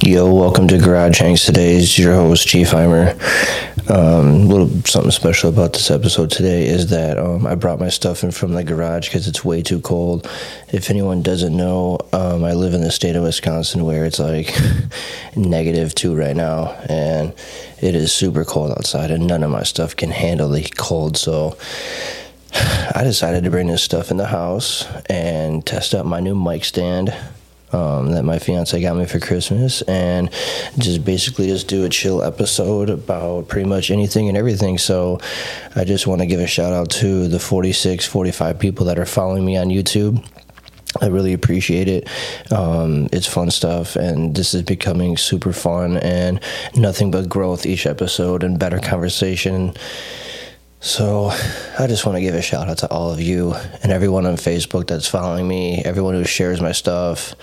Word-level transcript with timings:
Yo, 0.00 0.32
welcome 0.32 0.68
to 0.68 0.78
Garage 0.78 1.18
Hangs. 1.18 1.44
Today 1.44 1.74
is 1.74 1.98
your 1.98 2.14
host, 2.14 2.46
Chiefheimer. 2.46 3.18
Um, 3.90 4.46
little 4.46 4.68
something 4.84 5.10
special 5.10 5.50
about 5.50 5.72
this 5.72 5.90
episode 5.90 6.30
today 6.30 6.68
is 6.68 6.90
that 6.90 7.18
um, 7.18 7.44
I 7.44 7.56
brought 7.56 7.80
my 7.80 7.88
stuff 7.88 8.22
in 8.22 8.30
from 8.30 8.54
the 8.54 8.62
garage 8.62 9.08
because 9.08 9.26
it's 9.26 9.44
way 9.44 9.60
too 9.60 9.80
cold. 9.80 10.30
If 10.72 10.88
anyone 10.88 11.22
doesn't 11.22 11.54
know, 11.54 11.98
um, 12.12 12.44
I 12.44 12.52
live 12.52 12.74
in 12.74 12.80
the 12.80 12.92
state 12.92 13.16
of 13.16 13.24
Wisconsin 13.24 13.84
where 13.84 14.04
it's 14.04 14.20
like 14.20 14.56
negative 15.36 15.96
two 15.96 16.14
right 16.14 16.36
now, 16.36 16.80
and 16.88 17.34
it 17.82 17.96
is 17.96 18.12
super 18.12 18.44
cold 18.44 18.70
outside, 18.70 19.10
and 19.10 19.26
none 19.26 19.42
of 19.42 19.50
my 19.50 19.64
stuff 19.64 19.96
can 19.96 20.12
handle 20.12 20.48
the 20.48 20.62
cold. 20.76 21.16
So 21.16 21.56
I 22.54 23.02
decided 23.02 23.42
to 23.42 23.50
bring 23.50 23.66
this 23.66 23.82
stuff 23.82 24.12
in 24.12 24.16
the 24.16 24.26
house 24.26 24.86
and 25.06 25.66
test 25.66 25.92
out 25.92 26.06
my 26.06 26.20
new 26.20 26.36
mic 26.36 26.64
stand 26.64 27.12
um, 27.72 28.12
that 28.12 28.24
my 28.24 28.38
fiance 28.38 28.80
got 28.80 28.96
me 28.96 29.06
for 29.06 29.18
Christmas, 29.18 29.82
and 29.82 30.30
just 30.78 31.04
basically 31.04 31.46
just 31.48 31.68
do 31.68 31.84
a 31.84 31.88
chill 31.88 32.22
episode 32.22 32.90
about 32.90 33.48
pretty 33.48 33.68
much 33.68 33.90
anything 33.90 34.28
and 34.28 34.36
everything. 34.36 34.78
So 34.78 35.20
I 35.76 35.84
just 35.84 36.06
want 36.06 36.20
to 36.20 36.26
give 36.26 36.40
a 36.40 36.46
shout 36.46 36.72
out 36.72 36.90
to 36.90 37.28
the 37.28 37.38
46, 37.38 38.06
45 38.06 38.58
people 38.58 38.86
that 38.86 38.98
are 38.98 39.06
following 39.06 39.44
me 39.44 39.56
on 39.56 39.68
YouTube. 39.68 40.24
I 41.00 41.06
really 41.06 41.34
appreciate 41.34 41.86
it. 41.86 42.08
Um, 42.50 43.08
it's 43.12 43.26
fun 43.26 43.50
stuff, 43.50 43.94
and 43.96 44.34
this 44.34 44.54
is 44.54 44.62
becoming 44.62 45.16
super 45.16 45.52
fun 45.52 45.98
and 45.98 46.40
nothing 46.74 47.10
but 47.10 47.28
growth 47.28 47.66
each 47.66 47.86
episode 47.86 48.42
and 48.42 48.58
better 48.58 48.78
conversation. 48.78 49.74
So, 50.80 51.30
I 51.78 51.88
just 51.88 52.06
want 52.06 52.16
to 52.16 52.20
give 52.20 52.36
a 52.36 52.42
shout 52.42 52.68
out 52.68 52.78
to 52.78 52.90
all 52.90 53.10
of 53.10 53.20
you 53.20 53.52
and 53.82 53.90
everyone 53.90 54.26
on 54.26 54.36
Facebook 54.36 54.86
that's 54.86 55.08
following 55.08 55.48
me, 55.48 55.82
everyone 55.84 56.14
who 56.14 56.24
shares 56.24 56.60
my 56.60 56.70
stuff. 56.70 57.34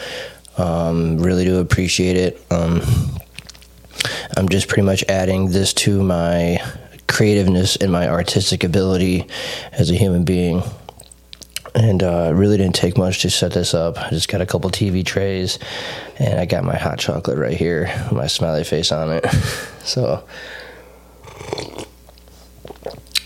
Um, 0.58 1.18
really 1.18 1.44
do 1.44 1.60
appreciate 1.60 2.16
it. 2.16 2.42
Um, 2.50 2.82
I'm 4.38 4.48
just 4.48 4.70
pretty 4.70 4.84
much 4.84 5.04
adding 5.10 5.50
this 5.50 5.74
to 5.74 6.02
my 6.02 6.60
creativeness 7.10 7.76
and 7.76 7.92
my 7.92 8.08
artistic 8.08 8.64
ability 8.64 9.28
as 9.74 9.92
a 9.92 9.96
human 9.96 10.24
being. 10.24 10.64
And 11.74 12.04
uh, 12.04 12.32
really 12.34 12.56
didn't 12.56 12.76
take 12.76 12.98
much 12.98 13.22
to 13.24 13.30
set 13.30 13.52
this 13.52 13.74
up. 13.74 14.00
I 14.00 14.12
just 14.12 14.30
got 14.30 14.40
a 14.40 14.46
couple 14.46 14.70
TV 14.70 15.06
trays, 15.06 15.60
and 16.20 16.40
I 16.40 16.46
got 16.46 16.64
my 16.64 16.78
hot 16.78 17.00
chocolate 17.00 17.38
right 17.38 17.58
here, 17.58 17.94
my 18.14 18.28
smiley 18.28 18.64
face 18.64 18.94
on 18.94 19.12
it. 19.12 19.26
so, 19.84 20.24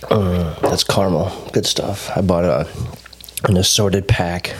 uh, 0.10 0.60
that's 0.62 0.84
caramel. 0.84 1.32
Good 1.54 1.66
stuff. 1.66 2.10
I 2.16 2.22
bought 2.22 2.46
a 2.46 2.68
an 3.46 3.56
assorted 3.56 4.08
pack 4.08 4.54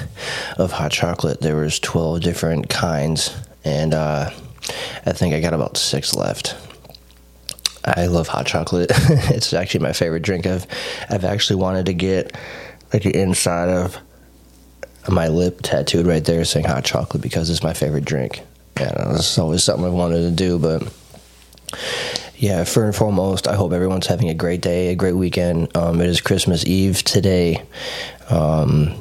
of 0.58 0.72
hot 0.72 0.92
chocolate. 0.92 1.42
There 1.42 1.58
was 1.58 1.80
12 1.80 2.22
different 2.22 2.70
kinds, 2.70 3.36
and 3.66 3.94
uh, 3.94 4.30
I 5.06 5.12
think 5.12 5.34
I 5.34 5.42
got 5.42 5.54
about 5.54 5.78
six 5.78 6.16
left. 6.16 6.56
I 7.84 8.06
love 8.06 8.28
hot 8.28 8.46
chocolate. 8.46 8.92
it's 9.30 9.54
actually 9.54 9.82
my 9.82 9.94
favorite 9.94 10.22
drink. 10.22 10.46
I've 10.46 10.68
I've 11.10 11.26
actually 11.26 11.58
wanted 11.58 11.88
to 11.88 11.94
get 11.94 12.36
like 12.94 13.04
the 13.04 13.16
inside 13.16 13.70
of 13.70 13.98
my 15.10 15.28
lip 15.28 15.62
tattooed 15.62 16.06
right 16.06 16.24
there 16.24 16.44
saying 16.46 16.66
hot 16.66 16.84
chocolate 16.84 17.24
because 17.24 17.50
it's 17.50 17.64
my 17.64 17.74
favorite 17.74 18.06
drink. 18.06 18.42
And 18.76 19.16
it's 19.18 19.38
always 19.38 19.64
something 19.64 19.86
I 19.86 19.90
wanted 19.90 20.22
to 20.22 20.32
do, 20.32 20.58
but 20.60 20.84
yeah, 22.40 22.64
first 22.64 22.78
and 22.78 22.96
foremost, 22.96 23.50
I 23.50 23.56
hope 23.56 23.74
everyone's 23.74 24.08
having 24.08 24.30
a 24.30 24.34
great 24.34 24.62
day, 24.62 24.88
a 24.88 24.96
great 24.96 25.16
weekend. 25.16 25.76
Um, 25.76 26.00
it 26.00 26.08
is 26.08 26.22
Christmas 26.22 26.66
Eve 26.66 27.04
today. 27.04 27.62
Um, 28.30 28.96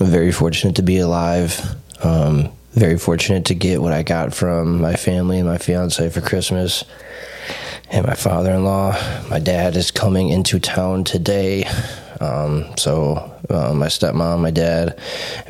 I'm 0.00 0.06
very 0.06 0.32
fortunate 0.32 0.76
to 0.76 0.82
be 0.82 0.98
alive. 0.98 1.60
Um, 2.02 2.50
very 2.72 2.96
fortunate 2.96 3.44
to 3.46 3.54
get 3.54 3.82
what 3.82 3.92
I 3.92 4.02
got 4.02 4.34
from 4.34 4.80
my 4.80 4.96
family 4.96 5.38
and 5.40 5.46
my 5.46 5.58
fiance 5.58 6.08
for 6.08 6.22
Christmas. 6.22 6.84
And 7.90 8.06
my 8.06 8.14
father 8.14 8.52
in 8.52 8.64
law, 8.64 8.92
my 9.28 9.40
dad 9.40 9.76
is 9.76 9.90
coming 9.90 10.30
into 10.30 10.58
town 10.58 11.04
today. 11.04 11.64
Um, 12.18 12.64
so 12.78 13.30
uh, 13.50 13.74
my 13.74 13.88
stepmom, 13.88 14.40
my 14.40 14.50
dad, 14.50 14.98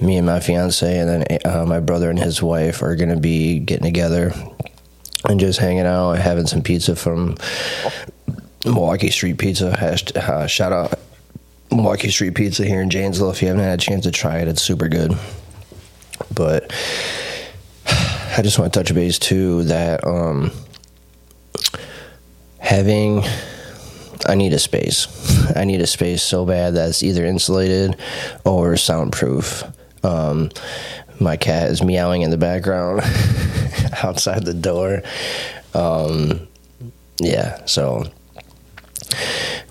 me 0.03 0.17
and 0.17 0.27
my 0.27 0.41
fiance, 0.41 0.99
and 0.99 1.09
then 1.09 1.39
uh, 1.45 1.65
my 1.65 1.79
brother 1.79 2.11
and 2.11 2.19
his 2.19 2.43
wife 2.43 2.83
are 2.83 2.97
going 2.97 3.11
to 3.11 3.21
be 3.21 3.61
getting 3.61 3.85
together 3.85 4.33
and 5.29 5.41
just 5.41 5.59
hanging 5.59 5.87
out, 5.87 6.15
having 6.15 6.47
some 6.47 6.63
pizza 6.63 6.97
from 6.97 7.37
Milwaukee 8.65 9.11
Street 9.11 9.39
Pizza. 9.39 9.77
Uh, 10.17 10.47
shout 10.47 10.73
out 10.73 10.99
Milwaukee 11.71 12.11
Street 12.11 12.35
Pizza 12.35 12.65
here 12.65 12.81
in 12.81 12.91
Janesville. 12.91 13.31
If 13.31 13.43
you 13.43 13.49
haven't 13.49 13.65
had 13.65 13.79
a 13.79 13.83
chance 13.83 14.05
to 14.05 14.11
try 14.11 14.39
it, 14.39 14.49
it's 14.49 14.63
super 14.63 14.89
good. 14.89 15.17
But 16.35 16.73
I 17.87 18.41
just 18.43 18.59
want 18.59 18.73
to 18.73 18.81
touch 18.81 18.95
base 18.95 19.19
too 19.19 19.65
that 19.65 20.07
um, 20.07 20.51
having 22.59 23.23
I 24.27 24.35
need 24.35 24.53
a 24.53 24.59
space. 24.59 25.07
I 25.57 25.65
need 25.65 25.81
a 25.81 25.87
space 25.87 26.23
so 26.23 26.45
bad 26.47 26.75
that's 26.75 27.03
either 27.03 27.25
insulated 27.25 27.97
or 28.45 28.77
soundproof. 28.77 29.65
Um, 30.03 30.51
my 31.21 31.37
cat 31.37 31.71
is 31.71 31.83
meowing 31.83 32.23
in 32.23 32.31
the 32.31 32.39
background 32.39 33.01
outside 34.03 34.45
the 34.45 34.55
door. 34.55 35.03
Um, 35.75 36.49
yeah, 37.21 37.65
so, 37.65 38.05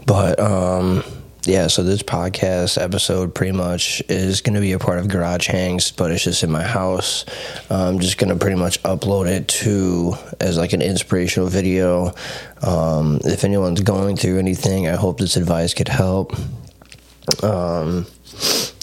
but, 0.06 0.40
um, 0.40 1.04
yeah, 1.46 1.68
so 1.68 1.84
this 1.84 2.02
podcast 2.02 2.82
episode 2.82 3.36
pretty 3.36 3.52
much 3.52 4.02
is 4.08 4.40
going 4.40 4.54
to 4.54 4.62
be 4.62 4.72
a 4.72 4.80
part 4.80 5.00
of 5.00 5.10
Garage 5.10 5.48
Hangs, 5.48 5.92
but 5.92 6.10
it's 6.10 6.24
just 6.24 6.42
in 6.42 6.50
my 6.50 6.64
house. 6.64 7.26
I'm 7.70 8.00
just 8.00 8.18
going 8.18 8.30
to 8.30 8.40
pretty 8.40 8.56
much 8.56 8.82
upload 8.84 9.28
it 9.28 9.50
to 9.50 10.14
as 10.40 10.58
like 10.58 10.72
an 10.72 10.82
inspirational 10.82 11.50
video. 11.50 12.14
Um, 12.62 13.20
if 13.26 13.44
anyone's 13.44 13.82
going 13.82 14.16
through 14.16 14.40
anything, 14.40 14.88
I 14.88 14.96
hope 14.96 15.18
this 15.18 15.36
advice 15.36 15.74
could 15.74 15.90
help. 15.90 16.34
Um, 17.44 18.06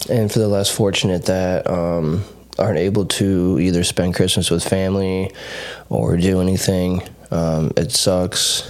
and 0.09 0.31
for 0.31 0.39
the 0.39 0.47
less 0.47 0.69
fortunate 0.69 1.25
that 1.25 1.67
um, 1.67 2.23
aren't 2.61 2.77
able 2.77 3.05
to 3.05 3.57
either 3.59 3.83
spend 3.83 4.15
Christmas 4.15 4.49
with 4.49 4.63
family 4.63 5.31
or 5.89 6.15
do 6.17 6.39
anything. 6.39 7.01
Um, 7.31 7.71
it 7.75 7.91
sucks. 7.91 8.69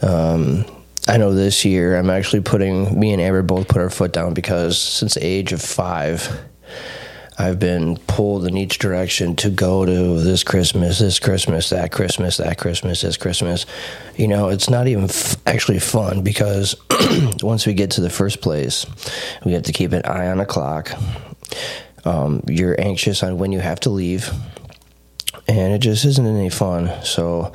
Um, 0.00 0.64
I 1.08 1.16
know 1.16 1.34
this 1.34 1.64
year 1.64 1.98
I'm 1.98 2.10
actually 2.10 2.42
putting 2.42 2.98
me 2.98 3.12
and 3.12 3.20
Amber 3.20 3.42
both 3.42 3.68
put 3.68 3.82
our 3.82 3.90
foot 3.90 4.12
down 4.12 4.34
because 4.34 4.78
since 4.78 5.14
the 5.14 5.26
age 5.26 5.52
of 5.52 5.60
five, 5.60 6.40
I've 7.38 7.58
been 7.58 7.96
pulled 7.96 8.46
in 8.46 8.56
each 8.56 8.78
direction 8.78 9.34
to 9.36 9.50
go 9.50 9.84
to 9.84 10.20
this 10.20 10.44
Christmas, 10.44 11.00
this 11.00 11.18
Christmas, 11.18 11.70
that 11.70 11.90
Christmas, 11.90 12.36
that 12.36 12.58
Christmas, 12.58 13.00
this 13.00 13.16
Christmas. 13.16 13.66
You 14.16 14.28
know, 14.28 14.48
it's 14.48 14.70
not 14.70 14.86
even 14.86 15.04
f- 15.04 15.36
actually 15.46 15.80
fun 15.80 16.22
because 16.22 16.76
once 17.42 17.66
we 17.66 17.74
get 17.74 17.92
to 17.92 18.00
the 18.00 18.10
first 18.10 18.40
place, 18.40 18.86
we 19.44 19.54
have 19.54 19.64
to 19.64 19.72
keep 19.72 19.92
an 19.92 20.02
eye 20.04 20.28
on 20.28 20.38
the 20.38 20.46
clock. 20.46 20.92
Um, 22.04 22.42
you're 22.48 22.80
anxious 22.80 23.22
on 23.22 23.38
when 23.38 23.52
you 23.52 23.60
have 23.60 23.80
to 23.80 23.90
leave, 23.90 24.30
and 25.48 25.72
it 25.72 25.78
just 25.78 26.04
isn't 26.04 26.26
any 26.26 26.50
fun. 26.50 26.90
So, 27.04 27.52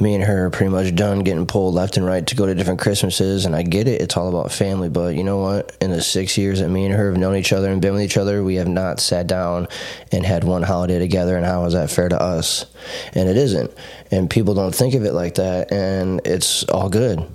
me 0.00 0.14
and 0.14 0.24
her 0.24 0.46
are 0.46 0.50
pretty 0.50 0.70
much 0.70 0.94
done 0.94 1.20
getting 1.20 1.46
pulled 1.46 1.74
left 1.74 1.96
and 1.98 2.06
right 2.06 2.26
to 2.26 2.34
go 2.34 2.46
to 2.46 2.54
different 2.54 2.80
Christmases, 2.80 3.44
and 3.44 3.54
I 3.54 3.62
get 3.62 3.86
it. 3.86 4.00
It's 4.00 4.16
all 4.16 4.28
about 4.28 4.50
family, 4.50 4.88
but 4.88 5.14
you 5.14 5.22
know 5.24 5.38
what? 5.38 5.76
In 5.80 5.90
the 5.90 6.00
six 6.00 6.38
years 6.38 6.60
that 6.60 6.68
me 6.70 6.86
and 6.86 6.94
her 6.94 7.10
have 7.10 7.20
known 7.20 7.36
each 7.36 7.52
other 7.52 7.70
and 7.70 7.82
been 7.82 7.92
with 7.92 8.02
each 8.02 8.16
other, 8.16 8.42
we 8.42 8.54
have 8.54 8.68
not 8.68 9.00
sat 9.00 9.26
down 9.26 9.68
and 10.10 10.24
had 10.24 10.44
one 10.44 10.62
holiday 10.62 10.98
together. 10.98 11.36
And 11.36 11.44
how 11.44 11.64
is 11.66 11.74
that 11.74 11.90
fair 11.90 12.08
to 12.08 12.20
us? 12.20 12.64
And 13.12 13.28
it 13.28 13.36
isn't. 13.36 13.72
And 14.10 14.30
people 14.30 14.54
don't 14.54 14.74
think 14.74 14.94
of 14.94 15.04
it 15.04 15.12
like 15.12 15.34
that, 15.34 15.70
and 15.70 16.22
it's 16.24 16.64
all 16.64 16.88
good. 16.88 17.26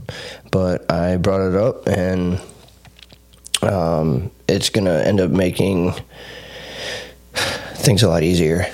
But 0.51 0.91
I 0.91 1.17
brought 1.17 1.47
it 1.47 1.55
up, 1.55 1.87
and 1.87 2.41
um, 3.67 4.31
it's 4.47 4.69
gonna 4.69 4.99
end 4.99 5.19
up 5.19 5.31
making 5.31 5.93
things 7.33 8.03
a 8.03 8.09
lot 8.09 8.23
easier. 8.23 8.67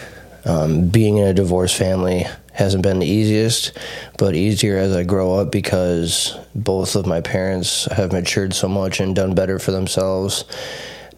Um, 0.46 0.88
being 0.88 1.18
in 1.18 1.28
a 1.28 1.34
divorced 1.34 1.76
family 1.76 2.26
hasn't 2.54 2.84
been 2.84 3.00
the 3.00 3.08
easiest, 3.08 3.78
but 4.18 4.36
easier 4.36 4.78
as 4.78 4.96
I 4.96 5.04
grow 5.04 5.36
up 5.36 5.52
because 5.52 6.38
both 6.54 6.96
of 6.96 7.06
my 7.06 7.22
parents 7.22 7.86
have 7.86 8.12
matured 8.12 8.54
so 8.54 8.68
much 8.68 9.00
and 9.00 9.16
done 9.16 9.36
better 9.36 9.60
for 9.60 9.72
themselves 9.72 10.46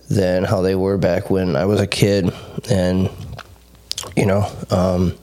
than 0.09 0.43
how 0.43 0.61
they 0.61 0.75
were 0.75 0.97
back 0.97 1.29
when 1.29 1.55
I 1.55 1.65
was 1.65 1.79
a 1.79 1.87
kid. 1.87 2.31
And, 2.69 3.09
you 4.15 4.25
know, 4.25 4.49
um, 4.69 5.17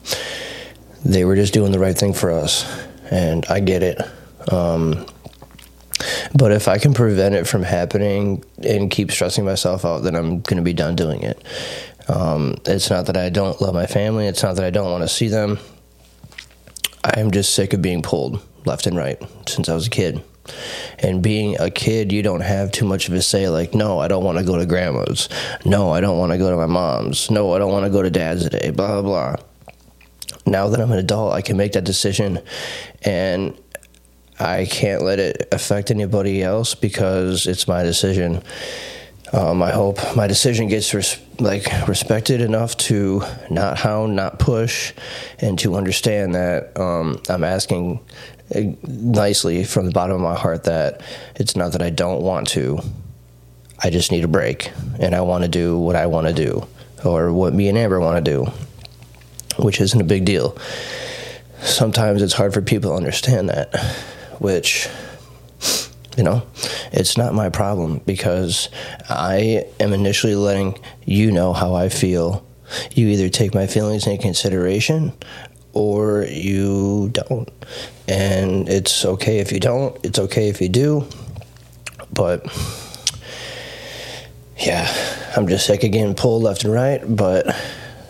they 1.05 1.23
were 1.23 1.35
just 1.35 1.53
doing 1.53 1.71
the 1.71 1.79
right 1.79 1.97
thing 1.97 2.13
for 2.13 2.31
us. 2.31 2.65
And 3.09 3.45
I 3.47 3.59
get 3.59 3.83
it. 3.83 3.99
Um, 4.51 5.05
but 6.33 6.51
if 6.51 6.67
I 6.67 6.77
can 6.77 6.93
prevent 6.93 7.35
it 7.35 7.47
from 7.47 7.63
happening 7.63 8.43
and 8.63 8.89
keep 8.89 9.11
stressing 9.11 9.45
myself 9.45 9.85
out, 9.85 10.03
then 10.03 10.15
I'm 10.15 10.41
going 10.41 10.57
to 10.57 10.63
be 10.63 10.73
done 10.73 10.95
doing 10.95 11.21
it. 11.23 11.43
Um, 12.07 12.55
it's 12.65 12.89
not 12.89 13.05
that 13.07 13.17
I 13.17 13.29
don't 13.29 13.61
love 13.61 13.73
my 13.73 13.85
family. 13.85 14.27
It's 14.27 14.43
not 14.43 14.55
that 14.55 14.65
I 14.65 14.69
don't 14.69 14.91
want 14.91 15.03
to 15.03 15.07
see 15.07 15.27
them. 15.27 15.59
I'm 17.03 17.31
just 17.31 17.55
sick 17.55 17.73
of 17.73 17.81
being 17.81 18.01
pulled 18.01 18.41
left 18.65 18.85
and 18.85 18.95
right 18.95 19.21
since 19.47 19.69
I 19.69 19.73
was 19.73 19.87
a 19.87 19.89
kid. 19.89 20.23
And 20.99 21.21
being 21.21 21.59
a 21.59 21.69
kid, 21.69 22.11
you 22.11 22.23
don't 22.23 22.41
have 22.41 22.71
too 22.71 22.85
much 22.85 23.07
of 23.07 23.13
a 23.13 23.21
say. 23.21 23.47
Like, 23.47 23.73
no, 23.73 23.99
I 23.99 24.07
don't 24.07 24.23
want 24.23 24.37
to 24.39 24.43
go 24.43 24.57
to 24.57 24.65
grandma's. 24.65 25.29
No, 25.65 25.91
I 25.91 26.01
don't 26.01 26.17
want 26.17 26.31
to 26.31 26.37
go 26.37 26.49
to 26.49 26.57
my 26.57 26.65
mom's. 26.65 27.29
No, 27.29 27.53
I 27.53 27.59
don't 27.59 27.71
want 27.71 27.85
to 27.85 27.91
go 27.91 28.01
to 28.01 28.09
dad's 28.09 28.43
today. 28.43 28.71
Blah 28.71 29.01
blah. 29.01 29.35
blah. 29.35 29.35
now 30.45 30.67
that 30.67 30.81
I'm 30.81 30.91
an 30.91 30.97
adult, 30.97 31.33
I 31.33 31.41
can 31.41 31.57
make 31.57 31.73
that 31.73 31.83
decision 31.83 32.39
and 33.03 33.55
I 34.41 34.65
can't 34.65 35.03
let 35.03 35.19
it 35.19 35.47
affect 35.51 35.91
anybody 35.91 36.41
else 36.41 36.73
because 36.73 37.45
it's 37.45 37.67
my 37.67 37.83
decision. 37.83 38.41
Um, 39.33 39.61
I 39.61 39.71
hope 39.71 39.99
my 40.15 40.25
decision 40.25 40.67
gets 40.67 40.93
res- 40.93 41.19
like 41.39 41.67
respected 41.87 42.41
enough 42.41 42.75
to 42.77 43.21
not 43.51 43.77
hound, 43.77 44.15
not 44.15 44.39
push, 44.39 44.93
and 45.39 45.59
to 45.59 45.75
understand 45.75 46.33
that 46.33 46.77
um, 46.77 47.21
I'm 47.29 47.43
asking 47.43 47.99
uh, 48.53 48.61
nicely 48.83 49.63
from 49.63 49.85
the 49.85 49.91
bottom 49.91 50.15
of 50.15 50.21
my 50.21 50.35
heart 50.35 50.63
that 50.63 51.01
it's 51.35 51.55
not 51.55 51.73
that 51.73 51.83
I 51.83 51.91
don't 51.91 52.23
want 52.23 52.47
to. 52.49 52.79
I 53.83 53.91
just 53.91 54.11
need 54.11 54.23
a 54.23 54.27
break, 54.27 54.71
and 54.99 55.13
I 55.15 55.21
want 55.21 55.43
to 55.43 55.49
do 55.49 55.77
what 55.77 55.95
I 55.95 56.07
want 56.07 56.27
to 56.27 56.33
do, 56.33 56.67
or 57.05 57.31
what 57.31 57.53
me 57.53 57.69
and 57.69 57.77
Amber 57.77 57.99
want 57.99 58.23
to 58.23 58.31
do, 58.31 58.51
which 59.63 59.79
isn't 59.79 60.01
a 60.01 60.03
big 60.03 60.25
deal. 60.25 60.57
Sometimes 61.61 62.23
it's 62.23 62.33
hard 62.33 62.55
for 62.55 62.61
people 62.61 62.89
to 62.89 62.97
understand 62.97 63.49
that 63.49 63.71
which 64.41 64.89
you 66.17 66.23
know, 66.23 66.43
it's 66.91 67.15
not 67.15 67.33
my 67.33 67.49
problem 67.49 68.01
because 68.05 68.69
I 69.07 69.65
am 69.79 69.93
initially 69.93 70.35
letting 70.35 70.77
you 71.05 71.31
know 71.31 71.53
how 71.53 71.73
I 71.73 71.89
feel. 71.89 72.45
You 72.93 73.07
either 73.07 73.29
take 73.29 73.53
my 73.53 73.67
feelings 73.67 74.07
into 74.07 74.21
consideration 74.21 75.13
or 75.73 76.23
you 76.23 77.09
don't. 77.13 77.49
And 78.07 78.67
it's 78.67 79.05
okay 79.05 79.39
if 79.39 79.51
you 79.51 79.59
don't, 79.59 79.97
it's 80.03 80.19
okay 80.19 80.49
if 80.49 80.59
you 80.59 80.69
do. 80.69 81.07
But 82.11 82.45
yeah, 84.57 84.91
I'm 85.37 85.47
just 85.47 85.65
sick 85.65 85.83
of 85.83 85.91
getting 85.91 86.15
pulled 86.15 86.43
left 86.43 86.65
and 86.65 86.73
right. 86.73 87.01
But 87.07 87.55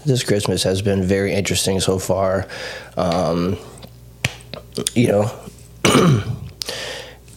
this 0.06 0.24
Christmas 0.24 0.63
has 0.63 0.81
been 0.81 1.04
very 1.04 1.33
interesting 1.33 1.80
so 1.80 2.00
far. 2.00 2.48
Um, 2.98 3.57
you 4.95 5.07
know, 5.10 5.41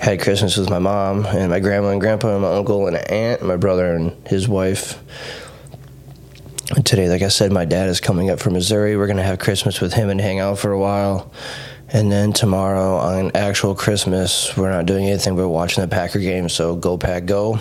had 0.04 0.20
Christmas 0.20 0.58
with 0.58 0.68
my 0.68 0.78
mom 0.78 1.24
and 1.24 1.48
my 1.50 1.60
grandma 1.60 1.88
and 1.88 1.98
grandpa 1.98 2.34
and 2.34 2.42
my 2.42 2.54
uncle 2.54 2.86
and 2.86 2.94
aunt 2.94 3.40
and 3.40 3.48
my 3.48 3.56
brother 3.56 3.94
and 3.94 4.14
his 4.28 4.46
wife. 4.46 5.02
And 6.76 6.84
today, 6.84 7.08
like 7.08 7.22
I 7.22 7.28
said, 7.28 7.50
my 7.52 7.64
dad 7.64 7.88
is 7.88 8.00
coming 8.00 8.28
up 8.28 8.38
from 8.38 8.52
Missouri. 8.52 8.98
We're 8.98 9.06
going 9.06 9.16
to 9.16 9.22
have 9.22 9.38
Christmas 9.38 9.80
with 9.80 9.94
him 9.94 10.10
and 10.10 10.20
hang 10.20 10.40
out 10.40 10.58
for 10.58 10.72
a 10.72 10.78
while. 10.78 11.32
And 11.88 12.12
then 12.12 12.34
tomorrow, 12.34 12.96
on 12.96 13.30
actual 13.34 13.74
Christmas, 13.74 14.54
we're 14.58 14.70
not 14.70 14.84
doing 14.84 15.06
anything 15.06 15.36
but 15.36 15.48
watching 15.48 15.80
the 15.80 15.88
Packer 15.88 16.18
game. 16.18 16.50
So 16.50 16.76
go, 16.76 16.98
Pack, 16.98 17.24
go. 17.24 17.58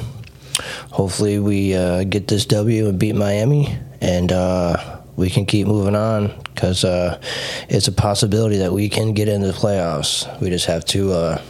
Hopefully, 0.92 1.40
we 1.40 1.74
uh, 1.76 2.04
get 2.04 2.28
this 2.28 2.46
W 2.48 2.90
and 2.90 3.00
beat 3.00 3.16
Miami. 3.16 3.74
And 4.02 4.34
uh, 4.34 5.00
we 5.16 5.30
can 5.30 5.46
keep 5.46 5.66
moving 5.66 5.96
on 5.96 6.38
because 6.54 6.84
uh, 6.84 7.22
it's 7.70 7.88
a 7.88 7.94
possibility 7.94 8.58
that 8.58 8.74
we 8.74 8.90
can 8.90 9.14
get 9.14 9.30
into 9.30 9.48
the 9.48 9.54
playoffs. 9.54 10.42
We 10.42 10.50
just 10.50 10.66
have 10.66 10.84
to 10.88 11.14
uh, 11.14 11.42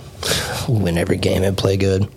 win 0.67 0.97
every 0.97 1.17
game 1.17 1.43
and 1.43 1.57
play 1.57 1.77
good. 1.77 2.09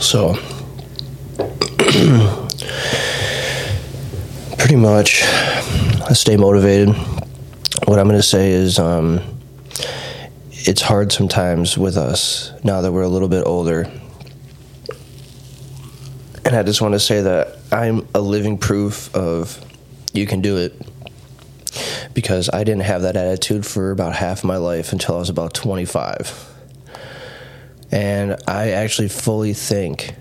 So, 0.00 0.34
pretty 4.58 4.76
much, 4.76 5.22
I 5.22 6.12
stay 6.14 6.36
motivated. 6.36 6.94
What 7.86 7.98
I'm 7.98 8.08
going 8.08 8.18
to 8.18 8.22
say 8.22 8.50
is, 8.50 8.78
um, 8.78 9.20
it's 10.50 10.82
hard 10.82 11.12
sometimes 11.12 11.78
with 11.78 11.96
us 11.96 12.52
now 12.64 12.80
that 12.80 12.92
we're 12.92 13.02
a 13.02 13.08
little 13.08 13.28
bit 13.28 13.44
older. 13.46 13.90
And 16.44 16.56
I 16.56 16.62
just 16.62 16.82
want 16.82 16.94
to 16.94 17.00
say 17.00 17.22
that 17.22 17.58
I'm 17.70 18.08
a 18.14 18.20
living 18.20 18.58
proof 18.58 19.14
of 19.14 19.64
you 20.12 20.26
can 20.26 20.40
do 20.40 20.56
it 20.56 20.74
because 22.14 22.50
I 22.52 22.64
didn't 22.64 22.82
have 22.82 23.02
that 23.02 23.16
attitude 23.16 23.66
for 23.66 23.90
about 23.90 24.14
half 24.14 24.44
my 24.44 24.56
life 24.56 24.92
until 24.92 25.16
I 25.16 25.18
was 25.18 25.28
about 25.28 25.54
25. 25.54 26.48
And 27.92 28.36
I 28.46 28.70
actually 28.70 29.08
fully 29.08 29.52
think 29.52 30.14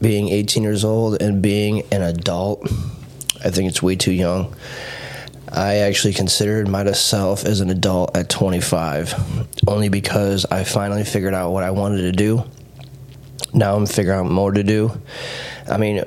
being 0.00 0.28
18 0.28 0.62
years 0.62 0.84
old 0.84 1.22
and 1.22 1.40
being 1.40 1.82
an 1.92 2.02
adult, 2.02 2.64
I 3.44 3.50
think 3.50 3.68
it's 3.68 3.82
way 3.82 3.96
too 3.96 4.12
young. 4.12 4.54
I 5.50 5.76
actually 5.76 6.14
considered 6.14 6.66
myself 6.66 7.44
as 7.44 7.60
an 7.60 7.70
adult 7.70 8.16
at 8.16 8.28
25, 8.28 9.68
only 9.68 9.90
because 9.90 10.46
I 10.50 10.64
finally 10.64 11.04
figured 11.04 11.34
out 11.34 11.52
what 11.52 11.62
I 11.62 11.70
wanted 11.70 12.02
to 12.02 12.12
do. 12.12 12.44
Now 13.52 13.76
I'm 13.76 13.86
figuring 13.86 14.18
out 14.18 14.30
more 14.30 14.50
to 14.50 14.62
do. 14.62 14.98
I 15.68 15.76
mean, 15.76 16.04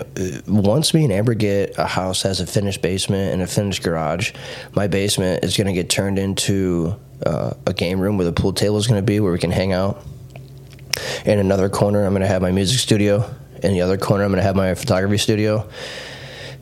once 0.48 0.94
me 0.94 1.04
and 1.04 1.14
Amber 1.14 1.34
get 1.34 1.78
a 1.78 1.86
house 1.86 2.24
that 2.24 2.30
has 2.30 2.42
a 2.42 2.48
finished 2.48 2.82
basement 2.82 3.34
and 3.34 3.42
a 3.42 3.48
finished 3.48 3.84
garage, 3.84 4.34
my 4.74 4.88
basement 4.88 5.44
is 5.44 5.56
going 5.56 5.68
to 5.68 5.74
get 5.74 5.90
turned 5.90 6.20
into 6.20 6.96
uh, 7.26 7.54
a 7.66 7.74
game 7.74 8.00
room 8.00 8.18
where 8.18 8.26
the 8.26 8.34
pool 8.34 8.54
table 8.54 8.78
is 8.78 8.88
going 8.88 9.00
to 9.00 9.06
be, 9.06 9.20
where 9.20 9.32
we 9.32 9.40
can 9.40 9.52
hang 9.52 9.74
out. 9.74 10.04
In 11.26 11.40
another 11.40 11.70
corner, 11.70 12.06
I'm 12.06 12.12
going 12.12 12.22
to 12.22 12.28
have 12.28 12.42
my 12.42 12.52
music 12.52 12.80
studio. 12.80 13.30
In 13.64 13.74
the 13.74 13.82
other 13.82 13.98
corner, 13.98 14.24
I'm 14.24 14.32
going 14.32 14.42
to 14.42 14.44
have 14.44 14.56
my 14.56 14.76
photography 14.76 15.18
studio. 15.18 15.70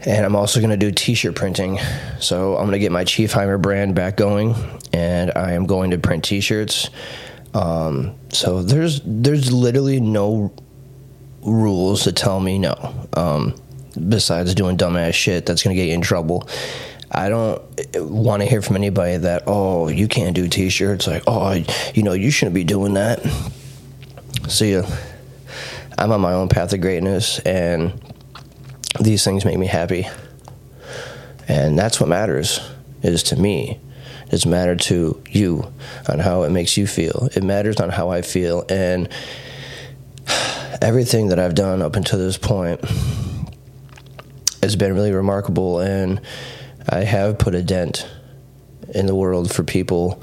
And 0.06 0.26
I'm 0.26 0.36
also 0.36 0.60
going 0.60 0.72
to 0.72 0.78
do 0.78 0.92
t-shirt 0.92 1.36
printing. 1.36 1.80
So 2.20 2.56
I'm 2.56 2.64
going 2.64 2.74
to 2.74 2.80
get 2.80 2.92
my 2.92 3.06
Chiefheimer 3.06 3.62
brand 3.62 3.96
back 3.96 4.18
going, 4.18 4.56
and 4.92 5.32
I 5.36 5.54
am 5.54 5.66
going 5.66 5.92
to 5.92 5.98
print 5.98 6.24
t-shirts. 6.26 6.90
Um, 7.54 8.16
so 8.30 8.64
there's 8.64 9.02
there's 9.06 9.52
literally 9.52 10.00
no 10.00 10.54
rules 11.46 12.06
that 12.06 12.16
tell 12.16 12.40
me 12.40 12.60
no. 12.60 13.08
Um, 13.14 13.56
besides 14.10 14.56
doing 14.56 14.78
dumbass 14.78 15.14
shit 15.14 15.46
that's 15.46 15.64
going 15.64 15.76
to 15.76 15.82
get 15.82 15.88
you 15.88 15.96
in 15.96 16.02
trouble. 16.02 16.48
I 17.12 17.30
don't 17.30 17.62
want 17.96 18.42
to 18.42 18.50
hear 18.50 18.62
from 18.62 18.76
anybody 18.76 19.18
that, 19.18 19.44
oh, 19.46 19.88
you 19.88 20.08
can't 20.08 20.36
do 20.36 20.48
t 20.48 20.70
shirts. 20.70 21.06
Like, 21.06 21.24
oh, 21.28 21.64
you 21.94 22.02
know, 22.02 22.14
you 22.14 22.32
shouldn't 22.32 22.56
be 22.56 22.64
doing 22.64 22.96
that. 22.96 23.22
See 24.48 24.74
ya. 24.74 24.84
I'm 25.96 26.12
on 26.12 26.22
my 26.22 26.34
own 26.34 26.50
path 26.50 26.74
of 26.74 26.82
greatness, 26.82 27.38
and 27.40 27.94
these 29.00 29.24
things 29.24 29.46
make 29.46 29.60
me 29.60 29.68
happy. 29.68 30.08
And 31.48 31.78
that's 31.78 32.00
what 32.00 32.10
matters, 32.10 32.60
is 33.04 33.22
to 33.24 33.36
me. 33.36 33.80
It's 34.32 34.48
matter 34.48 34.76
to 34.76 35.22
you 35.30 35.72
on 36.10 36.18
how 36.18 36.42
it 36.44 36.50
makes 36.50 36.78
you 36.78 36.88
feel. 36.88 37.30
It 37.36 37.44
matters 37.44 37.80
on 37.80 37.92
how 37.92 38.10
I 38.10 38.24
feel. 38.24 38.66
And 38.70 39.08
everything 40.84 41.30
that 41.30 41.40
I've 41.40 41.56
done 41.56 41.82
up 41.82 41.96
until 41.96 42.20
this 42.20 42.38
point 42.38 42.84
has 44.62 44.76
been 44.76 44.94
really 44.94 45.14
remarkable, 45.14 45.80
and 45.80 46.20
I 46.90 47.06
have 47.06 47.40
put 47.40 47.56
a 47.56 47.64
dent 47.64 48.06
in 48.94 49.06
the 49.06 49.16
world 49.16 49.50
for 49.52 49.64
people. 49.64 50.22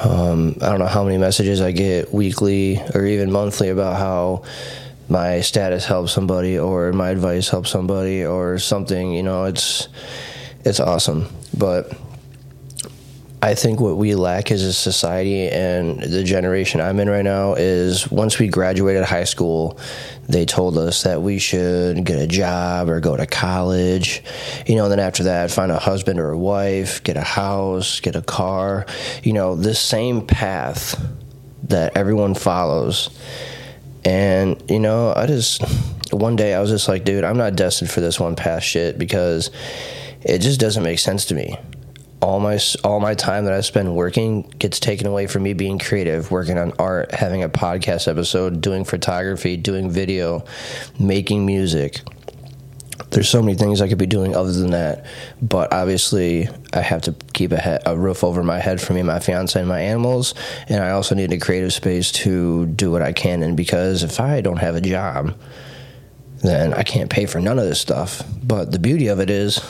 Um, 0.00 0.56
I 0.62 0.68
don't 0.68 0.78
know 0.78 0.86
how 0.86 1.02
many 1.02 1.18
messages 1.18 1.60
I 1.60 1.72
get 1.72 2.14
weekly 2.14 2.80
or 2.94 3.04
even 3.04 3.32
monthly 3.32 3.68
about 3.68 3.98
how 3.98 4.44
my 5.08 5.40
status 5.40 5.84
helps 5.84 6.12
somebody 6.12 6.56
or 6.56 6.92
my 6.92 7.10
advice 7.10 7.48
helps 7.48 7.70
somebody 7.70 8.24
or 8.24 8.60
something. 8.60 9.12
You 9.12 9.24
know, 9.24 9.44
it's 9.44 9.88
it's 10.64 10.78
awesome, 10.78 11.26
but 11.58 11.92
I 13.42 13.54
think 13.54 13.80
what 13.80 13.96
we 13.96 14.14
lack 14.14 14.50
as 14.50 14.62
a 14.62 14.72
society 14.72 15.48
and 15.48 15.98
the 15.98 16.22
generation 16.22 16.78
I'm 16.78 17.00
in 17.00 17.08
right 17.08 17.24
now 17.24 17.54
is 17.54 18.10
once 18.10 18.38
we 18.38 18.48
graduated 18.48 19.04
high 19.04 19.24
school, 19.24 19.78
they 20.28 20.44
told 20.44 20.76
us 20.76 21.04
that 21.04 21.22
we 21.22 21.38
should 21.38 22.04
get 22.04 22.18
a 22.18 22.26
job 22.26 22.90
or 22.90 23.00
go 23.00 23.16
to 23.16 23.26
college. 23.26 24.22
You 24.66 24.74
know, 24.74 24.84
and 24.84 24.92
then 24.92 25.00
after 25.00 25.22
that, 25.24 25.50
find 25.50 25.72
a 25.72 25.78
husband 25.78 26.20
or 26.20 26.32
a 26.32 26.38
wife, 26.38 27.02
get 27.02 27.16
a 27.16 27.22
house, 27.22 28.00
get 28.00 28.14
a 28.14 28.20
car. 28.20 28.84
You 29.22 29.32
know, 29.32 29.56
this 29.56 29.80
same 29.80 30.26
path 30.26 31.02
that 31.62 31.96
everyone 31.96 32.34
follows. 32.34 33.08
And, 34.04 34.62
you 34.70 34.80
know, 34.80 35.14
I 35.16 35.24
just, 35.24 35.62
one 36.12 36.36
day 36.36 36.52
I 36.52 36.60
was 36.60 36.68
just 36.68 36.88
like, 36.88 37.04
dude, 37.04 37.24
I'm 37.24 37.38
not 37.38 37.56
destined 37.56 37.90
for 37.90 38.02
this 38.02 38.20
one 38.20 38.36
path 38.36 38.64
shit 38.64 38.98
because 38.98 39.50
it 40.20 40.40
just 40.40 40.60
doesn't 40.60 40.82
make 40.82 40.98
sense 40.98 41.24
to 41.26 41.34
me 41.34 41.56
all 42.22 42.38
my 42.38 42.58
all 42.84 43.00
my 43.00 43.14
time 43.14 43.44
that 43.46 43.54
I 43.54 43.60
spend 43.62 43.94
working 43.94 44.42
gets 44.58 44.78
taken 44.78 45.06
away 45.06 45.26
from 45.26 45.42
me 45.42 45.54
being 45.54 45.78
creative, 45.78 46.30
working 46.30 46.58
on 46.58 46.72
art, 46.78 47.12
having 47.12 47.42
a 47.42 47.48
podcast 47.48 48.08
episode, 48.08 48.60
doing 48.60 48.84
photography, 48.84 49.56
doing 49.56 49.90
video, 49.90 50.44
making 50.98 51.46
music. 51.46 52.00
There's 53.10 53.28
so 53.28 53.42
many 53.42 53.56
things 53.56 53.80
I 53.80 53.88
could 53.88 53.98
be 53.98 54.06
doing 54.06 54.36
other 54.36 54.52
than 54.52 54.70
that, 54.70 55.06
but 55.42 55.72
obviously 55.72 56.48
I 56.72 56.80
have 56.80 57.02
to 57.02 57.12
keep 57.32 57.50
a, 57.50 57.60
he- 57.60 57.90
a 57.90 57.96
roof 57.96 58.22
over 58.22 58.44
my 58.44 58.60
head 58.60 58.80
for 58.80 58.92
me, 58.92 59.02
my 59.02 59.18
fiance, 59.18 59.58
and 59.58 59.68
my 59.68 59.80
animals, 59.80 60.34
and 60.68 60.84
I 60.84 60.90
also 60.90 61.16
need 61.16 61.32
a 61.32 61.38
creative 61.38 61.72
space 61.72 62.12
to 62.12 62.66
do 62.66 62.92
what 62.92 63.02
I 63.02 63.12
can. 63.12 63.42
And 63.42 63.56
because 63.56 64.04
if 64.04 64.20
I 64.20 64.42
don't 64.42 64.58
have 64.58 64.76
a 64.76 64.80
job, 64.80 65.34
then 66.42 66.72
I 66.72 66.84
can't 66.84 67.10
pay 67.10 67.26
for 67.26 67.40
none 67.40 67.58
of 67.58 67.64
this 67.64 67.80
stuff. 67.80 68.22
But 68.44 68.70
the 68.70 68.78
beauty 68.78 69.08
of 69.08 69.18
it 69.18 69.28
is, 69.28 69.60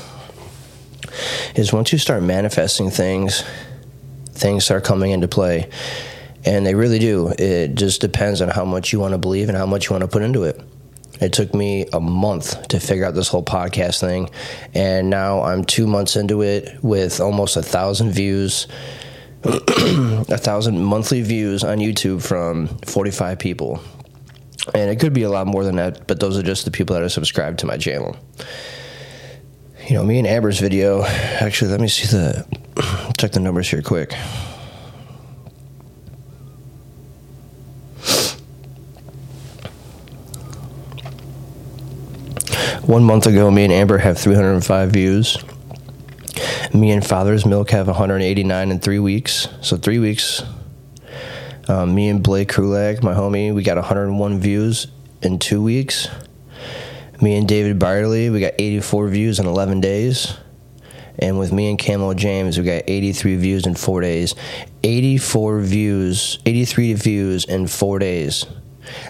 is 1.55 1.73
once 1.73 1.93
you 1.93 1.99
start 1.99 2.23
manifesting 2.23 2.90
things, 2.90 3.45
things 4.33 4.64
start 4.64 4.85
coming 4.85 5.11
into 5.11 5.29
play. 5.29 5.69
And 6.45 6.64
they 6.64 6.75
really 6.75 6.99
do. 6.99 7.29
It 7.38 7.75
just 7.75 8.00
depends 8.00 8.40
on 8.40 8.49
how 8.49 8.64
much 8.64 8.93
you 8.93 9.00
want 9.00 9.12
to 9.12 9.19
believe 9.19 9.49
and 9.49 9.59
how 9.59 9.67
much 9.67 9.88
you 9.88 9.95
want 9.95 10.02
to 10.02 10.09
put 10.09 10.23
into 10.23 10.45
it. 10.45 10.61
It 11.21 11.35
took 11.35 11.52
me 11.52 11.87
a 11.93 12.00
month 12.00 12.69
to 12.69 12.81
figure 12.81 13.05
out 13.05 13.14
this 13.14 13.29
whole 13.29 13.45
podcast 13.45 14.00
thing, 14.00 14.31
and 14.73 15.11
now 15.11 15.43
I'm 15.43 15.64
two 15.64 15.87
months 15.87 16.17
into 16.17 16.40
it 16.40 16.83
with 16.83 17.21
almost 17.21 17.59
a 17.59 17.62
thousand 17.62 18.12
views, 18.12 18.67
a 19.45 20.38
thousand 20.38 20.83
monthly 20.83 21.21
views 21.21 21.62
on 21.62 21.76
YouTube 21.76 22.23
from 22.23 22.69
45 22.87 23.38
people. 23.38 23.83
And 24.75 24.90
it 24.90 24.99
could 24.99 25.12
be 25.12 25.23
a 25.23 25.31
lot 25.31 25.47
more 25.47 25.62
than 25.62 25.76
that, 25.76 26.07
but 26.07 26.21
those 26.21 26.38
are 26.38 26.43
just 26.43 26.64
the 26.64 26.71
people 26.71 26.95
that 26.95 27.02
are 27.02 27.09
subscribed 27.11 27.59
to 27.61 27.67
my 27.67 27.76
channel. 27.76 28.17
You 29.90 29.97
know, 29.97 30.04
me 30.04 30.18
and 30.20 30.26
Amber's 30.28 30.61
video, 30.61 31.02
actually, 31.02 31.73
let 31.73 31.80
me 31.80 31.88
see 31.88 32.06
the, 32.06 32.47
check 33.18 33.32
the 33.32 33.40
numbers 33.40 33.68
here 33.68 33.82
quick. 33.82 34.12
One 42.85 43.02
month 43.02 43.26
ago, 43.26 43.50
me 43.50 43.64
and 43.64 43.73
Amber 43.73 43.99
have 43.99 44.16
305 44.16 44.92
views. 44.92 45.38
Me 46.73 46.92
and 46.92 47.04
Father's 47.04 47.44
Milk 47.44 47.70
have 47.70 47.88
189 47.88 48.70
in 48.70 48.78
three 48.78 49.00
weeks. 49.00 49.49
So, 49.61 49.76
three 49.76 49.99
weeks. 49.99 50.44
Um, 51.66 51.97
me 51.97 52.09
and 52.11 52.23
Blake 52.23 52.49
Krulak, 52.49 53.02
my 53.02 53.14
homie, 53.14 53.52
we 53.52 53.64
got 53.64 53.76
101 53.76 54.38
views 54.38 54.87
in 55.20 55.40
two 55.40 55.61
weeks. 55.61 56.06
Me 57.20 57.36
and 57.36 57.46
David 57.46 57.78
Byerly, 57.78 58.30
we 58.30 58.40
got 58.40 58.54
84 58.58 59.08
views 59.08 59.38
in 59.38 59.46
11 59.46 59.80
days. 59.80 60.36
And 61.18 61.38
with 61.38 61.52
me 61.52 61.68
and 61.68 61.78
Camo 61.78 62.14
James, 62.14 62.56
we 62.56 62.64
got 62.64 62.84
83 62.86 63.36
views 63.36 63.66
in 63.66 63.74
four 63.74 64.00
days. 64.00 64.34
84 64.82 65.60
views, 65.60 66.38
83 66.46 66.94
views 66.94 67.44
in 67.44 67.66
four 67.66 67.98
days. 67.98 68.46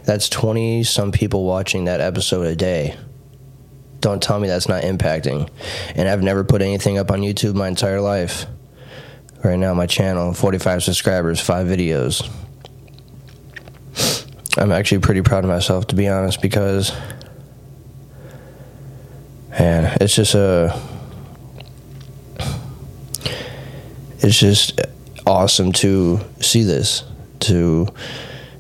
That's 0.05 0.29
20 0.29 0.83
some 0.83 1.13
people 1.13 1.45
watching 1.45 1.85
that 1.85 2.01
episode 2.01 2.47
a 2.47 2.57
day. 2.57 2.97
Don't 4.01 4.21
tell 4.23 4.41
me 4.41 4.49
that's 4.49 4.69
not 4.69 4.83
impacting. 4.83 5.49
And 5.95 6.09
I've 6.09 6.23
never 6.23 6.43
put 6.43 6.63
anything 6.63 6.99
up 6.99 7.13
on 7.13 7.21
YouTube 7.21 7.55
my 7.55 7.69
entire 7.69 8.01
life. 8.01 8.47
Right 9.45 9.59
now, 9.59 9.73
my 9.73 9.87
channel, 9.87 10.35
45 10.35 10.83
subscribers, 10.83 11.41
five 11.41 11.67
videos. 11.67 12.29
I'm 14.59 14.73
actually 14.73 15.01
pretty 15.01 15.23
proud 15.23 15.45
of 15.45 15.51
myself, 15.51 15.87
to 15.89 15.95
be 15.95 16.09
honest, 16.09 16.43
because, 16.43 16.93
it's 20.01 20.15
just 20.15 20.35
a. 20.35 20.81
It's 24.23 24.39
just 24.39 24.81
awesome 25.27 25.73
to 25.73 26.21
see 26.41 26.65
this. 26.65 27.05
To, 27.41 27.87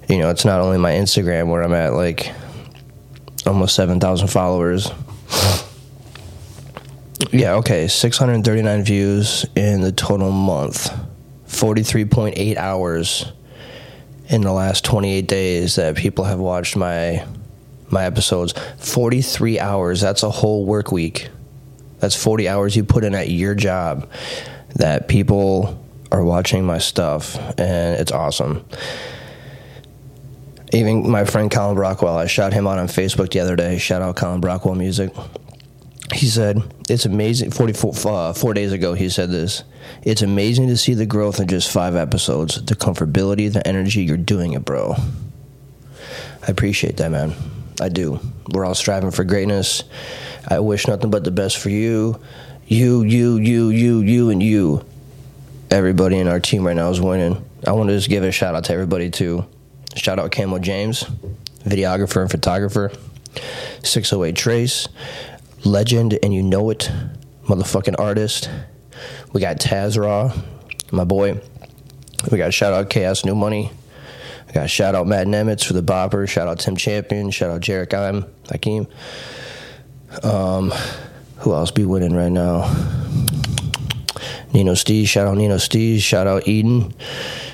you 0.08 0.18
know, 0.18 0.30
it's 0.30 0.44
not 0.44 0.60
only 0.60 0.78
my 0.78 0.92
Instagram 0.92 1.48
where 1.48 1.62
I'm 1.62 1.74
at 1.74 1.92
like 1.92 2.32
almost 3.44 3.74
7,000 3.74 4.28
followers 4.28 4.90
yeah, 7.32 7.54
okay. 7.56 7.86
639 7.86 8.82
views 8.82 9.46
in 9.54 9.82
the 9.82 9.92
total 9.92 10.32
month. 10.32 10.92
43.8 11.46 12.56
hours 12.56 13.30
in 14.28 14.40
the 14.40 14.52
last 14.52 14.84
28 14.84 15.26
days 15.26 15.76
that 15.76 15.96
people 15.96 16.24
have 16.24 16.38
watched 16.38 16.76
my 16.76 17.24
my 17.90 18.04
episodes. 18.04 18.54
43 18.78 19.58
hours. 19.58 20.00
That's 20.00 20.22
a 20.22 20.30
whole 20.30 20.64
work 20.64 20.92
week. 20.92 21.28
That's 21.98 22.20
40 22.20 22.48
hours 22.48 22.76
you 22.76 22.84
put 22.84 23.04
in 23.04 23.14
at 23.14 23.30
your 23.30 23.54
job 23.54 24.08
that 24.76 25.08
people 25.08 25.84
are 26.10 26.24
watching 26.24 26.64
my 26.64 26.78
stuff 26.78 27.36
and 27.58 28.00
it's 28.00 28.12
awesome. 28.12 28.64
Even 30.72 31.10
my 31.10 31.24
friend 31.24 31.50
Colin 31.50 31.76
Brockwell, 31.76 32.16
I 32.16 32.26
shot 32.26 32.52
him 32.52 32.66
out 32.66 32.78
on 32.78 32.86
Facebook 32.86 33.30
the 33.30 33.40
other 33.40 33.56
day. 33.56 33.78
Shout 33.78 34.02
out 34.02 34.16
Colin 34.16 34.40
Brockwell 34.40 34.76
Music 34.76 35.12
he 36.12 36.26
said, 36.26 36.62
It's 36.88 37.06
amazing. 37.06 37.50
44 37.50 37.94
uh, 38.06 38.32
four 38.32 38.54
days 38.54 38.72
ago, 38.72 38.94
he 38.94 39.08
said 39.08 39.30
this. 39.30 39.64
It's 40.02 40.22
amazing 40.22 40.68
to 40.68 40.76
see 40.76 40.94
the 40.94 41.06
growth 41.06 41.40
in 41.40 41.48
just 41.48 41.70
five 41.70 41.94
episodes. 41.94 42.62
The 42.64 42.74
comfortability, 42.74 43.52
the 43.52 43.66
energy, 43.66 44.02
you're 44.02 44.16
doing 44.16 44.52
it, 44.52 44.64
bro. 44.64 44.94
I 46.42 46.50
appreciate 46.50 46.96
that, 46.96 47.10
man. 47.10 47.34
I 47.80 47.88
do. 47.88 48.20
We're 48.52 48.64
all 48.64 48.74
striving 48.74 49.10
for 49.10 49.24
greatness. 49.24 49.84
I 50.46 50.60
wish 50.60 50.86
nothing 50.86 51.10
but 51.10 51.24
the 51.24 51.30
best 51.30 51.58
for 51.58 51.70
you. 51.70 52.20
You, 52.66 53.02
you, 53.02 53.36
you, 53.38 53.70
you, 53.70 54.00
you, 54.00 54.30
and 54.30 54.42
you. 54.42 54.84
Everybody 55.70 56.18
in 56.18 56.28
our 56.28 56.40
team 56.40 56.66
right 56.66 56.76
now 56.76 56.90
is 56.90 57.00
winning. 57.00 57.44
I 57.66 57.72
want 57.72 57.88
to 57.88 57.96
just 57.96 58.08
give 58.08 58.22
a 58.22 58.30
shout 58.30 58.54
out 58.54 58.64
to 58.64 58.72
everybody, 58.72 59.10
too. 59.10 59.46
Shout 59.96 60.18
out 60.18 60.30
Camo 60.30 60.58
James, 60.58 61.04
videographer 61.64 62.20
and 62.20 62.30
photographer. 62.30 62.92
608 63.82 64.36
Trace, 64.36 64.88
legend 65.64 66.18
and 66.22 66.34
you 66.34 66.42
know 66.42 66.70
it, 66.70 66.90
motherfucking 67.44 67.98
artist. 67.98 68.50
We 69.32 69.40
got 69.40 69.58
Taz 69.58 70.00
Raw, 70.00 70.32
my 70.92 71.04
boy. 71.04 71.40
We 72.30 72.38
got 72.38 72.52
shout 72.52 72.72
out 72.72 72.90
Chaos 72.90 73.24
New 73.24 73.34
Money. 73.34 73.72
We 74.50 74.54
got 74.54 74.68
shout 74.68 74.96
out 74.96 75.06
Matt 75.06 75.28
Nemitz 75.28 75.64
for 75.64 75.74
the 75.74 75.82
bopper. 75.82 76.28
Shout 76.28 76.48
out 76.48 76.58
Tim 76.58 76.74
Champion. 76.74 77.30
Shout 77.30 77.50
out 77.50 77.60
Jarek 77.60 77.94
I'm 77.94 78.24
Hakeem. 78.48 78.88
Um, 80.24 80.72
who 81.38 81.54
else 81.54 81.70
be 81.70 81.84
winning 81.84 82.16
right 82.16 82.32
now? 82.32 82.62
Nino 84.52 84.72
Stees. 84.72 85.06
Shout 85.06 85.28
out 85.28 85.36
Nino 85.36 85.54
Stees. 85.54 86.00
Shout 86.00 86.26
out 86.26 86.48
Eden. 86.48 86.92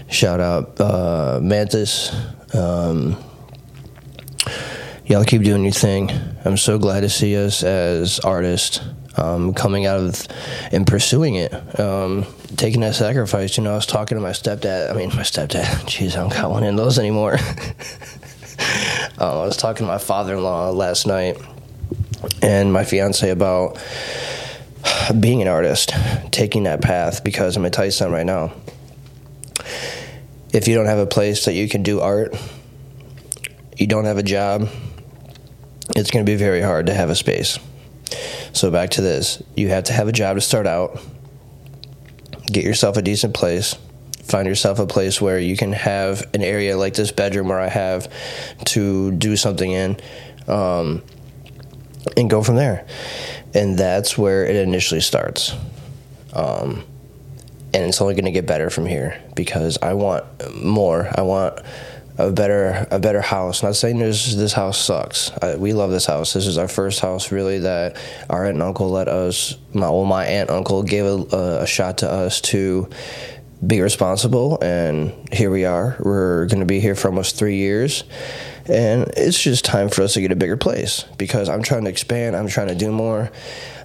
Shout 0.09 0.41
out 0.41 0.81
uh, 0.81 1.39
Mantis. 1.43 2.17
Um, 2.55 3.23
y'all 5.05 5.25
keep 5.25 5.43
doing 5.43 5.65
your 5.65 5.73
thing. 5.73 6.11
I'm 6.47 6.57
so 6.57 6.79
glad 6.79 7.01
to 7.01 7.11
see 7.11 7.37
us 7.37 7.63
as 7.63 8.21
artists 8.21 8.81
um, 9.19 9.53
coming 9.53 9.85
out 9.85 10.01
of 10.01 10.27
and 10.73 10.87
pursuing 10.87 11.35
it, 11.35 11.79
um, 11.79 12.25
taking 12.57 12.81
that 12.81 12.95
sacrifice. 12.95 13.57
You 13.57 13.65
know, 13.65 13.73
I 13.73 13.77
was 13.77 13.87
talking 13.87 14.17
to 14.17 14.23
my 14.23 14.31
stepdad. 14.31 14.91
I 14.91 14.95
mean, 14.95 15.09
my 15.11 15.23
stepdad. 15.23 15.65
Jeez, 15.87 16.13
I 16.13 16.21
don't 16.21 16.33
got 16.33 16.51
one 16.51 16.65
in 16.65 16.77
those 16.77 16.99
anymore. 16.99 17.37
Uh, 19.19 19.43
I 19.43 19.47
was 19.47 19.57
talking 19.57 19.87
to 19.87 19.93
my 19.93 19.99
father-in-law 19.99 20.71
last 20.71 21.07
night 21.07 21.39
and 22.43 22.73
my 22.73 22.85
fiance 22.85 23.29
about 23.31 23.79
being 25.21 25.43
an 25.43 25.49
artist, 25.49 25.93
taking 26.31 26.65
that 26.65 26.81
path. 26.81 27.23
Because 27.23 27.57
I'm 27.57 27.63
gonna 27.63 27.71
tell 27.71 27.85
you 27.85 27.91
something 27.91 28.15
right 28.15 28.27
now. 28.27 28.53
If 30.53 30.69
you 30.69 30.75
don't 30.75 30.87
have 30.87 30.99
a 30.99 31.07
place 31.07 31.45
that 31.45 31.55
you 31.55 31.69
can 31.69 31.83
do 31.83 32.01
art, 32.01 32.35
you 33.77 33.87
don't 33.87 34.05
have 34.05 34.17
a 34.17 34.23
job 34.23 34.69
it's 35.95 36.11
going 36.11 36.25
to 36.25 36.31
be 36.31 36.37
very 36.37 36.61
hard 36.61 36.87
to 36.87 36.95
have 36.95 37.11
a 37.11 37.15
space. 37.15 37.59
So 38.53 38.71
back 38.71 38.91
to 38.91 39.03
this, 39.03 39.43
you 39.55 39.69
have 39.69 39.85
to 39.85 39.93
have 39.93 40.09
a 40.09 40.13
job 40.13 40.37
to 40.37 40.41
start 40.41 40.67
out. 40.67 41.01
Get 42.47 42.65
yourself 42.65 42.97
a 42.97 43.03
decent 43.03 43.35
place. 43.35 43.77
Find 44.25 44.49
yourself 44.49 44.79
a 44.79 44.87
place 44.87 45.21
where 45.21 45.39
you 45.39 45.57
can 45.57 45.73
have 45.73 46.29
an 46.35 46.43
area 46.43 46.77
like 46.77 46.95
this 46.95 47.13
bedroom 47.13 47.49
where 47.49 47.61
I 47.61 47.69
have 47.69 48.13
to 48.67 49.13
do 49.13 49.37
something 49.37 49.71
in, 49.71 49.97
um, 50.49 51.03
and 52.17 52.29
go 52.29 52.43
from 52.43 52.57
there. 52.57 52.87
And 53.55 53.79
that's 53.79 54.19
where 54.19 54.45
it 54.45 54.57
initially 54.57 55.01
starts. 55.01 55.55
Um, 56.33 56.85
and 57.73 57.85
it's 57.85 58.01
only 58.01 58.15
going 58.15 58.25
to 58.25 58.33
get 58.33 58.47
better 58.47 58.71
from 58.71 58.87
here 58.87 59.23
because 59.35 59.79
I 59.83 59.95
want 59.95 60.25
more. 60.55 61.11
I 61.15 61.23
want 61.23 61.61
a 62.19 62.31
better 62.31 62.87
a 62.91 62.99
better 62.99 63.21
house. 63.21 63.63
Not 63.63 63.77
saying 63.77 63.99
this 63.99 64.35
this 64.35 64.53
house 64.53 64.79
sucks. 64.79 65.31
I, 65.43 65.57
we 65.57 65.73
love 65.73 65.91
this 65.91 66.07
house. 66.07 66.33
This 66.33 66.47
is 66.47 66.59
our 66.59 66.69
first 66.69 67.01
house 67.01 67.31
really 67.31 67.61
that 67.61 67.97
our 68.31 68.45
aunt 68.45 68.55
and 68.55 68.63
uncle 68.63 68.91
let 68.91 69.09
us. 69.09 69.57
My 69.73 69.91
well, 69.91 70.05
my 70.05 70.25
aunt 70.27 70.49
and 70.49 70.59
uncle 70.59 70.83
gave 70.83 71.05
a, 71.05 71.61
a 71.63 71.67
shot 71.67 71.99
to 71.99 72.11
us 72.11 72.41
to 72.43 72.89
be 73.67 73.81
responsible, 73.81 74.59
and 74.63 75.13
here 75.33 75.51
we 75.51 75.65
are. 75.65 75.97
We're 76.01 76.47
going 76.47 76.61
to 76.61 76.67
be 76.67 76.81
here 76.81 76.95
for 76.95 77.09
almost 77.09 77.37
three 77.37 77.57
years. 77.57 78.05
And 78.69 79.13
it's 79.17 79.41
just 79.41 79.65
time 79.65 79.89
for 79.89 80.03
us 80.03 80.15
to 80.15 80.21
get 80.21 80.33
a 80.33 80.37
bigger 80.37 80.57
place 80.57 81.05
because 81.19 81.49
I'm 81.49 81.63
trying 81.63 81.85
to 81.85 81.91
expand. 81.91 82.35
I'm 82.35 82.49
trying 82.49 82.69
to 82.69 82.75
do 82.75 82.91
more. 82.91 83.31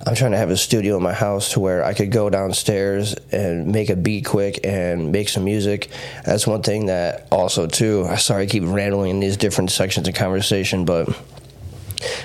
I'm 0.05 0.15
trying 0.15 0.31
to 0.31 0.38
have 0.38 0.50
a 0.50 0.58
studio 0.58 0.98
in 0.98 1.03
my 1.03 1.13
house 1.13 1.53
to 1.53 1.60
where 1.60 1.84
I 1.84 1.93
could 1.93 2.12
go 2.12 2.29
downstairs 2.29 3.13
and 3.31 3.67
make 3.67 3.89
a 3.89 3.96
beat 3.96 4.25
quick 4.25 4.60
and 4.63 5.12
make 5.12 5.29
some 5.29 5.43
music. 5.43 5.89
That's 6.25 6.48
one 6.48 6.63
thing 6.63 6.88
that 6.88 7.27
also 7.31 7.67
too. 7.67 8.08
Sorry 8.17 8.43
I 8.43 8.46
keep 8.48 8.63
rambling 8.65 9.12
in 9.12 9.20
these 9.20 9.38
different 9.38 9.72
sections 9.72 10.08
of 10.08 10.15
conversation, 10.15 10.86
but 10.86 11.10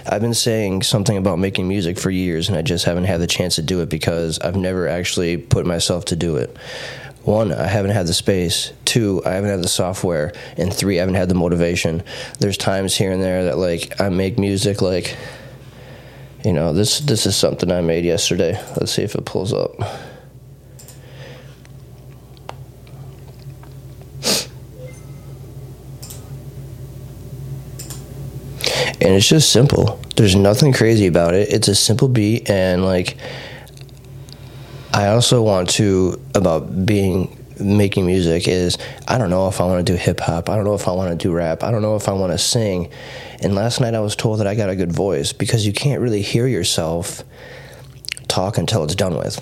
I've 0.06 0.22
been 0.22 0.34
saying 0.34 0.82
something 0.82 1.18
about 1.18 1.38
making 1.38 1.68
music 1.68 1.98
for 1.98 2.10
years, 2.10 2.48
and 2.48 2.56
I 2.56 2.62
just 2.62 2.86
haven't 2.86 3.04
had 3.04 3.20
the 3.20 3.26
chance 3.26 3.56
to 3.56 3.62
do 3.62 3.82
it 3.82 3.90
because 3.90 4.38
I've 4.38 4.56
never 4.56 4.88
actually 4.88 5.36
put 5.36 5.66
myself 5.66 6.06
to 6.06 6.16
do 6.16 6.36
it 6.36 6.56
one, 7.26 7.52
I 7.52 7.66
haven't 7.66 7.90
had 7.90 8.06
the 8.06 8.14
space. 8.14 8.72
Two, 8.84 9.20
I 9.26 9.30
haven't 9.30 9.50
had 9.50 9.62
the 9.62 9.68
software. 9.68 10.32
And 10.56 10.72
three, 10.72 10.98
I 10.98 11.00
haven't 11.00 11.16
had 11.16 11.28
the 11.28 11.34
motivation. 11.34 12.04
There's 12.38 12.56
times 12.56 12.96
here 12.96 13.10
and 13.10 13.20
there 13.20 13.46
that 13.46 13.58
like 13.58 14.00
I 14.00 14.08
make 14.10 14.38
music 14.38 14.80
like 14.80 15.16
you 16.46 16.52
know, 16.52 16.72
this 16.72 17.00
this 17.00 17.26
is 17.26 17.34
something 17.34 17.72
I 17.72 17.80
made 17.80 18.04
yesterday. 18.04 18.52
Let's 18.76 18.92
see 18.92 19.02
if 19.02 19.16
it 19.16 19.24
pulls 19.24 19.52
up. 19.52 19.72
and 29.00 29.14
it's 29.14 29.28
just 29.28 29.50
simple. 29.50 30.00
There's 30.14 30.36
nothing 30.36 30.72
crazy 30.72 31.08
about 31.08 31.34
it. 31.34 31.52
It's 31.52 31.66
a 31.66 31.74
simple 31.74 32.06
beat, 32.06 32.48
and 32.48 32.84
like 32.84 33.16
I 34.94 35.08
also 35.08 35.42
want 35.42 35.68
to 35.70 36.20
about 36.36 36.86
being 36.86 37.36
making 37.58 38.06
music 38.06 38.46
is 38.46 38.78
I 39.08 39.18
don't 39.18 39.30
know 39.30 39.48
if 39.48 39.60
I 39.60 39.64
want 39.64 39.84
to 39.84 39.92
do 39.92 39.98
hip 39.98 40.20
hop. 40.20 40.48
I 40.48 40.54
don't 40.54 40.64
know 40.64 40.74
if 40.74 40.86
I 40.86 40.92
want 40.92 41.10
to 41.10 41.16
do 41.16 41.32
rap. 41.32 41.64
I 41.64 41.72
don't 41.72 41.82
know 41.82 41.96
if 41.96 42.08
I 42.08 42.12
want 42.12 42.32
to 42.32 42.38
sing. 42.38 42.88
And 43.40 43.54
last 43.54 43.80
night 43.80 43.94
I 43.94 44.00
was 44.00 44.16
told 44.16 44.40
that 44.40 44.46
I 44.46 44.54
got 44.54 44.70
a 44.70 44.76
good 44.76 44.92
voice 44.92 45.32
because 45.32 45.66
you 45.66 45.72
can't 45.72 46.00
really 46.00 46.22
hear 46.22 46.46
yourself 46.46 47.22
talk 48.28 48.58
until 48.58 48.84
it's 48.84 48.94
done 48.94 49.16
with 49.16 49.40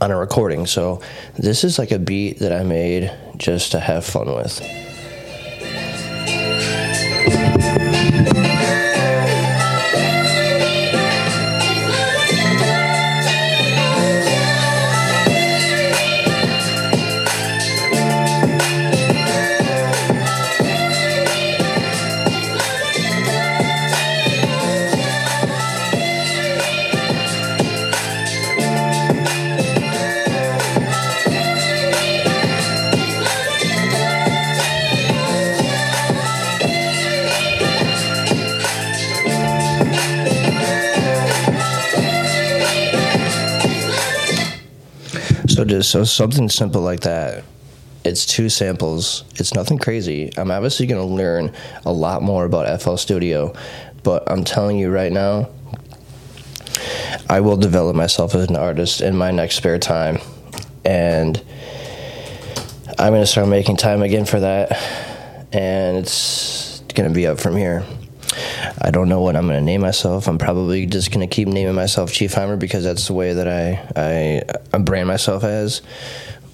on 0.00 0.10
a 0.10 0.16
recording. 0.16 0.66
So 0.66 1.00
this 1.36 1.64
is 1.64 1.78
like 1.78 1.90
a 1.90 1.98
beat 1.98 2.38
that 2.38 2.52
I 2.52 2.62
made 2.62 3.12
just 3.36 3.72
to 3.72 3.80
have 3.80 4.04
fun 4.04 4.26
with. 4.34 4.60
Just 45.66 45.90
so 45.90 46.04
something 46.04 46.50
simple 46.50 46.82
like 46.82 47.00
that. 47.00 47.42
It's 48.04 48.26
two 48.26 48.50
samples. 48.50 49.24
It's 49.36 49.54
nothing 49.54 49.78
crazy. 49.78 50.30
I'm 50.36 50.50
obviously 50.50 50.86
going 50.86 51.00
to 51.00 51.14
learn 51.14 51.54
a 51.86 51.92
lot 51.92 52.22
more 52.22 52.44
about 52.44 52.82
FL 52.82 52.96
Studio, 52.96 53.54
but 54.02 54.30
I'm 54.30 54.44
telling 54.44 54.76
you 54.76 54.90
right 54.90 55.10
now, 55.10 55.48
I 57.30 57.40
will 57.40 57.56
develop 57.56 57.96
myself 57.96 58.34
as 58.34 58.50
an 58.50 58.56
artist 58.56 59.00
in 59.00 59.16
my 59.16 59.30
next 59.30 59.56
spare 59.56 59.78
time, 59.78 60.18
and 60.84 61.42
I'm 62.98 63.12
going 63.12 63.22
to 63.22 63.26
start 63.26 63.48
making 63.48 63.78
time 63.78 64.02
again 64.02 64.26
for 64.26 64.40
that, 64.40 64.72
and 65.50 65.96
it's 65.96 66.80
going 66.94 67.08
to 67.08 67.14
be 67.14 67.26
up 67.26 67.40
from 67.40 67.56
here. 67.56 67.84
I 68.84 68.90
don't 68.90 69.08
know 69.08 69.22
what 69.22 69.34
I'm 69.34 69.46
going 69.46 69.58
to 69.58 69.64
name 69.64 69.80
myself. 69.80 70.28
I'm 70.28 70.36
probably 70.36 70.84
just 70.84 71.10
going 71.10 71.26
to 71.26 71.34
keep 71.34 71.48
naming 71.48 71.74
myself 71.74 72.10
Chiefheimer 72.10 72.58
because 72.58 72.84
that's 72.84 73.06
the 73.06 73.14
way 73.14 73.32
that 73.32 73.48
I 73.48 73.82
I, 73.96 74.42
I 74.74 74.78
brand 74.78 75.08
myself 75.08 75.42
as. 75.42 75.80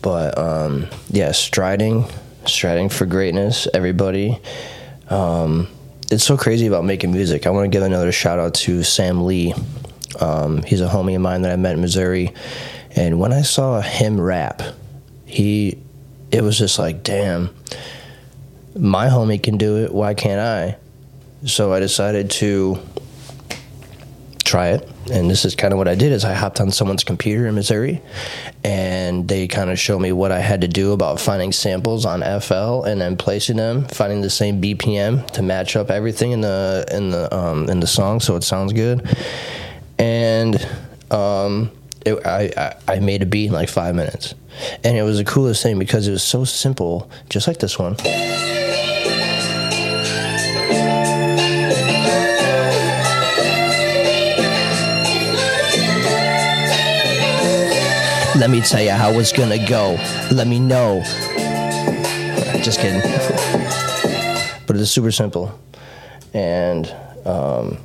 But 0.00 0.38
um, 0.38 0.86
yeah, 1.08 1.32
striding, 1.32 2.04
striding 2.46 2.88
for 2.88 3.04
greatness. 3.04 3.66
Everybody. 3.74 4.40
Um, 5.08 5.66
it's 6.12 6.22
so 6.22 6.36
crazy 6.36 6.68
about 6.68 6.84
making 6.84 7.10
music. 7.10 7.48
I 7.48 7.50
want 7.50 7.64
to 7.64 7.68
give 7.68 7.82
another 7.82 8.12
shout 8.12 8.38
out 8.38 8.54
to 8.54 8.84
Sam 8.84 9.26
Lee. 9.26 9.52
Um, 10.20 10.62
he's 10.62 10.80
a 10.80 10.88
homie 10.88 11.16
of 11.16 11.22
mine 11.22 11.42
that 11.42 11.50
I 11.50 11.56
met 11.56 11.74
in 11.74 11.80
Missouri, 11.80 12.32
and 12.94 13.18
when 13.18 13.32
I 13.32 13.42
saw 13.42 13.80
him 13.80 14.20
rap, 14.20 14.62
he, 15.24 15.78
it 16.30 16.42
was 16.42 16.58
just 16.58 16.78
like, 16.78 17.02
damn, 17.02 17.50
my 18.76 19.08
homie 19.08 19.42
can 19.42 19.56
do 19.56 19.78
it. 19.78 19.92
Why 19.92 20.14
can't 20.14 20.40
I? 20.40 20.79
So 21.44 21.72
I 21.72 21.80
decided 21.80 22.30
to 22.32 22.78
try 24.44 24.70
it. 24.70 24.88
And 25.10 25.30
this 25.30 25.44
is 25.44 25.54
kind 25.56 25.72
of 25.72 25.78
what 25.78 25.88
i 25.88 25.94
did 25.94 26.12
is 26.12 26.24
i 26.24 26.34
hopped 26.34 26.60
on 26.60 26.70
someone's 26.70 27.02
computer 27.02 27.46
in 27.46 27.54
missouri 27.54 28.00
and 28.62 29.26
they 29.26 29.48
kind 29.48 29.70
of 29.70 29.78
showed 29.78 29.98
me 29.98 30.12
what 30.12 30.30
i 30.30 30.38
had 30.38 30.60
to 30.60 30.68
do 30.68 30.92
about 30.92 31.20
finding 31.20 31.50
samples 31.50 32.04
on 32.04 32.20
fl 32.40 32.82
and 32.82 33.00
then 33.00 33.16
placing 33.16 33.56
them 33.56 33.86
finding 33.88 34.20
the 34.20 34.30
same 34.30 34.60
bpm 34.62 35.28
to 35.32 35.42
match 35.42 35.74
up 35.74 35.90
everything 35.90 36.30
in 36.30 36.40
the 36.42 36.84
in 36.92 37.10
the 37.10 37.32
um, 37.36 37.68
in 37.68 37.80
the 37.80 37.86
song 37.88 38.20
so 38.20 38.36
it 38.36 38.42
sounds 38.42 38.72
good. 38.72 39.06
And 39.98 40.56
um, 41.10 41.70
it, 42.06 42.26
I, 42.26 42.50
I, 42.56 42.94
I 42.94 43.00
made 43.00 43.22
a 43.22 43.26
beat 43.26 43.46
in 43.46 43.52
like 43.52 43.68
five 43.68 43.94
minutes. 43.94 44.34
And 44.82 44.96
it 44.96 45.02
was 45.02 45.18
the 45.18 45.24
coolest 45.24 45.62
thing 45.62 45.78
because 45.78 46.08
it 46.08 46.12
was 46.12 46.22
so 46.22 46.44
simple 46.44 47.10
just 47.28 47.46
like 47.46 47.58
this 47.58 47.78
one 47.78 47.96
Let 58.40 58.48
me 58.48 58.62
tell 58.62 58.80
you 58.80 58.88
how 58.88 59.10
it's 59.18 59.32
gonna 59.32 59.68
go. 59.68 59.98
Let 60.32 60.46
me 60.46 60.58
know. 60.58 61.02
Just 62.62 62.80
kidding. 62.80 63.02
but 64.66 64.76
it's 64.76 64.90
super 64.90 65.12
simple. 65.12 65.60
And 66.32 66.90
um, 67.26 67.76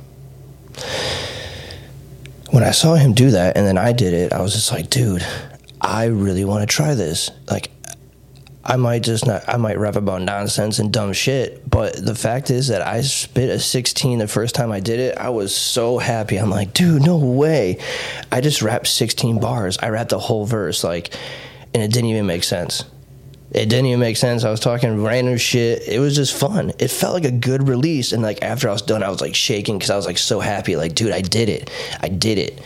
when 2.52 2.62
I 2.62 2.70
saw 2.70 2.94
him 2.94 3.12
do 3.12 3.32
that 3.32 3.58
and 3.58 3.66
then 3.66 3.76
I 3.76 3.92
did 3.92 4.14
it, 4.14 4.32
I 4.32 4.40
was 4.40 4.54
just 4.54 4.72
like, 4.72 4.88
dude, 4.88 5.26
I 5.82 6.06
really 6.06 6.46
want 6.46 6.62
to 6.62 6.74
try 6.74 6.94
this. 6.94 7.30
Like, 7.50 7.70
I 8.68 8.74
might 8.74 9.04
just 9.04 9.26
not, 9.26 9.48
I 9.48 9.58
might 9.58 9.78
rap 9.78 9.94
about 9.94 10.22
nonsense 10.22 10.80
and 10.80 10.92
dumb 10.92 11.12
shit. 11.12 11.70
But 11.70 12.04
the 12.04 12.16
fact 12.16 12.50
is 12.50 12.66
that 12.68 12.82
I 12.82 13.00
spit 13.02 13.48
a 13.48 13.60
16 13.60 14.18
the 14.18 14.26
first 14.26 14.56
time 14.56 14.72
I 14.72 14.80
did 14.80 14.98
it. 14.98 15.16
I 15.16 15.28
was 15.28 15.54
so 15.54 15.98
happy. 15.98 16.36
I'm 16.36 16.50
like, 16.50 16.72
dude, 16.72 17.02
no 17.02 17.16
way. 17.16 17.78
I 18.32 18.40
just 18.40 18.62
rapped 18.62 18.88
16 18.88 19.38
bars. 19.38 19.78
I 19.78 19.90
rapped 19.90 20.10
the 20.10 20.18
whole 20.18 20.46
verse, 20.46 20.82
like, 20.82 21.14
and 21.72 21.80
it 21.80 21.92
didn't 21.92 22.10
even 22.10 22.26
make 22.26 22.42
sense. 22.42 22.84
It 23.52 23.68
didn't 23.68 23.86
even 23.86 24.00
make 24.00 24.16
sense. 24.16 24.42
I 24.42 24.50
was 24.50 24.58
talking 24.58 25.04
random 25.04 25.36
shit. 25.36 25.86
It 25.86 26.00
was 26.00 26.16
just 26.16 26.34
fun. 26.34 26.72
It 26.80 26.88
felt 26.88 27.14
like 27.14 27.24
a 27.24 27.30
good 27.30 27.68
release. 27.68 28.10
And 28.10 28.20
like 28.20 28.42
after 28.42 28.68
I 28.68 28.72
was 28.72 28.82
done, 28.82 29.04
I 29.04 29.08
was 29.08 29.20
like 29.20 29.36
shaking 29.36 29.78
because 29.78 29.90
I 29.90 29.96
was 29.96 30.06
like 30.06 30.18
so 30.18 30.40
happy. 30.40 30.74
Like, 30.74 30.96
dude, 30.96 31.12
I 31.12 31.20
did 31.20 31.48
it. 31.48 31.70
I 32.00 32.08
did 32.08 32.38
it. 32.38 32.60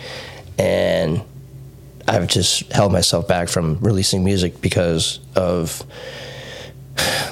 And 0.58 1.22
I've 2.08 2.26
just 2.26 2.72
held 2.72 2.92
myself 2.92 3.28
back 3.28 3.48
from 3.48 3.78
releasing 3.80 4.24
music 4.24 4.60
because 4.60 5.20
of 5.36 5.84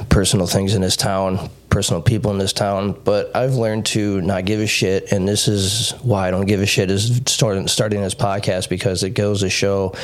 personal 0.09 0.47
things 0.47 0.75
in 0.75 0.83
this 0.83 0.97
town, 0.97 1.51
personal 1.71 2.03
people 2.03 2.31
in 2.31 2.39
this 2.39 2.53
town. 2.53 2.93
But 3.05 3.35
I've 3.37 3.55
learned 3.55 3.87
to 3.87 4.21
not 4.21 4.45
give 4.45 4.61
a 4.61 4.67
shit, 4.67 5.13
and 5.13 5.29
this 5.29 5.49
is 5.49 5.91
why 6.03 6.29
I 6.29 6.31
don't 6.31 6.47
give 6.47 6.61
a 6.61 6.67
shit. 6.67 6.91
Is 6.91 7.21
starting 7.27 7.69
starting 7.69 8.01
this 8.01 8.15
podcast 8.15 8.69
because 8.69 9.03
it 9.03 9.11
goes 9.11 9.41
to 9.41 9.51
show 9.51 9.95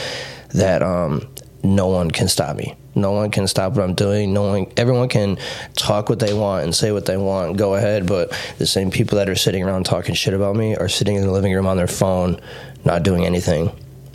that 0.51 0.83
um, 0.83 1.27
no 1.63 1.89
one 1.89 2.11
can 2.11 2.29
stop 2.29 2.57
me. 2.57 2.77
No 2.95 3.13
one 3.13 3.31
can 3.31 3.49
stop 3.49 3.73
what 3.73 3.83
I'm 3.83 3.95
doing. 3.95 4.33
No 4.33 4.43
one, 4.43 4.67
everyone 4.77 5.09
can 5.09 5.39
talk 5.75 6.09
what 6.09 6.21
they 6.21 6.33
want 6.33 6.65
and 6.65 6.75
say 6.75 6.93
what 6.93 7.07
they 7.07 7.17
want. 7.17 7.57
Go 7.57 7.75
ahead, 7.75 8.07
but 8.07 8.31
the 8.59 8.67
same 8.67 8.91
people 8.91 9.19
that 9.19 9.29
are 9.29 9.35
sitting 9.35 9.65
around 9.65 9.85
talking 9.85 10.15
shit 10.15 10.35
about 10.35 10.55
me 10.55 10.77
are 10.77 10.89
sitting 10.89 11.17
in 11.17 11.23
the 11.23 11.33
living 11.33 11.53
room 11.53 11.67
on 11.67 11.77
their 11.77 11.89
phone, 11.89 12.41
not 12.85 13.03
doing 13.03 13.27
anything. 13.27 13.73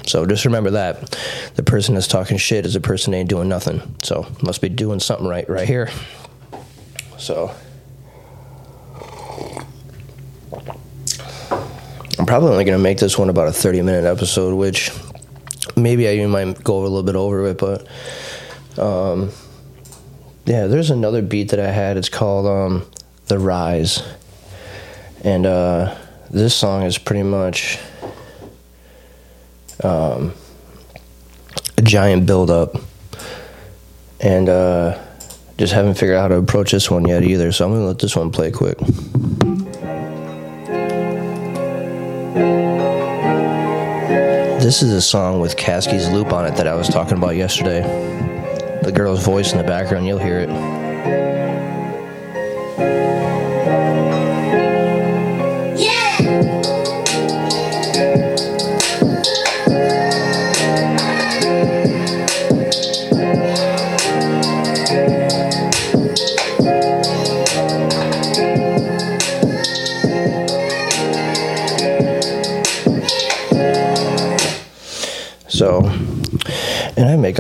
So 0.10 0.26
just 0.26 0.44
remember 0.44 0.72
that 0.72 1.12
the 1.54 1.62
person 1.62 1.94
that's 1.94 2.08
talking 2.08 2.38
shit 2.38 2.66
is 2.66 2.76
a 2.76 2.82
person 2.82 3.12
that 3.12 3.18
ain't 3.18 3.30
doing 3.30 3.48
nothing. 3.48 3.96
So 4.02 4.26
must 4.42 4.60
be 4.60 4.68
doing 4.68 5.00
something 5.00 5.28
right 5.28 5.48
right 5.48 5.68
here. 5.68 5.92
So 7.20 7.54
I'm 12.18 12.26
probably 12.26 12.50
only 12.50 12.66
gonna 12.66 12.80
make 12.80 12.98
this 12.98 13.20
one 13.20 13.30
about 13.30 13.50
a 13.50 13.52
30 13.52 13.84
minute 13.84 14.06
episode, 14.06 14.56
which 14.56 14.92
maybe 15.76 16.08
I 16.08 16.14
even 16.14 16.32
might 16.32 16.64
go 16.64 16.80
a 16.80 16.82
little 16.82 17.04
bit 17.04 17.16
over 17.16 17.46
it, 17.46 17.60
but 17.60 17.88
um, 18.80 19.30
yeah, 20.46 20.66
there's 20.66 20.90
another 20.90 21.22
beat 21.22 21.52
that 21.52 21.60
I 21.60 21.70
had. 21.70 21.98
It's 21.98 22.10
called 22.10 22.48
um, 22.48 22.90
"The 23.28 23.38
Rise," 23.38 24.02
and 25.24 25.46
uh, 25.46 25.96
this 26.32 26.56
song 26.56 26.82
is 26.82 26.98
pretty 26.98 27.22
much 27.22 27.78
um, 29.84 30.34
a 31.78 31.82
giant 31.82 32.26
buildup, 32.26 32.76
and 34.20 34.50
uh, 34.50 34.98
just 35.58 35.74
haven't 35.74 35.96
figured 35.96 36.18
out 36.18 36.24
how 36.24 36.28
to 36.30 36.38
approach 36.38 36.72
this 36.72 36.90
one 36.90 37.08
yet 37.08 37.24
either. 37.24 37.52
So 37.52 37.66
I'm 37.66 37.72
gonna 37.72 37.86
let 37.86 38.00
this 38.00 38.16
one 38.16 38.32
play 38.32 38.52
quick. 38.52 38.78
This 44.60 44.84
is 44.84 44.92
a 44.94 45.02
song 45.02 45.40
with 45.40 45.56
Caskey's 45.56 46.10
loop 46.10 46.32
on 46.32 46.46
it 46.46 46.56
that 46.56 46.68
I 46.68 46.76
was 46.76 46.90
talking 46.90 47.18
about 47.18 47.36
yesterday. 47.36 47.82
The 48.84 48.92
girl's 48.92 49.26
voice 49.26 49.52
in 49.52 49.58
the 49.58 49.64
background, 49.64 50.06
you'll 50.06 50.20
hear 50.20 50.40
it. 50.40 50.50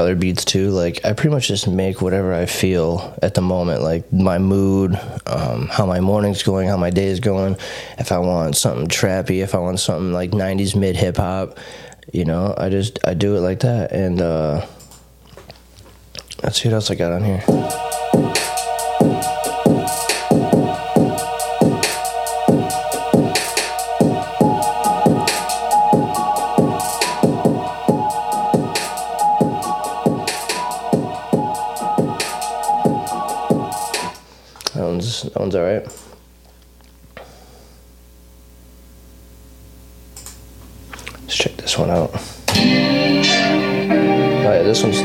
Other 0.09 0.19
beats 0.19 0.43
too. 0.43 0.71
Like 0.71 1.05
I 1.05 1.13
pretty 1.13 1.29
much 1.29 1.47
just 1.47 1.67
make 1.67 2.01
whatever 2.01 2.33
I 2.33 2.47
feel 2.47 3.15
at 3.21 3.35
the 3.35 3.41
moment, 3.41 3.83
like 3.83 4.11
my 4.11 4.39
mood, 4.39 4.99
um, 5.27 5.67
how 5.67 5.85
my 5.85 5.99
morning's 5.99 6.41
going, 6.41 6.67
how 6.67 6.77
my 6.77 6.89
day 6.89 7.07
is 7.07 7.19
going. 7.19 7.55
If 7.99 8.11
I 8.11 8.17
want 8.17 8.57
something 8.57 8.87
trappy, 8.87 9.43
if 9.43 9.53
I 9.53 9.59
want 9.59 9.79
something 9.79 10.11
like 10.11 10.31
'90s 10.31 10.75
mid 10.75 10.95
hip 10.95 11.17
hop, 11.17 11.59
you 12.11 12.25
know, 12.25 12.55
I 12.57 12.69
just 12.69 12.99
I 13.05 13.13
do 13.13 13.35
it 13.37 13.41
like 13.41 13.59
that. 13.59 13.91
And 13.91 14.19
uh, 14.19 14.65
let's 16.41 16.59
see 16.59 16.69
what 16.69 16.75
else 16.75 16.89
I 16.89 16.95
got 16.95 17.11
on 17.11 17.23
here. 17.23 17.43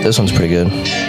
This 0.05 0.19
one's 0.19 0.33
pretty 0.33 0.49
good. 0.49 1.04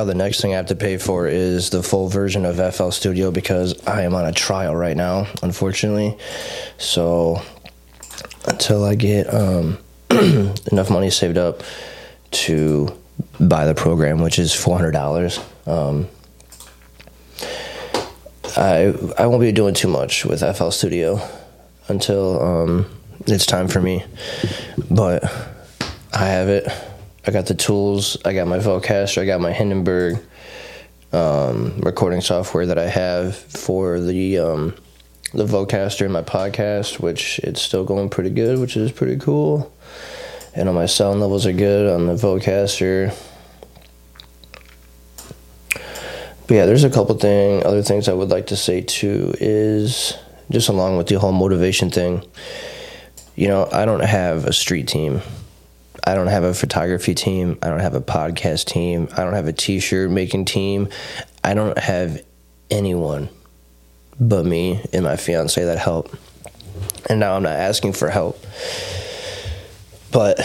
Now 0.00 0.04
the 0.06 0.14
next 0.14 0.40
thing 0.40 0.54
I 0.54 0.56
have 0.56 0.66
to 0.66 0.76
pay 0.76 0.96
for 0.96 1.28
is 1.28 1.68
the 1.68 1.82
full 1.82 2.08
version 2.08 2.46
of 2.46 2.56
FL 2.74 2.88
Studio 2.88 3.30
because 3.30 3.86
I 3.86 4.02
am 4.02 4.14
on 4.14 4.24
a 4.24 4.32
trial 4.32 4.74
right 4.74 4.96
now, 4.96 5.26
unfortunately. 5.42 6.16
So, 6.78 7.42
until 8.46 8.82
I 8.82 8.94
get 8.94 9.32
um, 9.32 9.76
enough 10.10 10.88
money 10.88 11.10
saved 11.10 11.36
up 11.36 11.62
to 12.30 12.98
buy 13.38 13.66
the 13.66 13.74
program, 13.74 14.22
which 14.22 14.38
is 14.38 14.54
four 14.54 14.74
hundred 14.74 14.92
dollars, 14.92 15.38
um, 15.66 16.08
I 18.56 18.94
I 19.18 19.26
won't 19.26 19.42
be 19.42 19.52
doing 19.52 19.74
too 19.74 19.88
much 19.88 20.24
with 20.24 20.40
FL 20.56 20.70
Studio 20.70 21.20
until 21.88 22.40
um, 22.42 22.86
it's 23.26 23.44
time 23.44 23.68
for 23.68 23.82
me. 23.82 24.02
But 24.90 25.24
I 26.14 26.24
have 26.24 26.48
it. 26.48 26.89
I 27.30 27.32
got 27.32 27.46
the 27.46 27.54
tools. 27.54 28.16
I 28.24 28.34
got 28.34 28.48
my 28.48 28.58
Vocaster. 28.58 29.22
I 29.22 29.24
got 29.24 29.40
my 29.40 29.52
Hindenburg 29.52 30.20
um, 31.12 31.78
recording 31.78 32.20
software 32.22 32.66
that 32.66 32.76
I 32.76 32.88
have 32.88 33.36
for 33.36 34.00
the 34.00 34.38
um, 34.38 34.74
the 35.32 35.44
Vocaster 35.44 36.04
in 36.04 36.10
my 36.10 36.22
podcast, 36.22 36.98
which 36.98 37.38
it's 37.44 37.62
still 37.62 37.84
going 37.84 38.08
pretty 38.08 38.30
good, 38.30 38.58
which 38.58 38.76
is 38.76 38.90
pretty 38.90 39.16
cool. 39.16 39.72
And 40.56 40.68
all 40.68 40.74
my 40.74 40.86
sound 40.86 41.20
levels 41.20 41.46
are 41.46 41.52
good 41.52 41.88
on 41.94 42.08
the 42.08 42.14
Vocaster. 42.14 43.14
But 45.72 45.84
yeah, 46.48 46.66
there's 46.66 46.82
a 46.82 46.90
couple 46.90 47.14
thing, 47.16 47.64
other 47.64 47.82
things 47.82 48.08
I 48.08 48.12
would 48.12 48.30
like 48.30 48.48
to 48.48 48.56
say 48.56 48.80
too 48.80 49.34
is 49.38 50.14
just 50.50 50.68
along 50.68 50.96
with 50.96 51.06
the 51.06 51.20
whole 51.20 51.30
motivation 51.30 51.92
thing. 51.92 52.28
You 53.36 53.46
know, 53.46 53.68
I 53.70 53.84
don't 53.84 54.02
have 54.02 54.46
a 54.46 54.52
street 54.52 54.88
team. 54.88 55.22
I 56.04 56.14
don't 56.14 56.28
have 56.28 56.44
a 56.44 56.54
photography 56.54 57.14
team. 57.14 57.58
I 57.62 57.68
don't 57.68 57.80
have 57.80 57.94
a 57.94 58.00
podcast 58.00 58.66
team. 58.66 59.08
I 59.16 59.24
don't 59.24 59.34
have 59.34 59.46
a 59.46 59.52
t 59.52 59.80
shirt 59.80 60.10
making 60.10 60.46
team. 60.46 60.88
I 61.44 61.54
don't 61.54 61.78
have 61.78 62.22
anyone 62.70 63.28
but 64.20 64.44
me 64.44 64.84
and 64.92 65.04
my 65.04 65.16
fiance 65.16 65.62
that 65.64 65.78
help. 65.78 66.14
And 67.08 67.20
now 67.20 67.34
I'm 67.34 67.42
not 67.42 67.56
asking 67.56 67.94
for 67.94 68.10
help. 68.10 68.38
But 70.12 70.40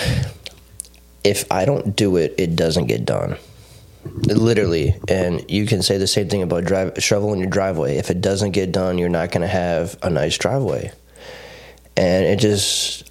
if 1.23 1.51
I 1.51 1.65
don't 1.65 1.95
do 1.95 2.17
it, 2.17 2.35
it 2.37 2.55
doesn't 2.55 2.85
get 2.85 3.05
done. 3.05 3.37
Literally. 4.05 4.95
And 5.09 5.49
you 5.49 5.65
can 5.65 5.81
say 5.81 5.97
the 5.97 6.07
same 6.07 6.29
thing 6.29 6.41
about 6.41 6.63
drive 6.63 6.93
shoveling 6.99 7.39
your 7.39 7.49
driveway. 7.49 7.97
If 7.97 8.09
it 8.09 8.21
doesn't 8.21 8.51
get 8.51 8.71
done, 8.71 8.97
you're 8.97 9.09
not 9.09 9.31
going 9.31 9.41
to 9.41 9.47
have 9.47 9.97
a 10.01 10.09
nice 10.09 10.37
driveway. 10.37 10.91
And 11.97 12.25
it 12.25 12.39
just 12.39 13.09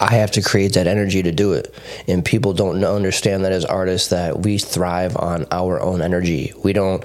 I 0.00 0.14
have 0.14 0.30
to 0.32 0.42
create 0.42 0.72
that 0.74 0.86
energy 0.86 1.22
to 1.22 1.30
do 1.30 1.52
it. 1.52 1.72
And 2.08 2.24
people 2.24 2.54
don't 2.54 2.82
understand 2.82 3.44
that 3.44 3.52
as 3.52 3.66
artists 3.66 4.08
that 4.08 4.40
we 4.40 4.56
thrive 4.56 5.16
on 5.16 5.46
our 5.50 5.80
own 5.80 6.00
energy. 6.00 6.54
We 6.64 6.72
don't 6.72 7.04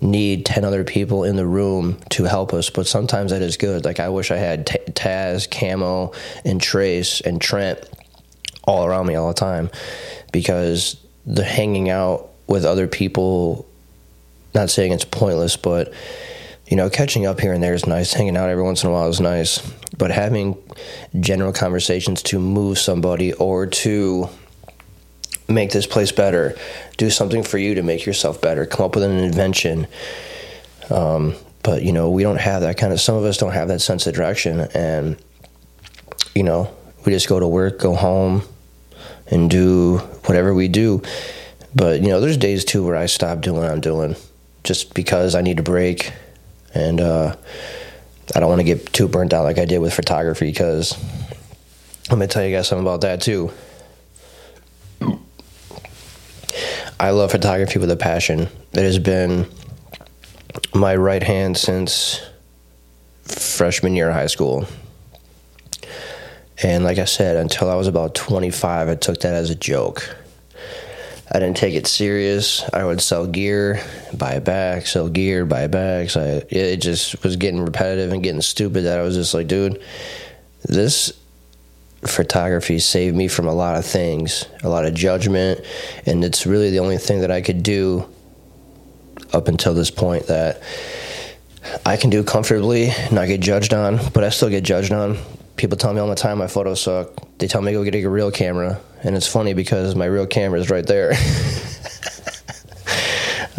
need 0.00 0.44
10 0.44 0.64
other 0.64 0.84
people 0.84 1.24
in 1.24 1.36
the 1.36 1.46
room 1.46 1.98
to 2.10 2.24
help 2.24 2.52
us, 2.52 2.70
but 2.70 2.86
sometimes 2.86 3.30
that 3.30 3.42
is 3.42 3.56
good. 3.56 3.84
Like 3.84 4.00
I 4.00 4.08
wish 4.08 4.30
I 4.30 4.36
had 4.36 4.66
T- 4.66 4.78
Taz, 4.90 5.48
Camo, 5.48 6.12
and 6.44 6.60
Trace 6.60 7.20
and 7.20 7.40
Trent 7.40 7.78
all 8.64 8.84
around 8.84 9.06
me 9.06 9.14
all 9.14 9.28
the 9.28 9.34
time 9.34 9.70
because 10.32 10.96
the 11.24 11.44
hanging 11.44 11.88
out 11.88 12.30
with 12.46 12.64
other 12.64 12.88
people 12.88 13.66
not 14.54 14.70
saying 14.70 14.92
it's 14.92 15.04
pointless, 15.04 15.56
but 15.56 15.92
you 16.68 16.76
know, 16.76 16.90
catching 16.90 17.26
up 17.26 17.40
here 17.40 17.52
and 17.52 17.62
there 17.62 17.74
is 17.74 17.86
nice. 17.86 18.12
Hanging 18.12 18.36
out 18.36 18.50
every 18.50 18.62
once 18.62 18.82
in 18.82 18.90
a 18.90 18.92
while 18.92 19.08
is 19.08 19.20
nice. 19.20 19.58
But 19.96 20.10
having 20.10 20.56
general 21.18 21.52
conversations 21.52 22.22
to 22.24 22.38
move 22.38 22.78
somebody 22.78 23.32
or 23.32 23.66
to 23.66 24.28
make 25.48 25.70
this 25.70 25.86
place 25.86 26.12
better, 26.12 26.56
do 26.98 27.08
something 27.08 27.42
for 27.42 27.56
you 27.56 27.74
to 27.74 27.82
make 27.82 28.04
yourself 28.04 28.40
better, 28.42 28.66
come 28.66 28.84
up 28.84 28.94
with 28.94 29.04
an 29.04 29.16
invention. 29.16 29.86
Um, 30.90 31.34
but, 31.62 31.82
you 31.82 31.92
know, 31.92 32.10
we 32.10 32.22
don't 32.22 32.38
have 32.38 32.60
that 32.60 32.76
kind 32.76 32.92
of, 32.92 33.00
some 33.00 33.16
of 33.16 33.24
us 33.24 33.38
don't 33.38 33.52
have 33.52 33.68
that 33.68 33.80
sense 33.80 34.06
of 34.06 34.14
direction. 34.14 34.60
And, 34.74 35.16
you 36.34 36.42
know, 36.42 36.74
we 37.06 37.12
just 37.12 37.28
go 37.28 37.40
to 37.40 37.48
work, 37.48 37.78
go 37.78 37.94
home, 37.94 38.42
and 39.30 39.50
do 39.50 39.98
whatever 40.26 40.52
we 40.52 40.68
do. 40.68 41.02
But, 41.74 42.02
you 42.02 42.08
know, 42.08 42.20
there's 42.20 42.36
days 42.36 42.64
too 42.64 42.84
where 42.84 42.96
I 42.96 43.06
stop 43.06 43.40
doing 43.40 43.60
what 43.60 43.70
I'm 43.70 43.80
doing 43.80 44.16
just 44.64 44.92
because 44.92 45.34
I 45.34 45.40
need 45.40 45.58
a 45.58 45.62
break 45.62 46.12
and 46.74 47.00
uh, 47.00 47.36
I 48.34 48.40
don't 48.40 48.48
want 48.48 48.60
to 48.60 48.64
get 48.64 48.92
too 48.92 49.08
burnt 49.08 49.32
out 49.32 49.44
like 49.44 49.58
I 49.58 49.64
did 49.64 49.78
with 49.78 49.94
photography 49.94 50.46
because 50.46 50.92
I'm 52.10 52.18
gonna 52.18 52.26
tell 52.26 52.44
you 52.44 52.54
guys 52.54 52.68
something 52.68 52.86
about 52.86 53.02
that 53.02 53.20
too. 53.20 53.50
I 57.00 57.10
love 57.10 57.30
photography 57.30 57.78
with 57.78 57.90
a 57.90 57.96
passion. 57.96 58.48
It 58.72 58.82
has 58.82 58.98
been 58.98 59.46
my 60.74 60.96
right 60.96 61.22
hand 61.22 61.56
since 61.56 62.20
freshman 63.22 63.94
year 63.94 64.08
of 64.08 64.14
high 64.14 64.26
school. 64.26 64.66
And 66.62 66.82
like 66.82 66.98
I 66.98 67.04
said, 67.04 67.36
until 67.36 67.70
I 67.70 67.76
was 67.76 67.86
about 67.86 68.14
25, 68.16 68.88
I 68.88 68.94
took 68.96 69.20
that 69.20 69.34
as 69.34 69.50
a 69.50 69.54
joke. 69.54 70.16
I 71.30 71.40
didn't 71.40 71.56
take 71.56 71.74
it 71.74 71.86
serious. 71.86 72.64
I 72.72 72.84
would 72.84 73.00
sell 73.00 73.26
gear, 73.26 73.82
buy 74.16 74.32
it 74.32 74.44
back, 74.44 74.86
sell 74.86 75.08
gear, 75.08 75.44
buy 75.44 75.64
it 75.64 75.70
back. 75.70 76.10
So 76.10 76.20
I, 76.20 76.54
it 76.54 76.78
just 76.78 77.22
was 77.22 77.36
getting 77.36 77.60
repetitive 77.60 78.12
and 78.12 78.22
getting 78.22 78.40
stupid 78.40 78.84
that 78.84 78.98
I 78.98 79.02
was 79.02 79.14
just 79.14 79.34
like, 79.34 79.46
dude, 79.46 79.82
this 80.64 81.12
photography 82.06 82.78
saved 82.78 83.16
me 83.16 83.28
from 83.28 83.46
a 83.46 83.52
lot 83.52 83.76
of 83.76 83.84
things, 83.84 84.46
a 84.62 84.68
lot 84.68 84.86
of 84.86 84.94
judgment, 84.94 85.60
and 86.06 86.24
it's 86.24 86.46
really 86.46 86.70
the 86.70 86.78
only 86.78 86.98
thing 86.98 87.20
that 87.20 87.30
I 87.30 87.42
could 87.42 87.62
do 87.62 88.08
up 89.32 89.48
until 89.48 89.74
this 89.74 89.90
point 89.90 90.26
that 90.28 90.62
I 91.84 91.96
can 91.96 92.08
do 92.10 92.24
comfortably, 92.24 92.92
not 93.12 93.28
get 93.28 93.40
judged 93.40 93.74
on, 93.74 93.98
but 94.14 94.24
I 94.24 94.30
still 94.30 94.48
get 94.48 94.64
judged 94.64 94.92
on. 94.92 95.18
People 95.56 95.76
tell 95.76 95.92
me 95.92 96.00
all 96.00 96.08
the 96.08 96.14
time 96.14 96.38
my 96.38 96.46
photos 96.46 96.80
suck. 96.80 97.10
They 97.38 97.48
tell 97.48 97.60
me 97.60 97.72
go 97.72 97.84
get 97.84 97.94
a 97.94 98.06
real 98.08 98.30
camera, 98.30 98.80
and 99.02 99.16
it's 99.16 99.26
funny 99.26 99.54
because 99.54 99.94
my 99.94 100.06
real 100.06 100.26
camera 100.26 100.60
is 100.60 100.70
right 100.70 100.86
there. 100.86 101.12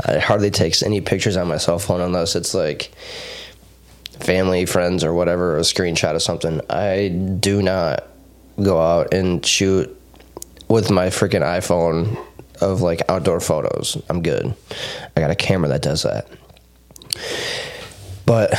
I 0.05 0.19
hardly 0.19 0.49
takes 0.49 0.81
any 0.81 1.01
pictures 1.01 1.37
on 1.37 1.47
my 1.47 1.57
cell 1.57 1.79
phone 1.79 2.01
unless 2.01 2.35
it's 2.35 2.53
like 2.53 2.91
family, 4.19 4.65
friends, 4.65 5.03
or 5.03 5.13
whatever, 5.13 5.55
or 5.55 5.57
a 5.57 5.61
screenshot 5.61 6.15
of 6.15 6.21
something. 6.21 6.61
I 6.69 7.09
do 7.09 7.61
not 7.61 8.05
go 8.61 8.81
out 8.81 9.13
and 9.13 9.45
shoot 9.45 9.95
with 10.67 10.91
my 10.91 11.07
freaking 11.07 11.41
iPhone 11.41 12.17
of 12.61 12.81
like 12.81 13.01
outdoor 13.09 13.39
photos. 13.39 14.01
I'm 14.09 14.21
good. 14.21 14.53
I 15.15 15.19
got 15.19 15.31
a 15.31 15.35
camera 15.35 15.69
that 15.69 15.81
does 15.81 16.03
that. 16.03 16.27
But 18.25 18.51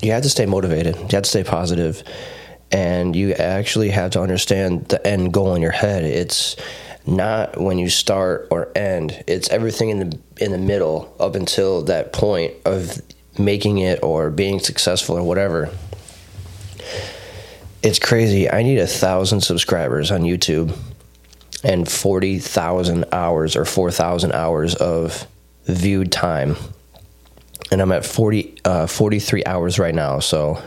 you 0.00 0.12
have 0.12 0.22
to 0.22 0.30
stay 0.30 0.46
motivated. 0.46 0.96
You 0.96 1.08
have 1.12 1.24
to 1.24 1.30
stay 1.30 1.44
positive, 1.44 2.02
and 2.72 3.16
you 3.16 3.32
actually 3.32 3.90
have 3.90 4.12
to 4.12 4.20
understand 4.20 4.86
the 4.88 5.04
end 5.06 5.32
goal 5.32 5.54
in 5.54 5.62
your 5.62 5.72
head. 5.72 6.04
It's 6.04 6.56
not 7.06 7.60
when 7.60 7.78
you 7.78 7.88
start 7.88 8.48
or 8.50 8.70
end. 8.76 9.24
It's 9.26 9.48
everything 9.50 9.90
in 9.90 10.10
the 10.10 10.18
in 10.38 10.52
the 10.52 10.58
middle 10.58 11.14
up 11.18 11.34
until 11.34 11.82
that 11.82 12.12
point 12.12 12.54
of 12.64 13.00
making 13.38 13.78
it 13.78 14.02
or 14.02 14.30
being 14.30 14.60
successful 14.60 15.16
or 15.16 15.22
whatever. 15.22 15.70
It's 17.82 17.98
crazy. 17.98 18.50
I 18.50 18.62
need 18.62 18.78
a 18.78 18.86
thousand 18.86 19.40
subscribers 19.40 20.10
on 20.10 20.22
YouTube 20.22 20.76
and 21.64 21.90
40,000 21.90 23.06
hours 23.12 23.56
or 23.56 23.64
4,000 23.64 24.32
hours 24.32 24.74
of 24.74 25.26
viewed 25.64 26.12
time. 26.12 26.56
And 27.72 27.80
I'm 27.80 27.92
at 27.92 28.04
40, 28.04 28.58
uh, 28.64 28.86
43 28.86 29.44
hours 29.44 29.78
right 29.78 29.94
now. 29.94 30.18
So 30.18 30.62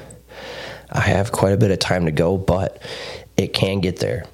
I 0.93 1.01
have 1.01 1.31
quite 1.31 1.53
a 1.53 1.57
bit 1.57 1.71
of 1.71 1.79
time 1.79 2.05
to 2.05 2.11
go, 2.11 2.37
but 2.37 2.81
it 3.35 3.53
can 3.53 3.81
get 3.81 3.97
there. 3.99 4.25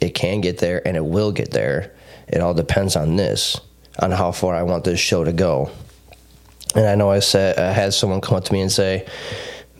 It 0.00 0.10
can 0.10 0.40
get 0.40 0.58
there 0.58 0.86
and 0.86 0.96
it 0.96 1.04
will 1.04 1.32
get 1.32 1.50
there. 1.50 1.92
It 2.28 2.40
all 2.40 2.54
depends 2.54 2.94
on 2.94 3.16
this, 3.16 3.60
on 3.98 4.12
how 4.12 4.30
far 4.30 4.54
I 4.54 4.62
want 4.62 4.84
this 4.84 5.00
show 5.00 5.24
to 5.24 5.32
go. 5.32 5.70
And 6.76 6.86
I 6.86 6.94
know 6.94 7.10
I 7.10 7.18
said 7.18 7.58
I 7.58 7.72
had 7.72 7.92
someone 7.92 8.20
come 8.20 8.36
up 8.36 8.44
to 8.44 8.52
me 8.52 8.60
and 8.60 8.70
say, 8.70 9.06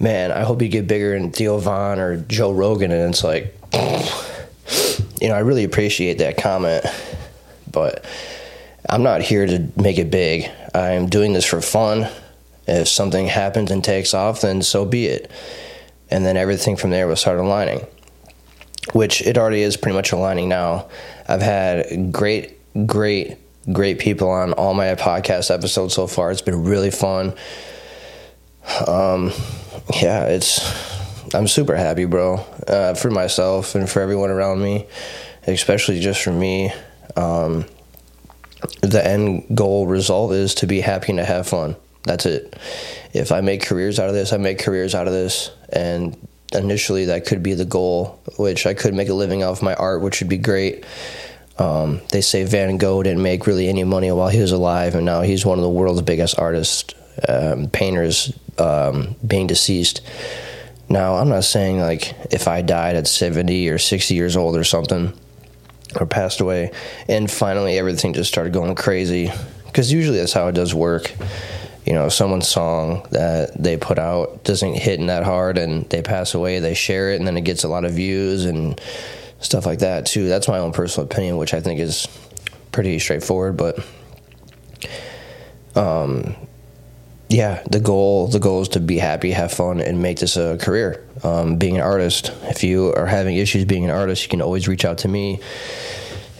"Man, 0.01 0.33
I 0.33 0.41
hope 0.41 0.62
you 0.62 0.69
get 0.69 0.88
bigger 0.88 1.17
than 1.17 1.31
Theo 1.31 1.59
Von 1.59 2.01
or 2.01 2.17
Joe 2.17 2.51
Rogan." 2.51 2.91
And 2.91 3.11
it's 3.11 3.23
like, 3.23 3.55
you 5.21 5.29
know, 5.29 5.35
I 5.35 5.41
really 5.41 5.64
appreciate 5.64 6.19
that 6.19 6.38
comment, 6.38 6.85
but 7.71 8.05
I'm 8.88 9.03
not 9.03 9.21
here 9.21 9.47
to 9.47 9.69
make 9.77 9.99
it 9.99 10.11
big. 10.11 10.51
I 10.75 10.93
am 10.93 11.09
doing 11.09 11.35
this 11.35 11.45
for 11.45 11.61
fun. 11.61 12.09
If 12.67 12.88
something 12.88 13.27
happens 13.27 13.71
and 13.71 13.85
takes 13.85 14.12
off, 14.12 14.41
then 14.41 14.62
so 14.62 14.85
be 14.85 15.07
it. 15.07 15.31
And 16.11 16.25
then 16.25 16.37
everything 16.37 16.77
from 16.77 16.90
there 16.90 17.07
will 17.07 17.16
start 17.16 17.38
aligning, 17.38 17.87
which 18.92 19.21
it 19.23 19.37
already 19.37 19.62
is 19.62 19.77
pretty 19.77 19.97
much 19.97 20.12
aligning 20.12 20.49
now. 20.49 20.88
I've 21.29 21.42
had 21.42 22.12
great, 22.12 22.59
great, 22.87 23.37
great 23.73 23.99
people 23.99 24.31
on 24.31 24.53
all 24.55 24.75
my 24.75 24.94
podcast 24.94 25.51
episodes 25.55 25.94
so 25.94 26.07
far. 26.07 26.31
It's 26.31 26.42
been 26.42 26.64
really 26.64 26.90
fun. 26.90 27.35
Um, 28.87 29.33
yeah, 29.94 30.25
it's 30.25 30.61
I'm 31.35 31.47
super 31.47 31.77
happy, 31.77 32.07
bro, 32.07 32.44
uh, 32.66 32.94
for 32.94 33.11
myself 33.11 33.75
and 33.75 33.88
for 33.88 34.01
everyone 34.01 34.31
around 34.31 34.62
me, 34.62 34.87
especially 35.47 36.01
just 36.01 36.23
for 36.23 36.33
me. 36.33 36.73
Um, 37.16 37.66
the 38.83 39.07
end 39.07 39.44
goal 39.55 39.87
result 39.87 40.33
is 40.33 40.55
to 40.57 40.66
be 40.66 40.81
happy 40.81 41.12
and 41.12 41.18
to 41.18 41.25
have 41.25 41.47
fun. 41.47 41.77
That's 42.05 42.27
it. 42.27 42.57
If 43.12 43.33
I 43.33 43.40
make 43.40 43.62
careers 43.62 43.99
out 43.99 44.09
of 44.09 44.14
this, 44.14 44.33
I 44.33 44.38
make 44.38 44.59
careers 44.59 44.94
out 44.94 45.07
of 45.07 45.12
this. 45.12 45.51
And 45.71 46.17
initially, 46.53 47.07
that 47.07 47.27
could 47.27 47.43
be 47.43 47.55
the 47.55 47.65
goal, 47.65 48.21
which 48.39 48.67
I 48.67 48.75
could 48.75 48.95
make 48.95 49.09
a 49.09 49.15
living 49.15 49.43
off 49.43 49.63
my 49.63 49.75
art, 49.75 50.03
which 50.03 50.21
would 50.21 50.29
be 50.29 50.39
great. 50.39 50.85
Um, 51.59 52.01
they 52.11 52.21
say 52.21 52.45
Van 52.45 52.77
Gogh 52.77 53.03
didn't 53.03 53.23
make 53.23 53.47
really 53.47 53.69
any 53.69 53.85
money 53.85 54.11
while 54.13 54.29
he 54.29 54.41
was 54.41 54.53
alive, 54.53 54.95
and 54.95 55.05
now 55.05 55.23
he's 55.23 55.45
one 55.45 55.59
of 55.59 55.63
the 55.63 55.71
world's 55.71 56.03
biggest 56.03 56.39
artists, 56.39 56.95
um, 57.29 57.69
painters, 57.69 58.33
um, 58.59 59.17
being 59.27 59.47
deceased. 59.49 60.01
Now, 60.89 61.17
I'm 61.17 61.29
not 61.29 61.45
saying 61.45 61.81
like 61.81 62.15
if 62.33 62.49
I 62.49 62.63
died 62.63 62.97
at 62.97 63.07
70 63.07 63.69
or 63.69 63.79
60 63.79 64.15
years 64.15 64.37
old 64.37 64.57
or 64.57 64.65
something, 64.65 65.13
or 65.99 66.07
passed 66.07 66.41
away, 66.41 66.71
and 67.09 67.31
finally 67.31 67.79
everything 67.79 68.13
just 68.13 68.31
started 68.31 68.53
going 68.53 68.75
crazy, 68.75 69.33
because 69.67 69.93
usually 69.93 70.19
that's 70.19 70.33
how 70.33 70.49
it 70.49 70.55
does 70.55 70.75
work. 70.75 71.13
You 71.88 71.94
know, 71.94 72.11
someone's 72.11 72.46
song 72.46 73.07
that 73.12 73.55
they 73.57 73.79
put 73.79 73.98
out 73.98 74.44
doesn't 74.44 74.74
hit 74.74 75.01
in 75.01 75.07
that 75.07 75.24
hard, 75.24 75.57
and 75.57 75.88
they 75.88 76.03
pass 76.03 76.35
away, 76.35 76.59
they 76.59 76.74
share 76.74 77.12
it, 77.12 77.16
and 77.16 77.27
then 77.27 77.38
it 77.38 77.44
gets 77.44 77.64
a 77.64 77.68
lot 77.68 77.87
of 77.87 77.92
views 77.92 78.44
and 78.44 78.79
stuff 79.40 79.64
like 79.64 79.79
that 79.79 80.05
too. 80.05 80.29
That's 80.29 80.48
my 80.48 80.59
own 80.59 80.72
personal 80.72 81.07
opinion, 81.07 81.38
which 81.38 81.55
I 81.55 81.61
think 81.62 81.81
is 81.81 82.07
pretty 82.72 82.98
straightforward, 82.98 83.57
but 83.57 83.79
um, 85.74 86.37
yeah, 87.31 87.62
the 87.70 87.81
goal 87.81 88.29
the 88.29 88.38
goal 88.38 88.61
is 88.61 88.68
to 88.68 88.81
be 88.81 88.98
happy, 88.98 89.31
have 89.31 89.53
fun, 89.53 89.81
and 89.81 90.03
make 90.03 90.18
this 90.18 90.37
a 90.37 90.59
career. 90.59 91.03
Um, 91.22 91.57
being 91.57 91.77
an 91.77 91.83
artist. 91.83 92.33
If 92.42 92.62
you 92.64 92.92
are 92.94 93.07
having 93.07 93.37
issues 93.37 93.64
being 93.64 93.85
an 93.85 93.90
artist, 93.90 94.24
you 94.24 94.29
can 94.29 94.42
always 94.42 94.68
reach 94.68 94.85
out 94.85 94.98
to 94.98 95.09
me, 95.09 95.40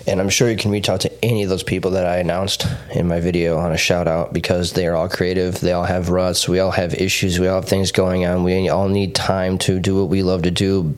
and 0.09 0.21
I'm 0.21 0.31
sure 0.31 0.51
you 0.51 0.57
can 0.57 0.71
reach 0.71 0.89
out 0.89 1.03
to 1.03 1.25
any 1.25 1.43
of 1.43 1.51
those 1.51 1.63
people 1.63 1.91
that 1.91 2.07
I 2.07 2.17
announced 2.17 2.67
in 2.95 3.07
my 3.07 3.21
video 3.21 3.59
on 3.59 3.73
a 3.73 3.77
shout 3.77 4.09
out 4.09 4.33
because 4.33 4.73
they 4.73 4.87
are 4.87 4.97
all 4.97 5.09
creative. 5.09 5.61
They 5.61 5.73
all 5.73 5.85
have 5.85 6.09
ruts. 6.09 6.49
We 6.49 6.61
all 6.61 6.71
have 6.71 6.95
issues. 6.95 7.39
We 7.39 7.47
all 7.47 7.61
have 7.61 7.69
things 7.69 7.93
going 7.93 8.25
on. 8.25 8.43
We 8.43 8.69
all 8.71 8.89
need 8.89 9.15
time 9.15 9.59
to 9.59 9.79
do 9.79 9.97
what 10.01 10.09
we 10.09 10.23
love 10.23 10.43
to 10.43 10.51
do. 10.51 10.97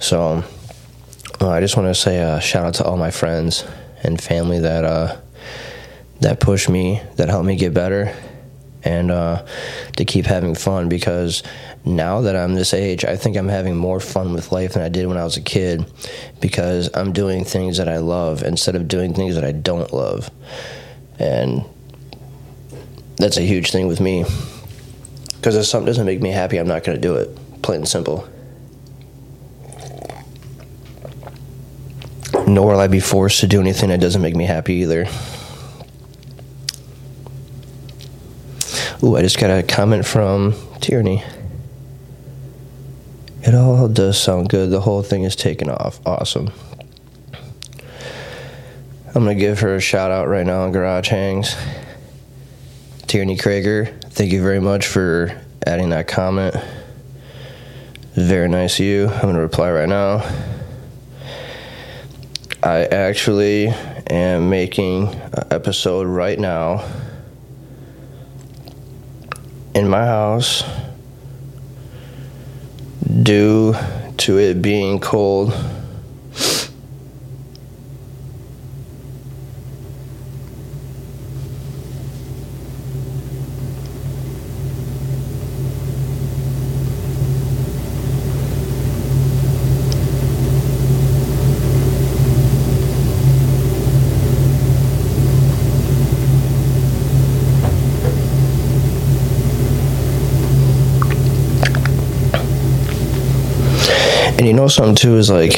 So 0.00 0.42
uh, 1.40 1.48
I 1.48 1.60
just 1.60 1.76
want 1.76 1.88
to 1.88 1.94
say 1.94 2.18
a 2.18 2.40
shout 2.40 2.66
out 2.66 2.74
to 2.74 2.84
all 2.84 2.96
my 2.96 3.12
friends 3.12 3.64
and 4.02 4.20
family 4.20 4.58
that 4.58 4.84
uh, 4.84 5.16
that 6.20 6.40
push 6.40 6.68
me, 6.68 7.02
that 7.16 7.28
help 7.28 7.44
me 7.44 7.56
get 7.56 7.74
better 7.74 8.12
and 8.86 9.10
uh, 9.10 9.44
to 9.96 10.04
keep 10.04 10.26
having 10.26 10.54
fun 10.54 10.88
because 10.88 11.42
now 11.86 12.20
that 12.22 12.34
I'm 12.34 12.54
this 12.54 12.74
age, 12.74 13.04
I 13.04 13.16
think 13.16 13.36
I'm 13.36 13.48
having 13.48 13.76
more 13.76 14.00
fun 14.00 14.34
with 14.34 14.50
life 14.50 14.72
than 14.72 14.82
I 14.82 14.88
did 14.88 15.06
when 15.06 15.16
I 15.16 15.22
was 15.22 15.36
a 15.36 15.40
kid 15.40 15.86
because 16.40 16.90
I'm 16.94 17.12
doing 17.12 17.44
things 17.44 17.78
that 17.78 17.88
I 17.88 17.98
love 17.98 18.42
instead 18.42 18.74
of 18.74 18.88
doing 18.88 19.14
things 19.14 19.36
that 19.36 19.44
I 19.44 19.52
don't 19.52 19.92
love. 19.92 20.28
And 21.20 21.64
that's 23.18 23.36
a 23.36 23.42
huge 23.42 23.70
thing 23.70 23.86
with 23.86 24.00
me 24.00 24.24
because 25.36 25.54
if 25.54 25.66
something 25.66 25.86
doesn't 25.86 26.04
make 26.04 26.20
me 26.20 26.30
happy, 26.30 26.56
I'm 26.56 26.66
not 26.66 26.82
going 26.82 26.96
to 26.96 27.00
do 27.00 27.14
it. 27.14 27.38
Plain 27.62 27.80
and 27.82 27.88
simple. 27.88 28.28
Nor 32.48 32.72
will 32.72 32.80
I 32.80 32.88
be 32.88 33.00
forced 33.00 33.40
to 33.40 33.46
do 33.46 33.60
anything 33.60 33.90
that 33.90 34.00
doesn't 34.00 34.22
make 34.22 34.34
me 34.34 34.44
happy 34.44 34.74
either. 34.74 35.06
Ooh, 39.04 39.16
I 39.16 39.22
just 39.22 39.38
got 39.38 39.56
a 39.56 39.62
comment 39.62 40.04
from 40.04 40.54
Tierney. 40.80 41.22
It 43.46 43.54
all 43.54 43.86
does 43.86 44.20
sound 44.20 44.48
good. 44.48 44.70
The 44.70 44.80
whole 44.80 45.04
thing 45.04 45.22
is 45.22 45.36
taking 45.36 45.70
off. 45.70 46.00
Awesome. 46.04 46.50
I'm 49.14 49.22
going 49.22 49.36
to 49.36 49.40
give 49.40 49.60
her 49.60 49.76
a 49.76 49.80
shout 49.80 50.10
out 50.10 50.26
right 50.26 50.44
now 50.44 50.62
on 50.62 50.72
Garage 50.72 51.08
Hangs. 51.10 51.54
Tierney 53.06 53.36
Krager, 53.36 54.02
thank 54.10 54.32
you 54.32 54.42
very 54.42 54.58
much 54.60 54.88
for 54.88 55.40
adding 55.64 55.90
that 55.90 56.08
comment. 56.08 56.56
Very 58.14 58.48
nice 58.48 58.80
of 58.80 58.84
you. 58.84 59.06
I'm 59.10 59.20
going 59.20 59.36
to 59.36 59.40
reply 59.40 59.70
right 59.70 59.88
now. 59.88 60.28
I 62.64 62.86
actually 62.86 63.68
am 64.10 64.50
making 64.50 65.06
an 65.06 65.44
episode 65.52 66.08
right 66.08 66.38
now 66.38 66.84
in 69.72 69.88
my 69.88 70.04
house 70.04 70.64
due 73.22 73.74
to 74.16 74.38
it 74.38 74.60
being 74.62 74.98
cold. 75.00 75.52
And 104.38 104.46
you 104.46 104.52
know 104.52 104.68
something 104.68 104.94
too 104.94 105.16
is 105.16 105.30
like 105.30 105.54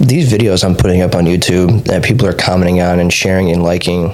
these 0.00 0.32
videos 0.32 0.64
I'm 0.64 0.74
putting 0.74 1.02
up 1.02 1.14
on 1.14 1.24
YouTube 1.26 1.84
that 1.84 2.02
people 2.02 2.26
are 2.26 2.32
commenting 2.32 2.80
on 2.80 2.98
and 2.98 3.12
sharing 3.12 3.52
and 3.52 3.62
liking 3.62 4.10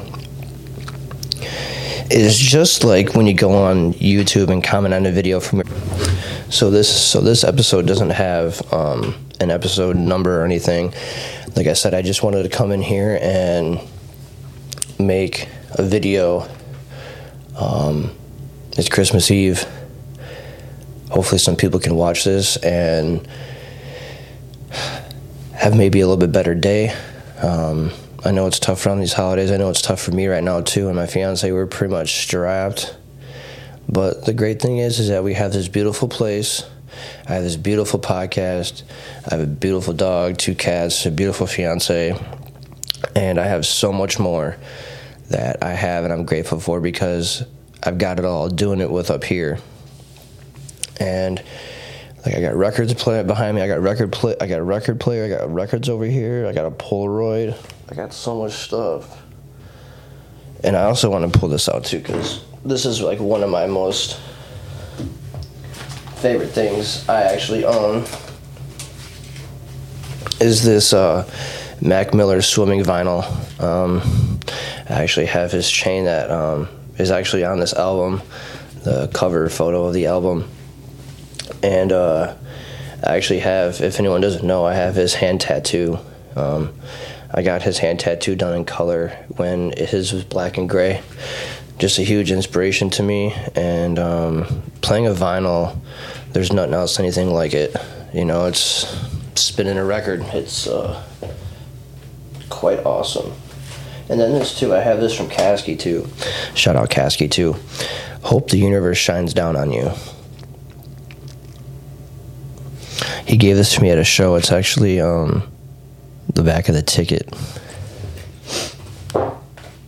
is 2.11 2.38
just 2.38 2.85
like 2.85 3.14
when 3.14 3.27
you 3.27 3.33
go 3.33 3.53
on 3.53 3.94
YouTube 3.94 4.51
and 4.51 4.62
comment 4.62 4.92
on 4.92 5.07
a 5.07 5.12
video 5.12 5.40
from 5.40 5.62
so 6.51 6.70
this 6.70 7.11
so 7.11 7.20
this 7.22 7.42
episode 7.42 7.87
doesn't 7.87 8.11
have 8.11 8.61
um, 8.72 9.14
an 9.40 9.51
episode 9.51 9.96
number 9.96 10.42
or 10.42 10.44
anything. 10.44 10.92
Like 11.57 11.66
I 11.66 11.72
said, 11.72 11.94
I 11.94 12.03
just 12.03 12.22
wanted 12.22 12.42
to 12.42 12.51
come 12.51 12.70
in 12.70 12.83
here 12.83 13.18
and 13.22 13.81
make 14.99 15.49
a 15.72 15.83
video. 15.83 16.46
Um, 17.59 18.14
it's 18.72 18.90
Christmas 18.90 19.31
Eve 19.31 19.66
hopefully 21.11 21.38
some 21.38 21.57
people 21.57 21.81
can 21.81 21.95
watch 21.95 22.25
this 22.25 22.57
and 22.59 23.27
have 25.55 25.77
maybe 25.77 26.01
a 26.01 26.07
little 26.07 26.21
bit 26.21 26.33
better 26.33 26.55
day. 26.55 26.95
Um, 27.42 27.92
I 28.25 28.33
know 28.33 28.47
it's 28.47 28.59
tough 28.59 28.85
around 28.87 29.01
these 29.01 29.12
holidays. 29.12 29.53
I 29.53 29.57
know 29.57 29.71
it's 29.71 29.83
tough 29.83 30.01
for 30.01 30.11
me 30.11 30.27
right 30.27 30.42
now 30.42 30.61
too, 30.61 30.88
and 30.88 30.97
my 30.97 31.07
fiance. 31.07 31.51
We're 31.51 31.66
pretty 31.66 31.92
much 31.92 32.23
strapped. 32.23 32.97
But 33.88 34.25
the 34.27 34.35
great 34.35 34.61
thing 34.61 34.79
is, 34.79 34.99
is 34.99 35.09
that 35.09 35.23
we 35.23 35.35
have 35.35 35.53
this 35.53 35.69
beautiful 35.69 36.09
place. 36.09 36.64
I 37.29 37.35
have 37.35 37.45
this 37.45 37.57
beautiful 37.57 38.01
podcast. 38.01 38.83
I 39.27 39.37
have 39.37 39.40
a 39.40 39.47
beautiful 39.47 39.92
dog, 39.92 40.38
two 40.38 40.55
cats, 40.55 41.07
a 41.07 41.11
beautiful 41.11 41.47
fiance, 41.47 42.19
and 43.14 43.38
I 43.38 43.47
have 43.47 43.64
so 43.64 43.92
much 43.92 44.19
more 44.19 44.57
that 45.31 45.62
I 45.62 45.73
have, 45.73 46.05
and 46.05 46.12
I'm 46.12 46.25
grateful 46.25 46.59
for 46.59 46.81
because 46.81 47.45
I've 47.83 47.99
got 47.99 48.19
it 48.19 48.25
all 48.25 48.49
doing 48.49 48.81
it 48.81 48.90
with 48.90 49.11
up 49.11 49.25
here. 49.25 49.59
And 51.01 51.43
like 52.27 52.35
I 52.35 52.41
got 52.41 52.57
records 52.57 52.93
playing 52.95 53.29
behind 53.29 53.55
me. 53.55 53.63
I 53.63 53.69
got 53.69 53.81
record 53.81 54.11
play. 54.13 54.35
I 54.41 54.49
got 54.49 54.59
a 54.59 54.65
record 54.65 54.99
player. 54.99 55.25
I 55.25 55.29
got 55.29 55.49
records 55.49 55.89
over 55.89 56.05
here. 56.05 56.47
I 56.49 56.53
got 56.53 56.67
a 56.67 56.73
Polaroid. 56.73 57.57
I 57.89 57.95
got 57.95 58.13
so 58.13 58.43
much 58.43 58.53
stuff. 58.53 59.23
And 60.65 60.77
I 60.77 60.85
also 60.85 61.09
want 61.09 61.33
to 61.33 61.39
pull 61.39 61.49
this 61.49 61.69
out 61.69 61.85
too 61.85 62.01
because 62.01 62.43
this 62.65 62.85
is 62.85 63.01
like 63.01 63.21
one 63.21 63.45
of 63.45 63.51
my 63.51 63.67
most 63.67 64.19
favorite 66.17 66.49
things 66.49 67.09
I 67.09 67.23
actually 67.23 67.65
own. 67.65 68.05
Is 70.41 70.65
this 70.65 70.93
uh, 70.93 71.31
Mac 71.81 72.13
Miller 72.13 72.43
swimming 72.43 72.83
vinyl? 72.83 73.23
Um, 73.63 74.41
I 74.91 75.03
actually 75.03 75.27
have 75.27 75.53
his 75.53 75.71
chain 75.71 76.07
that 76.07 76.31
um, 76.31 76.69
is 76.99 77.13
actually 77.13 77.45
on 77.45 77.61
this 77.61 77.73
album, 77.73 78.21
the 78.83 79.09
cover 79.15 79.49
photo 79.49 79.85
of 79.85 79.95
the 79.95 80.07
album 80.07 80.51
and 81.62 81.92
uh, 81.92 82.35
I 83.05 83.16
actually 83.16 83.40
have, 83.40 83.81
if 83.81 83.99
anyone 83.99 84.21
doesn't 84.21 84.45
know, 84.45 84.64
I 84.64 84.75
have 84.75 84.95
his 84.95 85.14
hand 85.14 85.40
tattoo. 85.40 85.99
Um, 86.35 86.73
I 87.33 87.42
got 87.42 87.62
his 87.62 87.79
hand 87.79 88.01
tattoo 88.01 88.35
done 88.35 88.55
in 88.55 88.64
color 88.64 89.09
when 89.37 89.73
his 89.77 90.12
was 90.12 90.25
black 90.25 90.59
and 90.59 90.69
gray. 90.69 91.03
Just 91.79 91.99
a 91.99 92.03
huge 92.03 92.31
inspiration 92.31 92.88
to 92.90 93.03
me, 93.03 93.35
and 93.55 93.99
um, 93.99 94.62
playing 94.81 95.07
a 95.07 95.11
vinyl, 95.11 95.79
there's 96.33 96.51
nothing 96.51 96.73
else 96.73 96.99
anything 96.99 97.31
like 97.31 97.53
it. 97.53 97.77
You 98.14 98.25
know, 98.25 98.47
it's 98.47 98.87
spinning 99.35 99.77
a 99.77 99.85
record. 99.85 100.23
It's 100.33 100.66
uh, 100.66 101.05
quite 102.49 102.79
awesome. 102.87 103.33
And 104.09 104.19
then 104.21 104.33
this 104.33 104.59
too, 104.59 104.75
I 104.75 104.79
have 104.79 105.01
this 105.01 105.14
from 105.14 105.29
Caskey 105.29 105.79
too. 105.79 106.09
Shout 106.55 106.77
out 106.77 106.88
Caskey 106.90 107.31
too. 107.31 107.57
Hope 108.23 108.51
the 108.51 108.59
universe 108.59 108.99
shines 108.99 109.35
down 109.35 109.57
on 109.57 109.73
you. 109.73 109.90
He 113.27 113.37
gave 113.37 113.57
this 113.57 113.75
to 113.75 113.83
me 113.83 113.91
at 113.91 113.99
a 113.99 114.05
show. 114.05 114.37
It's 114.37 114.53
actually 114.53 115.01
um, 115.01 115.43
the 116.33 116.43
back 116.43 116.69
of 116.69 116.75
the 116.75 116.83
ticket. 116.83 117.29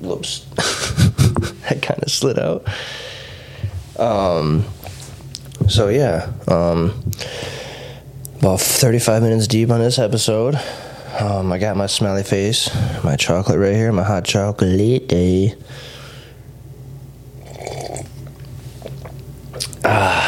Whoops. 0.00 0.40
that 1.68 1.78
kind 1.82 2.02
of 2.02 2.10
slid 2.10 2.38
out. 2.38 2.66
Um, 3.98 4.64
so, 5.68 5.88
yeah. 5.88 6.32
Um, 6.48 7.02
about 8.40 8.60
35 8.60 9.22
minutes 9.22 9.46
deep 9.46 9.70
on 9.70 9.80
this 9.80 9.98
episode. 9.98 10.56
Um, 11.20 11.52
I 11.52 11.58
got 11.58 11.76
my 11.76 11.86
smiley 11.86 12.22
face, 12.22 12.70
my 13.02 13.16
chocolate 13.16 13.58
right 13.58 13.74
here, 13.74 13.90
my 13.92 14.04
hot 14.04 14.24
chocolate. 14.24 15.56
Ah. 19.84 20.27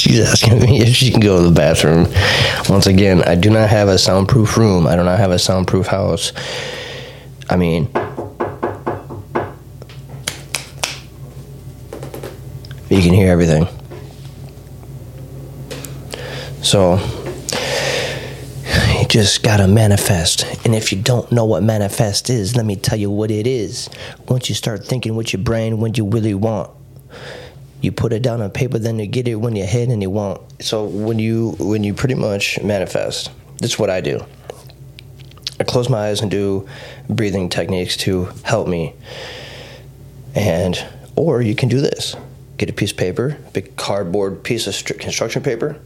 She's 0.00 0.18
asking 0.18 0.60
me 0.60 0.80
if 0.80 0.94
she 0.94 1.10
can 1.10 1.20
go 1.20 1.42
to 1.42 1.48
the 1.50 1.54
bathroom. 1.54 2.06
Once 2.70 2.86
again, 2.86 3.22
I 3.24 3.34
do 3.34 3.50
not 3.50 3.68
have 3.68 3.88
a 3.88 3.98
soundproof 3.98 4.56
room. 4.56 4.86
I 4.86 4.96
do 4.96 5.04
not 5.04 5.18
have 5.18 5.30
a 5.30 5.38
soundproof 5.38 5.88
house. 5.88 6.32
I 7.50 7.56
mean, 7.56 7.82
you 12.88 13.02
can 13.02 13.12
hear 13.12 13.30
everything. 13.30 13.66
So, 16.62 16.96
you 18.98 19.06
just 19.06 19.42
gotta 19.42 19.68
manifest. 19.68 20.46
And 20.64 20.74
if 20.74 20.92
you 20.92 21.02
don't 21.02 21.30
know 21.30 21.44
what 21.44 21.62
manifest 21.62 22.30
is, 22.30 22.56
let 22.56 22.64
me 22.64 22.76
tell 22.76 22.98
you 22.98 23.10
what 23.10 23.30
it 23.30 23.46
is. 23.46 23.90
Once 24.28 24.48
you 24.48 24.54
start 24.54 24.86
thinking 24.86 25.14
with 25.14 25.34
your 25.34 25.42
brain, 25.42 25.78
what 25.78 25.98
you 25.98 26.06
really 26.06 26.32
want, 26.32 26.70
you 27.80 27.92
put 27.92 28.12
it 28.12 28.22
down 28.22 28.42
on 28.42 28.50
paper, 28.50 28.78
then 28.78 28.98
you 28.98 29.06
get 29.06 29.26
it 29.26 29.36
when 29.36 29.56
you 29.56 29.64
hit 29.64 29.88
and 29.88 30.02
you 30.02 30.10
won't. 30.10 30.40
So 30.62 30.84
when 30.84 31.18
you 31.18 31.52
when 31.58 31.84
you 31.84 31.94
pretty 31.94 32.14
much 32.14 32.60
manifest, 32.62 33.30
that's 33.58 33.78
what 33.78 33.90
I 33.90 34.00
do. 34.00 34.24
I 35.58 35.64
close 35.64 35.88
my 35.88 36.08
eyes 36.08 36.20
and 36.20 36.30
do 36.30 36.68
breathing 37.08 37.48
techniques 37.48 37.96
to 37.98 38.30
help 38.42 38.68
me. 38.68 38.94
And 40.34 40.82
or 41.16 41.42
you 41.42 41.54
can 41.54 41.68
do 41.68 41.80
this: 41.80 42.16
get 42.56 42.70
a 42.70 42.72
piece 42.72 42.92
of 42.92 42.98
paper, 42.98 43.38
big 43.52 43.76
cardboard 43.76 44.42
piece 44.42 44.66
of 44.66 44.98
construction 44.98 45.42
paper. 45.42 45.76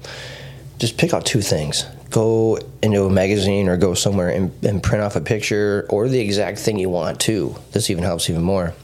Just 0.78 0.98
pick 0.98 1.14
out 1.14 1.24
two 1.24 1.40
things. 1.40 1.85
Go 2.11 2.59
into 2.83 3.04
a 3.04 3.11
magazine 3.11 3.68
or 3.68 3.76
go 3.76 3.94
somewhere 3.94 4.28
and, 4.28 4.52
and 4.64 4.83
print 4.83 5.02
off 5.02 5.16
a 5.16 5.20
picture 5.20 5.87
or 5.88 6.09
the 6.09 6.20
exact 6.20 6.59
thing 6.59 6.78
you 6.78 6.88
want 6.88 7.20
too. 7.20 7.57
This 7.72 7.90
even 7.90 8.04
helps 8.04 8.28
even 8.28 8.42
more 8.42 8.74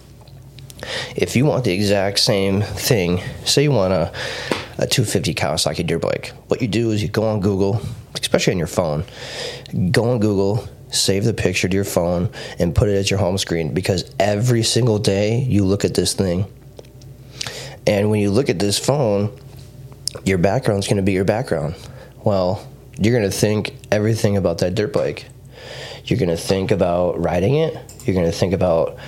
if 1.16 1.37
you 1.37 1.45
want 1.45 1.64
the 1.64 1.73
exact 1.73 2.19
same 2.19 2.62
thing, 2.62 3.21
say 3.45 3.64
you 3.64 3.71
want 3.71 3.93
a, 3.93 4.12
a 4.79 4.87
250 4.87 5.35
Kawasaki 5.35 5.87
dirt 5.87 6.03
bike, 6.03 6.33
what 6.49 6.62
you 6.62 6.69
do 6.69 6.90
is 6.90 7.03
you 7.03 7.09
go 7.09 7.25
on 7.25 7.40
Google, 7.40 7.81
especially 8.14 8.53
on 8.53 8.59
your 8.59 8.66
phone, 8.66 9.05
go 9.90 10.11
on 10.11 10.19
Google, 10.21 10.69
save 10.90 11.25
the 11.25 11.35
picture 11.35 11.69
to 11.69 11.75
your 11.75 11.85
phone, 11.85 12.31
and 12.59 12.75
put 12.75 12.88
it 12.88 12.95
as 12.95 13.11
your 13.11 13.19
home 13.19 13.38
screen 13.38 13.75
because 13.75 14.12
every 14.19 14.62
single 14.62 14.99
day 14.99 15.40
you 15.40 15.64
look 15.64 15.85
at 15.85 15.95
this 15.95 16.14
thing. 16.14 16.47
And 17.87 18.11
when 18.11 18.21
you 18.21 18.31
look 18.31 18.49
at 18.49 18.59
this 18.59 18.79
phone, 18.79 19.37
your 20.25 20.38
background 20.38 20.81
is 20.81 20.87
going 20.87 20.99
to 20.99 21.03
be 21.03 21.12
your 21.12 21.25
background. 21.25 21.75
Well, 22.25 22.66
you're 22.99 23.16
going 23.16 23.31
to 23.31 23.37
think 23.37 23.75
everything 23.90 24.37
about 24.37 24.59
that 24.59 24.75
dirt 24.75 24.93
bike. 24.93 25.27
You're 26.05 26.19
going 26.19 26.31
to 26.31 26.37
think 26.37 26.71
about 26.71 27.21
riding 27.21 27.55
it. 27.55 27.75
You're 28.05 28.14
going 28.14 28.31
to 28.31 28.37
think 28.37 28.53
about 28.53 28.99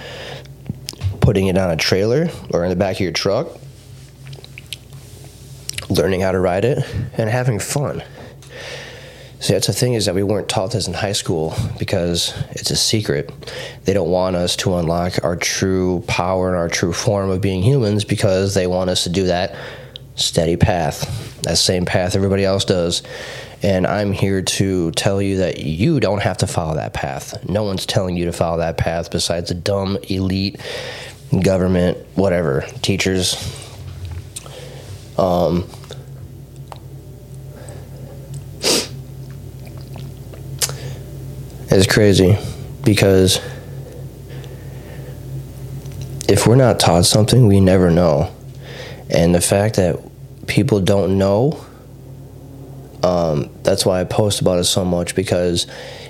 putting 1.22 1.46
it 1.46 1.56
on 1.56 1.70
a 1.70 1.76
trailer 1.76 2.28
or 2.50 2.64
in 2.64 2.70
the 2.70 2.76
back 2.76 2.96
of 2.96 3.00
your 3.00 3.12
truck, 3.12 3.48
learning 5.88 6.20
how 6.20 6.32
to 6.32 6.38
ride 6.38 6.64
it, 6.64 6.84
and 7.16 7.30
having 7.30 7.58
fun. 7.58 8.02
See, 9.40 9.54
that's 9.54 9.66
the 9.66 9.72
thing 9.72 9.94
is 9.94 10.06
that 10.06 10.14
we 10.14 10.22
weren't 10.22 10.48
taught 10.48 10.70
this 10.70 10.86
in 10.86 10.94
high 10.94 11.12
school 11.12 11.54
because 11.78 12.32
it's 12.50 12.70
a 12.70 12.76
secret. 12.76 13.32
They 13.84 13.92
don't 13.92 14.10
want 14.10 14.36
us 14.36 14.54
to 14.56 14.76
unlock 14.76 15.24
our 15.24 15.34
true 15.34 16.04
power 16.06 16.48
and 16.48 16.56
our 16.56 16.68
true 16.68 16.92
form 16.92 17.30
of 17.30 17.40
being 17.40 17.62
humans 17.62 18.04
because 18.04 18.54
they 18.54 18.68
want 18.68 18.90
us 18.90 19.02
to 19.04 19.10
do 19.10 19.26
that 19.26 19.56
steady 20.14 20.56
path, 20.56 21.40
that 21.42 21.58
same 21.58 21.84
path 21.84 22.14
everybody 22.14 22.44
else 22.44 22.64
does. 22.64 23.02
And 23.64 23.86
I'm 23.86 24.12
here 24.12 24.42
to 24.42 24.90
tell 24.92 25.22
you 25.22 25.38
that 25.38 25.58
you 25.58 25.98
don't 25.98 26.22
have 26.22 26.38
to 26.38 26.46
follow 26.46 26.74
that 26.74 26.94
path. 26.94 27.48
No 27.48 27.62
one's 27.62 27.86
telling 27.86 28.16
you 28.16 28.24
to 28.26 28.32
follow 28.32 28.58
that 28.58 28.76
path 28.76 29.10
besides 29.10 29.50
a 29.50 29.54
dumb 29.54 29.98
elite 30.08 30.60
government, 31.40 31.98
whatever, 32.14 32.64
teachers. 32.82 33.36
Um, 35.16 35.68
it's 41.70 41.86
crazy 41.86 42.38
because 42.84 43.40
if 46.28 46.46
we're 46.46 46.56
not 46.56 46.78
taught 46.78 47.04
something, 47.04 47.46
we 47.46 47.60
never 47.60 47.90
know. 47.90 48.34
And 49.10 49.34
the 49.34 49.40
fact 49.40 49.76
that 49.76 49.98
people 50.46 50.80
don't 50.80 51.18
know, 51.18 51.64
um, 53.02 53.50
that's 53.62 53.84
why 53.84 54.00
I 54.00 54.04
post 54.04 54.40
about 54.40 54.58
it 54.58 54.64
so 54.64 54.84
much 54.84 55.14
because 55.14 55.66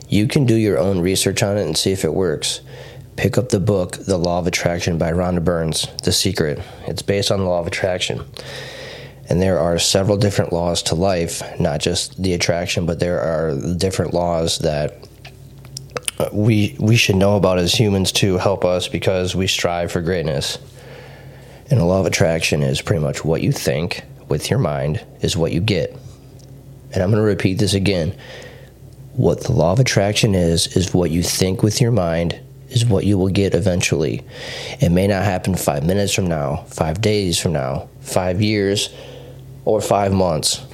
you 0.09 0.29
can 0.29 0.47
do 0.47 0.55
your 0.55 0.79
own 0.79 1.01
research 1.01 1.43
on 1.43 1.57
it 1.57 1.64
and 1.64 1.77
see 1.77 1.93
if 1.93 2.05
it 2.05 2.12
works 2.12 2.61
pick 3.16 3.38
up 3.38 3.50
the 3.50 3.60
book 3.60 3.98
The 3.98 4.16
Law 4.18 4.38
of 4.38 4.46
Attraction 4.46 4.98
by 4.98 5.12
Rhonda 5.12 5.44
Burns, 5.44 5.86
The 6.02 6.12
Secret. 6.12 6.60
It's 6.86 7.02
based 7.02 7.30
on 7.30 7.40
the 7.40 7.44
law 7.46 7.60
of 7.60 7.66
attraction. 7.66 8.24
And 9.28 9.40
there 9.40 9.58
are 9.58 9.78
several 9.78 10.16
different 10.16 10.52
laws 10.52 10.82
to 10.84 10.94
life, 10.94 11.42
not 11.60 11.80
just 11.80 12.20
the 12.22 12.32
attraction, 12.34 12.86
but 12.86 12.98
there 13.00 13.20
are 13.20 13.54
different 13.76 14.12
laws 14.12 14.58
that 14.58 15.06
we 16.32 16.76
we 16.78 16.96
should 16.96 17.16
know 17.16 17.36
about 17.36 17.58
as 17.58 17.74
humans 17.74 18.12
to 18.12 18.38
help 18.38 18.64
us 18.64 18.88
because 18.88 19.34
we 19.34 19.46
strive 19.46 19.90
for 19.90 20.00
greatness. 20.00 20.58
And 21.70 21.80
the 21.80 21.84
law 21.84 22.00
of 22.00 22.06
attraction 22.06 22.62
is 22.62 22.82
pretty 22.82 23.02
much 23.02 23.24
what 23.24 23.42
you 23.42 23.52
think 23.52 24.02
with 24.28 24.50
your 24.50 24.58
mind 24.58 25.04
is 25.20 25.36
what 25.36 25.52
you 25.52 25.60
get. 25.60 25.96
and 26.92 27.02
I'm 27.02 27.10
going 27.10 27.22
to 27.22 27.26
repeat 27.26 27.58
this 27.58 27.74
again. 27.74 28.14
What 29.14 29.44
the 29.44 29.52
law 29.52 29.72
of 29.72 29.80
attraction 29.80 30.34
is, 30.34 30.76
is 30.76 30.94
what 30.94 31.10
you 31.10 31.22
think 31.22 31.62
with 31.62 31.80
your 31.80 31.90
mind, 31.92 32.38
is 32.73 32.85
what 32.87 33.05
you 33.05 33.18
will 33.18 33.29
get 33.29 33.55
eventually. 33.55 34.25
It 34.81 34.91
may 34.91 35.07
not 35.07 35.25
happen 35.25 35.55
five 35.55 35.85
minutes 35.85 36.14
from 36.14 36.27
now, 36.27 36.64
five 36.68 37.01
days 37.01 37.39
from 37.39 37.53
now, 37.53 37.89
five 38.01 38.41
years, 38.41 38.89
or 39.64 39.81
five 39.81 40.12
months. 40.12 40.64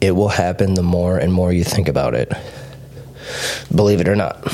It 0.00 0.12
will 0.12 0.28
happen 0.28 0.74
the 0.74 0.82
more 0.82 1.18
and 1.18 1.32
more 1.32 1.52
you 1.52 1.64
think 1.64 1.88
about 1.88 2.14
it. 2.14 2.32
Believe 3.74 4.00
it 4.00 4.08
or 4.08 4.16
not. 4.16 4.44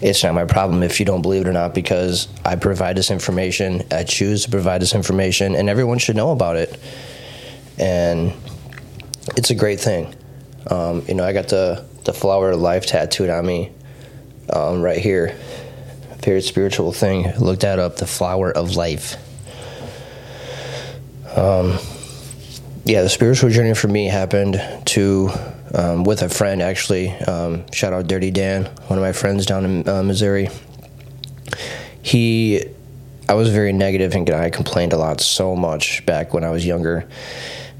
It's 0.00 0.24
not 0.24 0.34
my 0.34 0.44
problem 0.44 0.82
if 0.82 0.98
you 0.98 1.06
don't 1.06 1.22
believe 1.22 1.42
it 1.42 1.48
or 1.48 1.52
not 1.52 1.74
because 1.74 2.26
I 2.44 2.56
provide 2.56 2.96
this 2.96 3.10
information. 3.10 3.84
I 3.92 4.02
choose 4.02 4.44
to 4.44 4.50
provide 4.50 4.82
this 4.82 4.94
information, 4.94 5.54
and 5.54 5.68
everyone 5.68 5.98
should 5.98 6.16
know 6.16 6.32
about 6.32 6.56
it. 6.56 6.76
And 7.78 8.32
it's 9.36 9.50
a 9.50 9.54
great 9.54 9.78
thing. 9.78 10.12
Um, 10.68 11.04
you 11.06 11.14
know, 11.14 11.24
I 11.24 11.32
got 11.32 11.48
the, 11.48 11.84
the 12.04 12.12
flower 12.12 12.50
of 12.50 12.60
life 12.60 12.86
tattooed 12.86 13.30
on 13.30 13.46
me 13.46 13.70
um, 14.50 14.82
right 14.82 14.98
here. 14.98 15.36
Very 16.18 16.42
spiritual 16.42 16.92
thing. 16.92 17.32
Look 17.38 17.60
that 17.60 17.78
up. 17.78 17.96
The 17.96 18.06
flower 18.06 18.50
of 18.50 18.76
life. 18.76 19.16
Um, 21.36 21.78
yeah, 22.84 23.02
the 23.02 23.08
spiritual 23.08 23.50
journey 23.50 23.74
for 23.74 23.88
me 23.88 24.06
happened 24.06 24.60
to 24.86 25.30
um, 25.74 26.04
with 26.04 26.22
a 26.22 26.28
friend 26.28 26.60
actually. 26.62 27.10
Um, 27.10 27.64
shout 27.72 27.92
out 27.92 28.06
Dirty 28.06 28.30
Dan, 28.30 28.64
one 28.86 28.98
of 28.98 29.02
my 29.02 29.12
friends 29.12 29.46
down 29.46 29.64
in 29.64 29.88
uh, 29.88 30.02
Missouri. 30.02 30.48
He, 32.02 32.64
I 33.28 33.34
was 33.34 33.50
very 33.50 33.72
negative 33.72 34.14
and 34.14 34.28
I 34.30 34.50
complained 34.50 34.92
a 34.92 34.98
lot 34.98 35.20
so 35.20 35.54
much 35.54 36.04
back 36.04 36.34
when 36.34 36.44
I 36.44 36.50
was 36.50 36.66
younger, 36.66 37.08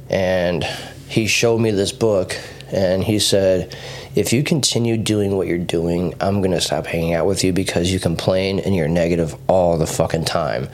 and 0.08 0.64
he 1.08 1.26
showed 1.26 1.58
me 1.58 1.72
this 1.72 1.92
book 1.92 2.36
and 2.72 3.04
he 3.04 3.18
said, 3.18 3.76
if 4.14 4.32
you 4.32 4.42
continue 4.42 4.98
doing 4.98 5.36
what 5.36 5.46
you're 5.46 5.58
doing, 5.58 6.14
I'm 6.20 6.42
gonna 6.42 6.60
stop 6.60 6.86
hanging 6.86 7.14
out 7.14 7.26
with 7.26 7.42
you 7.44 7.52
because 7.52 7.92
you 7.92 7.98
complain 7.98 8.60
and 8.60 8.76
you're 8.76 8.88
negative 8.88 9.34
all 9.48 9.78
the 9.78 9.86
fucking 9.86 10.26
time. 10.26 10.68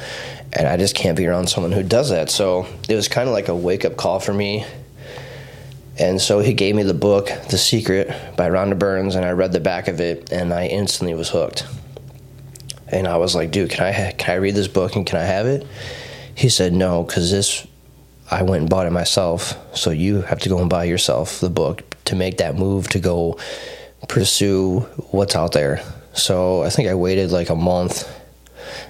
And 0.53 0.67
I 0.67 0.77
just 0.77 0.95
can't 0.95 1.17
be 1.17 1.27
around 1.27 1.49
someone 1.49 1.73
who 1.73 1.83
does 1.83 2.11
that. 2.11 2.31
So 2.31 2.67
it 2.89 2.95
was 2.95 3.07
kind 3.07 3.29
of 3.29 3.35
like 3.35 3.49
a 3.49 3.55
wake 3.55 3.85
up 3.85 3.97
call 3.97 4.19
for 4.19 4.33
me. 4.33 4.65
And 5.99 6.21
so 6.21 6.41
he 6.41 6.53
gave 6.53 6.75
me 6.75 6.83
the 6.83 6.95
book, 6.95 7.31
The 7.51 7.59
Secret 7.59 8.09
by 8.37 8.49
Rhonda 8.49 8.79
Burns, 8.79 9.15
and 9.15 9.25
I 9.25 9.33
read 9.33 9.53
the 9.53 9.61
back 9.61 9.89
of 9.89 10.01
it 10.01 10.33
and 10.33 10.53
I 10.53 10.67
instantly 10.67 11.15
was 11.15 11.29
hooked. 11.29 11.67
And 12.89 13.07
I 13.07 13.19
was 13.19 13.35
like, 13.35 13.51
dude, 13.51 13.71
can 13.71 13.85
I, 13.85 14.13
can 14.13 14.35
I 14.35 14.39
read 14.39 14.55
this 14.55 14.69
book 14.69 14.97
and 14.97 15.07
can 15.07 15.19
I 15.19 15.25
have 15.25 15.47
it? 15.47 15.67
He 16.35 16.49
said, 16.49 16.73
no, 16.73 17.03
because 17.03 17.31
this 17.31 17.67
I 18.31 18.43
went 18.43 18.63
and 18.63 18.71
bought 18.71 18.87
it 18.87 18.91
myself. 18.91 19.57
So 19.77 19.91
you 19.91 20.23
have 20.23 20.41
to 20.41 20.49
go 20.49 20.59
and 20.59 20.69
buy 20.69 20.85
yourself 20.85 21.41
the 21.41 21.51
book 21.51 21.88
to 22.09 22.17
make 22.17 22.39
that 22.39 22.57
move 22.57 22.89
to 22.91 22.99
go 22.99 23.39
pursue 24.09 24.81
what's 25.11 25.35
out 25.35 25.53
there. 25.53 25.83
So 26.13 26.63
I 26.63 26.71
think 26.71 26.89
I 26.89 26.95
waited 26.95 27.31
like 27.31 27.49
a 27.49 27.55
month 27.55 28.09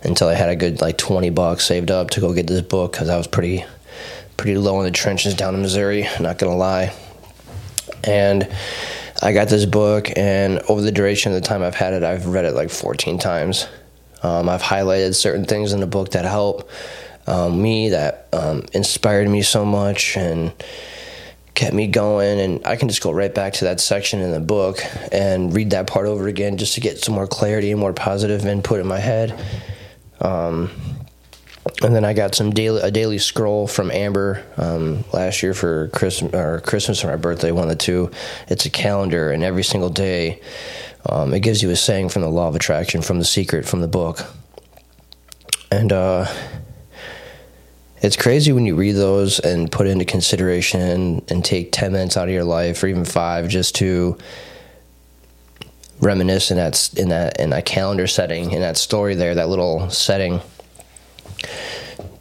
until 0.03 0.29
I 0.29 0.35
had 0.35 0.49
a 0.49 0.57
good 0.57 0.81
like 0.81 0.99
20 0.99 1.31
bucks 1.31 1.67
saved 1.67 1.91
up 1.91 2.11
to 2.11 2.21
go 2.21 2.33
get 2.33 2.47
this 2.47 2.63
book 2.63 2.93
because 2.93 3.09
I 3.09 3.17
was 3.17 3.27
pretty 3.27 3.65
pretty 4.37 4.57
low 4.57 4.79
in 4.81 4.85
the 4.85 4.93
trenches 4.93 5.35
down 5.35 5.55
in 5.55 5.63
Missouri, 5.63 6.09
not 6.21 6.39
gonna 6.39 6.57
lie. 6.57 6.93
And 8.05 8.49
I 9.21 9.33
got 9.33 9.49
this 9.49 9.65
book, 9.65 10.17
and 10.17 10.61
over 10.69 10.81
the 10.81 10.93
duration 10.93 11.33
of 11.33 11.41
the 11.41 11.47
time 11.47 11.63
I've 11.63 11.75
had 11.75 11.93
it, 11.93 12.05
I've 12.05 12.27
read 12.27 12.45
it 12.45 12.53
like 12.53 12.71
14 12.71 13.19
times. 13.19 13.67
Um, 14.23 14.49
I've 14.49 14.63
highlighted 14.63 15.17
certain 15.17 15.45
things 15.45 15.73
in 15.73 15.81
the 15.81 15.87
book 15.87 16.11
that 16.13 16.25
help 16.25 16.71
um, 17.27 17.61
me, 17.61 17.89
that 17.91 18.29
um, 18.33 18.65
inspired 18.73 19.29
me 19.29 19.43
so 19.43 19.65
much, 19.65 20.17
and 20.17 20.53
kept 21.55 21.75
me 21.75 21.87
going 21.87 22.41
and 22.41 22.67
I 22.67 22.77
can 22.77 22.89
just 22.89 23.03
go 23.03 23.11
right 23.11 23.35
back 23.35 23.55
to 23.55 23.65
that 23.65 23.81
section 23.81 24.21
in 24.21 24.31
the 24.31 24.41
book 24.41 24.79
and 25.11 25.55
read 25.55 25.71
that 25.71 25.87
part 25.87 26.07
over 26.07 26.29
again 26.29 26.57
just 26.57 26.75
to 26.75 26.81
get 26.81 26.99
some 26.99 27.15
more 27.15 27.27
clarity 27.27 27.71
and 27.71 27.81
more 27.81 27.93
positive 27.93 28.45
input 28.47 28.81
in 28.81 28.87
my 28.87 29.01
head. 29.01 29.39
Um, 30.21 30.71
and 31.83 31.95
then 31.95 32.05
I 32.05 32.13
got 32.13 32.35
some 32.35 32.51
daily 32.51 32.81
a 32.81 32.91
daily 32.91 33.19
scroll 33.19 33.67
from 33.67 33.91
Amber 33.91 34.45
um, 34.57 35.05
last 35.13 35.43
year 35.43 35.55
for 35.55 35.89
Christmas 35.89 36.35
or 36.35 36.61
Christmas 36.61 37.05
or 37.05 37.09
my 37.09 37.17
birthday, 37.17 37.53
one 37.53 37.65
of 37.65 37.69
the 37.69 37.77
two. 37.77 38.11
It's 38.49 38.67
a 38.67 38.71
calendar, 38.71 39.31
and 39.31 39.45
every 39.45 39.63
single 39.63 39.91
day, 39.91 40.41
um, 41.09 41.35
it 41.35 41.41
gives 41.41 41.63
you 41.63 41.71
a 41.71 41.77
saying 41.77 42.09
from 42.09 42.23
the 42.23 42.31
Law 42.31 42.49
of 42.49 42.57
Attraction, 42.57 43.03
from 43.03 43.19
the 43.19 43.25
Secret, 43.25 43.67
from 43.67 43.81
the 43.81 43.89
book. 43.89 44.21
And 45.71 45.93
uh, 45.93 46.27
it's 48.01 48.17
crazy 48.17 48.53
when 48.53 48.67
you 48.67 48.77
read 48.77 48.93
those 48.93 49.41
and 49.41 49.71
put 49.71 49.87
into 49.87 50.05
consideration 50.05 51.23
and, 51.29 51.45
take 51.45 51.73
10 51.73 51.93
minutes 51.93 52.17
out 52.17 52.29
of 52.29 52.35
your 52.35 52.45
life 52.45 52.83
or 52.83 52.89
even 52.89 53.05
five 53.05 53.49
just 53.49 53.75
to 53.77 54.19
reminisce 56.01 56.51
in 56.51 56.57
that 56.59 56.91
in 56.97 57.09
that 57.09 57.41
in 57.41 57.51
that 57.51 57.65
calendar 57.65 58.07
setting 58.07 58.53
in 58.53 58.61
that 58.61 58.77
story 58.77 59.15
there 59.15 59.35
that 59.35 59.49
little 59.49 59.89
setting 59.91 60.41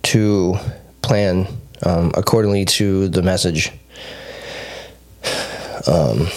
to 0.02 0.56
plan 1.02 1.48
um, 1.84 2.12
accordingly 2.16 2.66
to 2.66 3.08
the 3.10 3.22
message. 3.22 3.72
Um, 5.86 6.28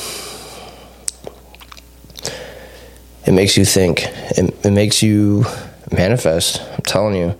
it 3.26 3.32
makes 3.32 3.57
you 3.57 3.64
think 3.64 4.03
it, 4.07 4.55
it 4.64 4.70
makes 4.70 5.03
you 5.03 5.45
manifest 5.93 6.62
i'm 6.72 6.82
telling 6.82 7.14
you 7.14 7.36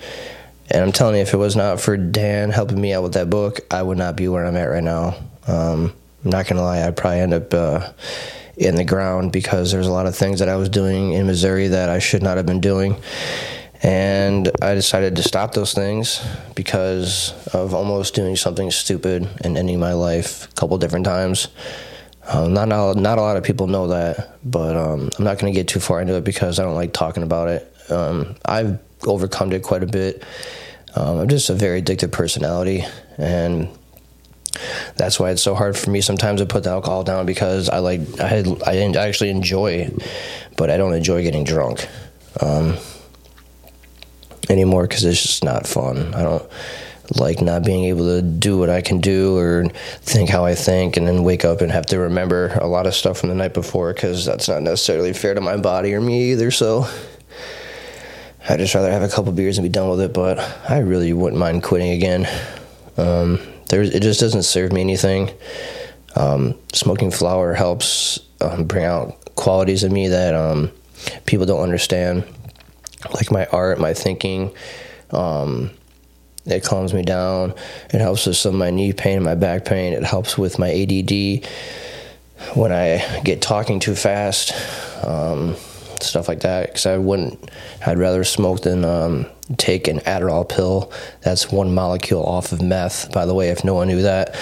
and 0.71 0.83
I'm 0.83 0.93
telling 0.93 1.17
you, 1.17 1.23
if 1.23 1.35
it 1.35 1.39
was 1.39 1.57
not 1.57 1.81
for 1.81 1.97
Dan 1.97 2.51
helping 2.51 2.81
me 2.81 2.93
out 2.93 3.03
with 3.03 3.15
that 3.15 3.31
book, 3.31 3.61
I 3.71 3.83
would 3.83 3.99
not 3.99 4.17
be 4.17 4.29
where 4.29 4.45
I'm 4.45 4.57
at 4.57 4.65
right 4.65 4.83
now. 4.83 5.17
Um, 5.47 5.93
I'm 6.25 6.31
not 6.31 6.47
gonna 6.47 6.63
lie, 6.63 6.87
I'd 6.87 6.97
probably 6.97 7.21
end 7.21 7.35
up 7.35 7.53
uh, 7.55 7.93
in 8.57 8.75
the 8.75 8.85
ground 8.85 9.33
because 9.33 9.73
there's 9.73 9.87
a 9.87 9.93
lot 9.93 10.07
of 10.07 10.15
things 10.15 10.39
that 10.41 10.49
I 10.49 10.57
was 10.57 10.69
doing 10.69 11.13
in 11.13 11.27
Missouri 11.27 11.69
that 11.69 11.89
I 11.89 11.99
should 11.99 12.23
not 12.23 12.37
have 12.37 12.47
been 12.47 12.61
doing. 12.61 12.97
And 13.83 14.51
I 14.61 14.75
decided 14.75 15.17
to 15.17 15.23
stop 15.23 15.55
those 15.55 15.73
things 15.73 16.23
because 16.55 17.33
of 17.55 17.73
almost 17.73 18.15
doing 18.15 18.37
something 18.37 18.71
stupid 18.71 19.27
and 19.43 19.57
ending 19.57 19.81
my 19.81 19.95
life 19.95 20.51
a 20.51 20.53
couple 20.53 20.77
different 20.77 21.07
times. 21.07 21.49
Um, 22.29 22.53
not, 22.53 22.69
not 22.69 22.97
not 22.97 23.17
a 23.17 23.23
lot 23.23 23.39
of 23.39 23.43
people 23.43 23.67
know 23.67 23.89
that, 23.89 24.39
but 24.45 24.77
um, 24.77 25.09
I'm 25.19 25.25
not 25.25 25.39
going 25.39 25.51
to 25.53 25.59
get 25.59 25.67
too 25.67 25.81
far 25.81 26.03
into 26.03 26.15
it 26.17 26.25
because 26.25 26.59
I 26.59 26.63
don't 26.63 26.75
like 26.75 26.93
talking 26.93 27.23
about 27.23 27.49
it. 27.49 27.75
Um, 27.91 28.37
I've 28.45 28.79
overcome 29.07 29.53
it 29.53 29.63
quite 29.63 29.83
a 29.83 29.87
bit. 29.87 30.25
Um, 30.95 31.19
I'm 31.19 31.29
just 31.29 31.51
a 31.51 31.55
very 31.55 31.83
addictive 31.83 32.11
personality, 32.11 32.85
and 33.17 33.69
that's 34.97 35.21
why 35.21 35.31
it's 35.31 35.43
so 35.43 35.55
hard 35.55 35.77
for 35.77 35.91
me 35.91 36.01
sometimes 36.01 36.41
to 36.41 36.47
put 36.47 36.65
the 36.65 36.71
alcohol 36.71 37.05
down 37.05 37.27
because 37.27 37.69
I 37.69 37.79
like 37.79 38.01
I 38.21 38.27
had, 38.27 38.63
I 38.67 38.77
actually 38.97 39.31
enjoy, 39.31 39.91
but 40.57 40.71
I 40.71 40.77
don't 40.77 40.95
enjoy 40.95 41.23
getting 41.23 41.45
drunk 41.45 41.89
um, 42.41 42.77
anymore 44.49 44.87
because 44.87 45.05
it's 45.05 45.23
just 45.23 45.45
not 45.45 45.67
fun. 45.67 46.15
I 46.15 46.23
don't 46.23 46.51
like 47.17 47.41
not 47.41 47.65
being 47.65 47.85
able 47.85 48.07
to 48.07 48.23
do 48.23 48.57
what 48.57 48.71
I 48.71 48.81
can 48.81 49.01
do 49.01 49.37
or 49.37 49.69
think 50.03 50.29
how 50.29 50.45
I 50.45 50.55
think, 50.55 50.97
and 50.97 51.07
then 51.07 51.23
wake 51.23 51.45
up 51.45 51.61
and 51.61 51.71
have 51.71 51.87
to 51.87 51.99
remember 51.99 52.59
a 52.61 52.67
lot 52.67 52.87
of 52.87 52.95
stuff 52.95 53.19
from 53.19 53.29
the 53.29 53.35
night 53.35 53.55
before 53.55 53.93
because 53.93 54.25
that's 54.25 54.49
not 54.49 54.63
necessarily 54.63 55.13
fair 55.13 55.35
to 55.35 55.41
my 55.41 55.57
body 55.57 55.95
or 55.95 56.01
me 56.01 56.33
either. 56.33 56.51
So. 56.51 56.89
I'd 58.49 58.59
just 58.59 58.75
rather 58.75 58.91
have 58.91 59.03
a 59.03 59.09
couple 59.09 59.33
beers 59.33 59.59
and 59.59 59.65
be 59.65 59.69
done 59.69 59.91
with 59.91 60.01
it, 60.01 60.13
but 60.13 60.39
I 60.69 60.79
really 60.79 61.13
wouldn't 61.13 61.39
mind 61.39 61.63
quitting 61.63 61.91
again. 61.91 62.27
Um, 62.97 63.39
there's, 63.69 63.91
it 63.91 64.03
just 64.03 64.21
doesn't 64.21 64.43
serve 64.43 64.73
me 64.73 64.81
anything. 64.81 65.31
Um, 66.17 66.59
smoking 66.73 67.11
flower 67.11 67.55
helps 67.55 68.19
um, 68.41 68.65
bring 68.65 68.85
out 68.85 69.35
qualities 69.37 69.85
of 69.85 69.93
me 69.93 70.09
that 70.09 70.35
um, 70.35 70.71
people 71.27 71.47
don't 71.47 71.63
understand, 71.63 72.25
like 73.15 73.31
my 73.31 73.47
art, 73.47 73.79
my 73.79 73.95
thinking. 73.95 74.53
Um, 75.11 75.71
it 76.47 76.65
calms 76.65 76.95
me 76.95 77.03
down. 77.03 77.55
It 77.93 78.01
helps 78.01 78.27
with 78.27 78.37
some 78.37 78.55
of 78.55 78.59
my 78.59 78.71
knee 78.71 78.93
pain 78.93 79.17
and 79.17 79.25
my 79.25 79.35
back 79.35 79.65
pain. 79.65 79.93
It 79.93 80.05
helps 80.05 80.39
with 80.39 80.59
my 80.59 80.71
ADD 80.71 81.47
when 82.55 82.73
I 82.73 83.21
get 83.23 83.43
talking 83.43 83.81
too 83.81 83.95
fast. 83.95 84.53
Stuff 86.03 86.29
like 86.29 86.41
that. 86.41 86.69
Because 86.69 86.87
I 86.87 86.99
wouldn't, 86.99 87.51
I'd 87.87 87.99
rather 87.99 88.25
smoke 88.25 88.63
than 88.63 88.85
um, 88.85 89.27
take 89.57 89.89
an 89.89 90.01
Adderall 90.01 90.49
pill. 90.49 90.93
That's 91.23 91.51
one 91.51 91.75
molecule 91.75 92.25
off 92.25 92.53
of 92.53 92.63
meth. 92.63 93.13
By 93.13 93.27
the 93.27 93.35
way, 93.35 93.49
if 93.51 93.65
no 93.65 93.75
one 93.75 93.89
knew 93.89 94.03
that, 94.03 94.37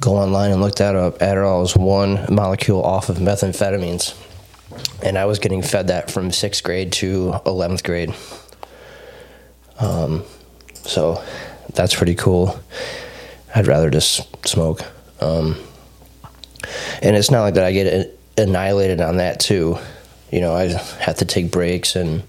go 0.00 0.16
online 0.16 0.50
and 0.50 0.60
look 0.60 0.76
that 0.76 0.96
up. 0.96 1.18
Adderall 1.18 1.64
is 1.64 1.76
one 1.76 2.26
molecule 2.34 2.82
off 2.82 3.08
of 3.08 3.16
methamphetamines. 3.16 4.14
And 5.02 5.18
I 5.18 5.24
was 5.26 5.38
getting 5.38 5.62
fed 5.62 5.88
that 5.88 6.10
from 6.10 6.30
sixth 6.30 6.62
grade 6.62 6.92
to 6.92 7.32
11th 7.46 7.84
grade. 7.84 8.14
Um, 9.78 10.24
so 10.72 11.22
that's 11.74 11.94
pretty 11.94 12.14
cool. 12.14 12.58
I'd 13.54 13.66
rather 13.66 13.90
just 13.90 14.46
smoke. 14.46 14.80
Um, 15.20 15.56
and 17.02 17.16
it's 17.16 17.30
not 17.30 17.42
like 17.42 17.54
that 17.54 17.64
I 17.64 17.72
get 17.72 18.18
annihilated 18.36 19.00
on 19.00 19.18
that 19.18 19.40
too 19.40 19.78
you 20.30 20.40
know, 20.40 20.54
I 20.54 20.68
have 21.00 21.16
to 21.18 21.24
take 21.24 21.50
breaks 21.50 21.96
and, 21.96 22.28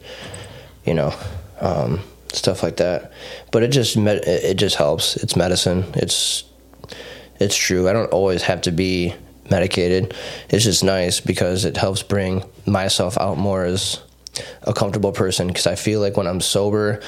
you 0.85 0.93
know, 0.93 1.13
um, 1.59 2.01
stuff 2.31 2.63
like 2.63 2.77
that. 2.77 3.11
But 3.51 3.63
it 3.63 3.69
just 3.69 3.97
it 3.97 4.55
just 4.55 4.75
helps. 4.75 5.15
It's 5.17 5.35
medicine. 5.35 5.85
It's 5.95 6.43
it's 7.39 7.55
true. 7.55 7.89
I 7.89 7.93
don't 7.93 8.11
always 8.11 8.43
have 8.43 8.61
to 8.61 8.71
be 8.71 9.13
medicated. 9.49 10.13
It's 10.49 10.63
just 10.63 10.83
nice 10.83 11.19
because 11.19 11.65
it 11.65 11.77
helps 11.77 12.03
bring 12.03 12.43
myself 12.65 13.17
out 13.17 13.37
more 13.37 13.63
as 13.63 14.01
a 14.63 14.73
comfortable 14.73 15.11
person. 15.11 15.47
Because 15.47 15.67
I 15.67 15.75
feel 15.75 15.99
like 15.99 16.17
when 16.17 16.27
I'm 16.27 16.41
sober, 16.41 17.01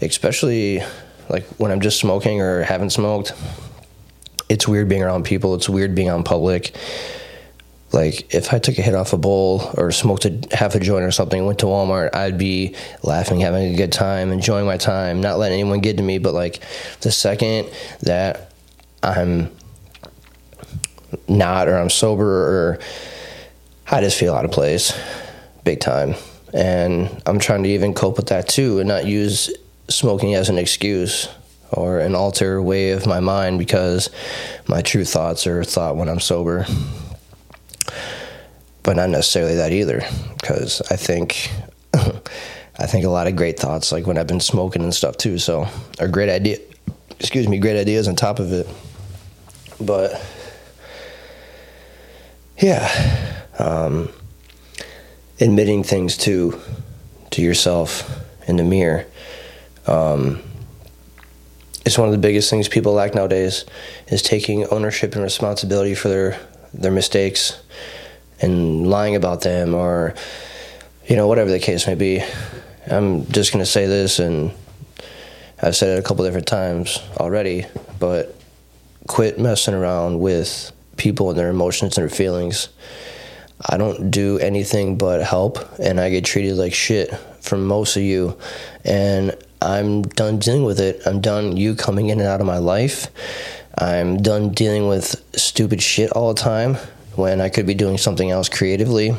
especially 0.00 0.82
like 1.28 1.46
when 1.58 1.70
I'm 1.70 1.80
just 1.80 2.00
smoking 2.00 2.40
or 2.40 2.62
haven't 2.62 2.90
smoked, 2.90 3.32
it's 4.48 4.66
weird 4.66 4.88
being 4.88 5.02
around 5.02 5.24
people. 5.24 5.54
It's 5.54 5.68
weird 5.68 5.94
being 5.94 6.10
on 6.10 6.24
public. 6.24 6.74
Like 7.92 8.32
if 8.32 8.52
I 8.54 8.58
took 8.58 8.78
a 8.78 8.82
hit 8.82 8.94
off 8.94 9.12
a 9.12 9.18
bowl 9.18 9.70
or 9.76 9.90
smoked 9.90 10.24
a 10.24 10.40
half 10.52 10.74
a 10.74 10.80
joint 10.80 11.04
or 11.04 11.10
something, 11.10 11.44
went 11.44 11.58
to 11.60 11.66
Walmart, 11.66 12.14
I'd 12.14 12.38
be 12.38 12.76
laughing, 13.02 13.40
having 13.40 13.74
a 13.74 13.76
good 13.76 13.92
time, 13.92 14.30
enjoying 14.30 14.66
my 14.66 14.76
time, 14.76 15.20
not 15.20 15.38
letting 15.38 15.60
anyone 15.60 15.80
get 15.80 15.96
to 15.96 16.02
me. 16.02 16.18
But 16.18 16.34
like 16.34 16.62
the 17.00 17.10
second 17.10 17.68
that 18.02 18.52
I'm 19.02 19.50
not 21.26 21.68
or 21.68 21.76
I'm 21.76 21.90
sober 21.90 22.24
or 22.26 22.78
I 23.90 24.00
just 24.00 24.18
feel 24.18 24.34
out 24.34 24.44
of 24.44 24.52
place 24.52 24.96
big 25.64 25.80
time. 25.80 26.14
And 26.52 27.22
I'm 27.26 27.38
trying 27.38 27.64
to 27.64 27.68
even 27.70 27.94
cope 27.94 28.16
with 28.16 28.28
that 28.28 28.48
too 28.48 28.78
and 28.78 28.88
not 28.88 29.04
use 29.04 29.52
smoking 29.88 30.34
as 30.34 30.48
an 30.48 30.58
excuse 30.58 31.28
or 31.72 31.98
an 31.98 32.14
alter 32.14 32.62
way 32.62 32.90
of 32.90 33.06
my 33.06 33.20
mind 33.20 33.58
because 33.58 34.10
my 34.68 34.80
true 34.82 35.04
thoughts 35.04 35.46
are 35.46 35.64
thought 35.64 35.96
when 35.96 36.08
I'm 36.08 36.20
sober 36.20 36.66
but 38.82 38.96
not 38.96 39.10
necessarily 39.10 39.56
that 39.56 39.72
either 39.72 40.02
because 40.40 40.80
I 40.90 40.96
think 40.96 41.50
I 41.94 42.86
think 42.86 43.04
a 43.04 43.10
lot 43.10 43.26
of 43.26 43.36
great 43.36 43.58
thoughts 43.58 43.92
like 43.92 44.06
when 44.06 44.16
I've 44.16 44.26
been 44.26 44.40
smoking 44.40 44.82
and 44.82 44.94
stuff 44.94 45.16
too 45.16 45.38
so 45.38 45.66
are 45.98 46.08
great 46.08 46.28
idea 46.28 46.58
excuse 47.18 47.46
me 47.48 47.58
great 47.58 47.78
ideas 47.78 48.08
on 48.08 48.16
top 48.16 48.38
of 48.38 48.52
it. 48.52 48.66
But 49.80 50.20
yeah 52.58 53.36
um, 53.58 54.08
admitting 55.40 55.82
things 55.82 56.16
to 56.18 56.58
to 57.30 57.42
yourself 57.42 58.08
in 58.48 58.56
the 58.56 58.64
mirror 58.64 59.06
um, 59.86 60.42
it's 61.84 61.98
one 61.98 62.08
of 62.08 62.12
the 62.12 62.18
biggest 62.18 62.50
things 62.50 62.68
people 62.68 62.92
lack 62.92 63.14
nowadays 63.14 63.64
is 64.08 64.22
taking 64.22 64.66
ownership 64.66 65.14
and 65.14 65.22
responsibility 65.22 65.94
for 65.94 66.08
their 66.08 66.38
their 66.72 66.92
mistakes 66.92 67.60
and 68.40 68.88
lying 68.88 69.16
about 69.16 69.42
them 69.42 69.74
or 69.74 70.14
you 71.06 71.16
know 71.16 71.26
whatever 71.26 71.50
the 71.50 71.58
case 71.58 71.86
may 71.86 71.94
be. 71.94 72.22
I'm 72.86 73.26
just 73.26 73.52
going 73.52 73.64
to 73.64 73.70
say 73.70 73.86
this 73.86 74.18
and 74.18 74.52
i've 75.62 75.76
said 75.76 75.96
it 75.96 75.98
a 75.98 76.02
couple 76.02 76.24
different 76.24 76.46
times 76.46 76.98
already 77.18 77.66
but 77.98 78.34
quit 79.06 79.38
messing 79.38 79.74
around 79.74 80.18
with 80.18 80.72
people 80.96 81.28
and 81.28 81.38
their 81.38 81.50
emotions 81.50 81.98
and 81.98 82.08
their 82.08 82.16
feelings. 82.16 82.68
I 83.68 83.76
don't 83.76 84.10
do 84.10 84.38
anything 84.38 84.96
but 84.96 85.22
help 85.22 85.58
and 85.78 86.00
i 86.00 86.08
get 86.08 86.24
treated 86.24 86.56
like 86.56 86.72
shit 86.72 87.14
from 87.42 87.66
most 87.66 87.96
of 87.96 88.02
you 88.02 88.38
and 88.84 89.36
i'm 89.60 90.02
done 90.02 90.38
dealing 90.38 90.64
with 90.64 90.80
it. 90.80 91.02
I'm 91.06 91.20
done 91.20 91.56
you 91.56 91.74
coming 91.74 92.08
in 92.08 92.20
and 92.20 92.28
out 92.28 92.40
of 92.40 92.46
my 92.46 92.58
life 92.58 93.08
i'm 93.80 94.22
done 94.22 94.50
dealing 94.50 94.86
with 94.86 95.16
stupid 95.36 95.82
shit 95.82 96.10
all 96.12 96.32
the 96.32 96.40
time 96.40 96.76
when 97.20 97.40
I 97.40 97.48
could 97.48 97.66
be 97.66 97.74
doing 97.74 97.98
something 97.98 98.30
else 98.30 98.48
creatively. 98.48 99.14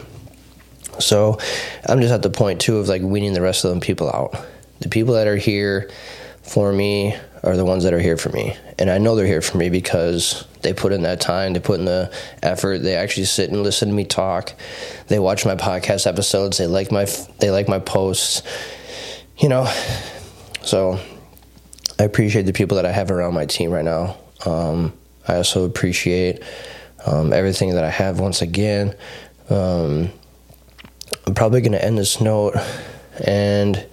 So 1.00 1.38
I'm 1.86 2.02
just 2.02 2.14
at 2.14 2.22
the 2.22 2.30
point 2.30 2.62
too 2.62 2.78
of 2.78 2.88
like 2.88 3.02
weaning 3.02 3.34
the 3.34 3.42
rest 3.42 3.64
of 3.64 3.70
them 3.70 3.80
people 3.80 4.10
out. 4.10 4.36
The 4.80 4.90
people 4.90 5.14
that 5.14 5.28
are 5.28 5.38
here 5.38 5.90
for 6.42 6.72
me 6.72 7.16
are 7.44 7.56
the 7.56 7.66
ones 7.66 7.84
that 7.84 7.94
are 7.94 8.00
here 8.00 8.18
for 8.18 8.30
me. 8.30 8.56
And 8.78 8.90
I 8.90 8.98
know 8.98 9.16
they're 9.16 9.26
here 9.26 9.42
for 9.42 9.58
me 9.58 9.70
because 9.70 10.46
they 10.62 10.74
put 10.74 10.92
in 10.92 11.04
that 11.04 11.22
time, 11.22 11.54
they 11.54 11.60
put 11.60 11.80
in 11.80 11.86
the 11.86 12.14
effort, 12.44 12.80
they 12.80 12.96
actually 12.96 13.26
sit 13.26 13.50
and 13.50 13.64
listen 13.64 13.90
to 13.90 13.96
me 13.96 14.06
talk. 14.06 14.54
They 15.08 15.20
watch 15.20 15.46
my 15.46 15.56
podcast 15.56 16.08
episodes, 16.08 16.58
they 16.58 16.68
like 16.68 16.92
my 16.92 17.06
they 17.40 17.52
like 17.52 17.68
my 17.68 17.80
posts. 17.80 18.44
You 19.38 19.50
know. 19.50 19.72
So 20.64 21.00
I 21.98 22.04
appreciate 22.04 22.44
the 22.44 22.54
people 22.54 22.76
that 22.76 22.86
I 22.86 22.92
have 22.92 23.10
around 23.10 23.34
my 23.34 23.46
team 23.46 23.72
right 23.72 23.86
now. 23.86 24.18
Um, 24.46 24.94
I 25.28 25.36
also 25.36 25.66
appreciate 25.66 26.42
um, 27.06 27.34
everything 27.34 27.76
that 27.76 27.84
I 27.84 27.90
have 27.90 28.20
once 28.20 28.42
again. 28.42 28.96
Um, 29.50 30.12
I'm 31.28 31.34
probably 31.34 31.62
going 31.62 31.74
to 31.74 31.84
end 31.84 31.98
this 31.98 32.20
note 32.22 32.56
and 33.26 33.86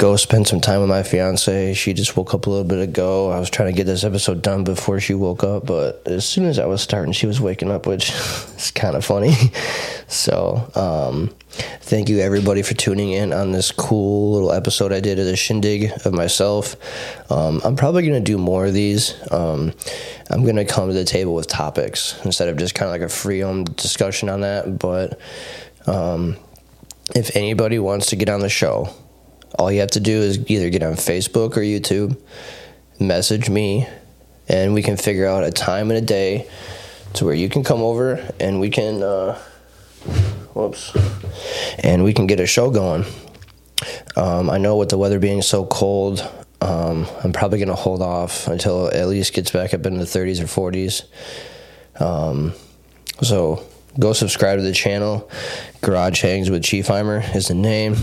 go 0.00 0.16
spend 0.16 0.48
some 0.48 0.62
time 0.62 0.80
with 0.80 0.88
my 0.88 1.02
fiance. 1.02 1.74
She 1.74 1.92
just 1.92 2.16
woke 2.16 2.32
up 2.32 2.46
a 2.46 2.50
little 2.50 2.64
bit 2.64 2.78
ago. 2.78 3.30
I 3.30 3.38
was 3.38 3.50
trying 3.50 3.70
to 3.70 3.76
get 3.76 3.84
this 3.84 4.02
episode 4.02 4.40
done 4.40 4.64
before 4.64 4.98
she 4.98 5.12
woke 5.12 5.44
up, 5.44 5.66
but 5.66 6.00
as 6.06 6.24
soon 6.24 6.46
as 6.46 6.58
I 6.58 6.64
was 6.64 6.80
starting, 6.80 7.12
she 7.12 7.26
was 7.26 7.38
waking 7.38 7.70
up, 7.70 7.86
which 7.86 8.08
is 8.56 8.72
kind 8.74 8.96
of 8.96 9.04
funny. 9.04 9.34
so, 10.08 10.70
um, 10.74 11.28
thank 11.82 12.08
you 12.08 12.20
everybody 12.20 12.62
for 12.62 12.72
tuning 12.72 13.12
in 13.12 13.34
on 13.34 13.52
this 13.52 13.70
cool 13.72 14.32
little 14.32 14.52
episode 14.52 14.90
I 14.90 15.00
did 15.00 15.18
of 15.18 15.26
the 15.26 15.36
shindig 15.36 15.92
of 16.06 16.14
myself. 16.14 16.76
Um, 17.30 17.60
I'm 17.62 17.76
probably 17.76 18.00
going 18.00 18.14
to 18.14 18.20
do 18.20 18.38
more 18.38 18.64
of 18.64 18.72
these. 18.72 19.14
Um, 19.30 19.74
I'm 20.30 20.44
going 20.44 20.56
to 20.56 20.64
come 20.64 20.88
to 20.88 20.94
the 20.94 21.04
table 21.04 21.34
with 21.34 21.46
topics 21.46 22.18
instead 22.24 22.48
of 22.48 22.56
just 22.56 22.74
kind 22.74 22.88
of 22.88 22.92
like 22.92 23.02
a 23.02 23.12
free 23.12 23.40
discussion 23.76 24.30
on 24.30 24.40
that. 24.40 24.78
But 24.78 25.20
um, 25.86 26.38
if 27.14 27.36
anybody 27.36 27.78
wants 27.78 28.06
to 28.06 28.16
get 28.16 28.30
on 28.30 28.40
the 28.40 28.48
show, 28.48 28.94
all 29.58 29.70
you 29.70 29.80
have 29.80 29.90
to 29.92 30.00
do 30.00 30.20
is 30.22 30.50
either 30.50 30.70
get 30.70 30.82
on 30.82 30.94
Facebook 30.94 31.56
or 31.56 31.60
YouTube, 31.60 32.16
message 32.98 33.50
me, 33.50 33.86
and 34.48 34.74
we 34.74 34.82
can 34.82 34.96
figure 34.96 35.26
out 35.26 35.44
a 35.44 35.50
time 35.50 35.90
and 35.90 35.98
a 35.98 36.04
day 36.04 36.48
to 37.14 37.24
where 37.24 37.34
you 37.34 37.48
can 37.48 37.64
come 37.64 37.80
over 37.82 38.26
and 38.38 38.60
we 38.60 38.70
can, 38.70 39.02
uh, 39.02 39.34
whoops, 40.54 40.96
and 41.78 42.04
we 42.04 42.12
can 42.12 42.26
get 42.26 42.40
a 42.40 42.46
show 42.46 42.70
going. 42.70 43.04
Um, 44.16 44.50
I 44.50 44.58
know 44.58 44.76
with 44.76 44.90
the 44.90 44.98
weather 44.98 45.18
being 45.18 45.42
so 45.42 45.64
cold, 45.66 46.28
um, 46.60 47.06
I'm 47.24 47.32
probably 47.32 47.58
going 47.58 47.68
to 47.68 47.74
hold 47.74 48.02
off 48.02 48.46
until 48.46 48.88
it 48.88 48.94
at 48.94 49.08
least 49.08 49.32
gets 49.32 49.50
back 49.50 49.72
up 49.72 49.86
in 49.86 49.98
the 49.98 50.04
30s 50.04 50.40
or 50.40 50.70
40s. 50.70 51.04
Um, 52.00 52.52
so 53.22 53.64
go 53.98 54.12
subscribe 54.12 54.58
to 54.58 54.62
the 54.62 54.72
channel. 54.72 55.30
Garage 55.80 56.20
Hangs 56.22 56.50
with 56.50 56.62
Chiefheimer 56.62 57.34
is 57.34 57.48
the 57.48 57.54
name. 57.54 57.96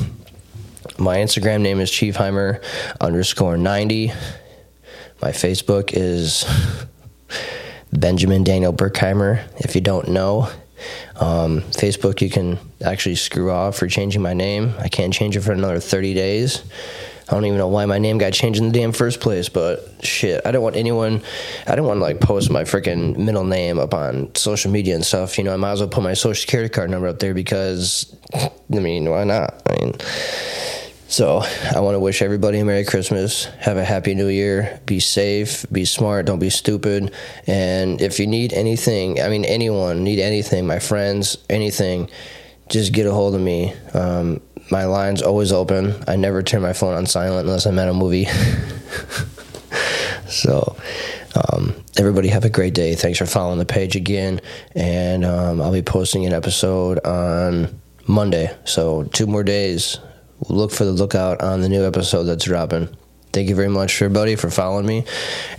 My 0.97 1.17
Instagram 1.17 1.61
name 1.61 1.79
is 1.79 1.91
Chiefheimer 1.91 2.63
underscore 2.99 3.57
90. 3.57 4.11
My 5.21 5.31
Facebook 5.31 5.91
is 5.93 6.45
Benjamin 7.93 8.43
Daniel 8.43 8.73
Burkheimer. 8.73 9.43
If 9.57 9.75
you 9.75 9.81
don't 9.81 10.09
know, 10.09 10.49
um, 11.15 11.61
Facebook, 11.61 12.21
you 12.21 12.29
can 12.29 12.57
actually 12.83 13.15
screw 13.15 13.51
off 13.51 13.77
for 13.77 13.87
changing 13.87 14.21
my 14.21 14.33
name. 14.33 14.73
I 14.79 14.87
can't 14.87 15.13
change 15.13 15.37
it 15.37 15.41
for 15.41 15.51
another 15.51 15.79
30 15.79 16.13
days. 16.13 16.63
I 17.29 17.33
don't 17.33 17.45
even 17.45 17.57
know 17.57 17.67
why 17.67 17.85
my 17.85 17.99
name 17.99 18.17
got 18.19 18.31
changed 18.31 18.59
in 18.59 18.71
the 18.71 18.79
damn 18.79 18.93
first 18.93 19.19
place, 19.19 19.49
but 19.49 19.85
shit, 20.01 20.41
I 20.45 20.51
don't 20.51 20.63
want 20.63 20.77
anyone, 20.77 21.21
I 21.65 21.75
don't 21.75 21.85
want 21.85 21.97
to 21.97 22.01
like 22.01 22.21
post 22.21 22.49
my 22.49 22.63
freaking 22.63 23.17
middle 23.17 23.43
name 23.43 23.79
up 23.79 23.93
on 23.93 24.33
social 24.35 24.71
media 24.71 24.95
and 24.95 25.05
stuff. 25.05 25.37
You 25.37 25.43
know, 25.43 25.53
I 25.53 25.57
might 25.57 25.73
as 25.73 25.81
well 25.81 25.89
put 25.89 26.03
my 26.03 26.13
social 26.13 26.39
security 26.39 26.69
card 26.69 26.89
number 26.89 27.07
up 27.07 27.19
there 27.19 27.33
because, 27.33 28.15
I 28.33 28.49
mean, 28.79 29.09
why 29.09 29.25
not? 29.25 29.61
I 29.67 29.83
mean, 29.83 29.93
so 31.07 31.41
I 31.73 31.79
want 31.79 31.95
to 31.95 31.99
wish 31.99 32.21
everybody 32.21 32.59
a 32.59 32.65
Merry 32.65 32.83
Christmas. 32.83 33.45
Have 33.59 33.77
a 33.77 33.85
Happy 33.85 34.13
New 34.13 34.27
Year. 34.27 34.81
Be 34.85 34.99
safe. 34.99 35.65
Be 35.71 35.85
smart. 35.85 36.25
Don't 36.25 36.39
be 36.39 36.49
stupid. 36.49 37.13
And 37.45 38.01
if 38.01 38.19
you 38.19 38.27
need 38.27 38.53
anything, 38.53 39.21
I 39.21 39.29
mean, 39.29 39.45
anyone 39.45 40.03
need 40.03 40.19
anything, 40.19 40.67
my 40.67 40.79
friends, 40.79 41.37
anything, 41.49 42.09
just 42.67 42.91
get 42.91 43.05
a 43.05 43.13
hold 43.13 43.35
of 43.35 43.41
me. 43.41 43.73
Um, 43.93 44.41
my 44.69 44.83
line's 44.83 45.21
always 45.21 45.53
open. 45.53 45.95
I 46.07 46.17
never 46.17 46.43
turn 46.43 46.61
my 46.61 46.73
phone 46.73 46.93
on 46.93 47.05
silent 47.05 47.47
unless 47.47 47.65
I'm 47.65 47.79
at 47.79 47.87
a 47.87 47.93
movie. 47.93 48.25
so, 50.27 50.75
um, 51.35 51.73
everybody 51.97 52.27
have 52.27 52.43
a 52.43 52.49
great 52.49 52.73
day. 52.73 52.95
Thanks 52.95 53.19
for 53.19 53.25
following 53.25 53.59
the 53.59 53.65
page 53.65 53.95
again. 53.95 54.41
And 54.75 55.23
um, 55.23 55.61
I'll 55.61 55.71
be 55.71 55.81
posting 55.81 56.25
an 56.25 56.33
episode 56.33 56.99
on 57.05 57.79
Monday. 58.07 58.53
So, 58.65 59.03
two 59.03 59.25
more 59.25 59.43
days 59.43 59.99
look 60.49 60.71
for 60.71 60.85
the 60.85 60.91
lookout 60.91 61.41
on 61.41 61.61
the 61.61 61.69
new 61.69 61.85
episode 61.85 62.23
that's 62.23 62.45
dropping. 62.45 62.89
Thank 63.33 63.49
you 63.49 63.55
very 63.55 63.69
much, 63.69 64.01
everybody, 64.01 64.35
for 64.35 64.49
following 64.49 64.85
me 64.85 65.05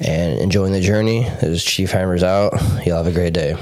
and 0.01 0.39
enjoying 0.39 0.73
the 0.73 0.81
journey. 0.81 1.25
This 1.25 1.43
is 1.43 1.65
Chiefheimer's 1.65 2.23
out. 2.23 2.53
Y'all 2.87 2.97
have 3.03 3.07
a 3.07 3.13
great 3.13 3.35
day. 3.35 3.57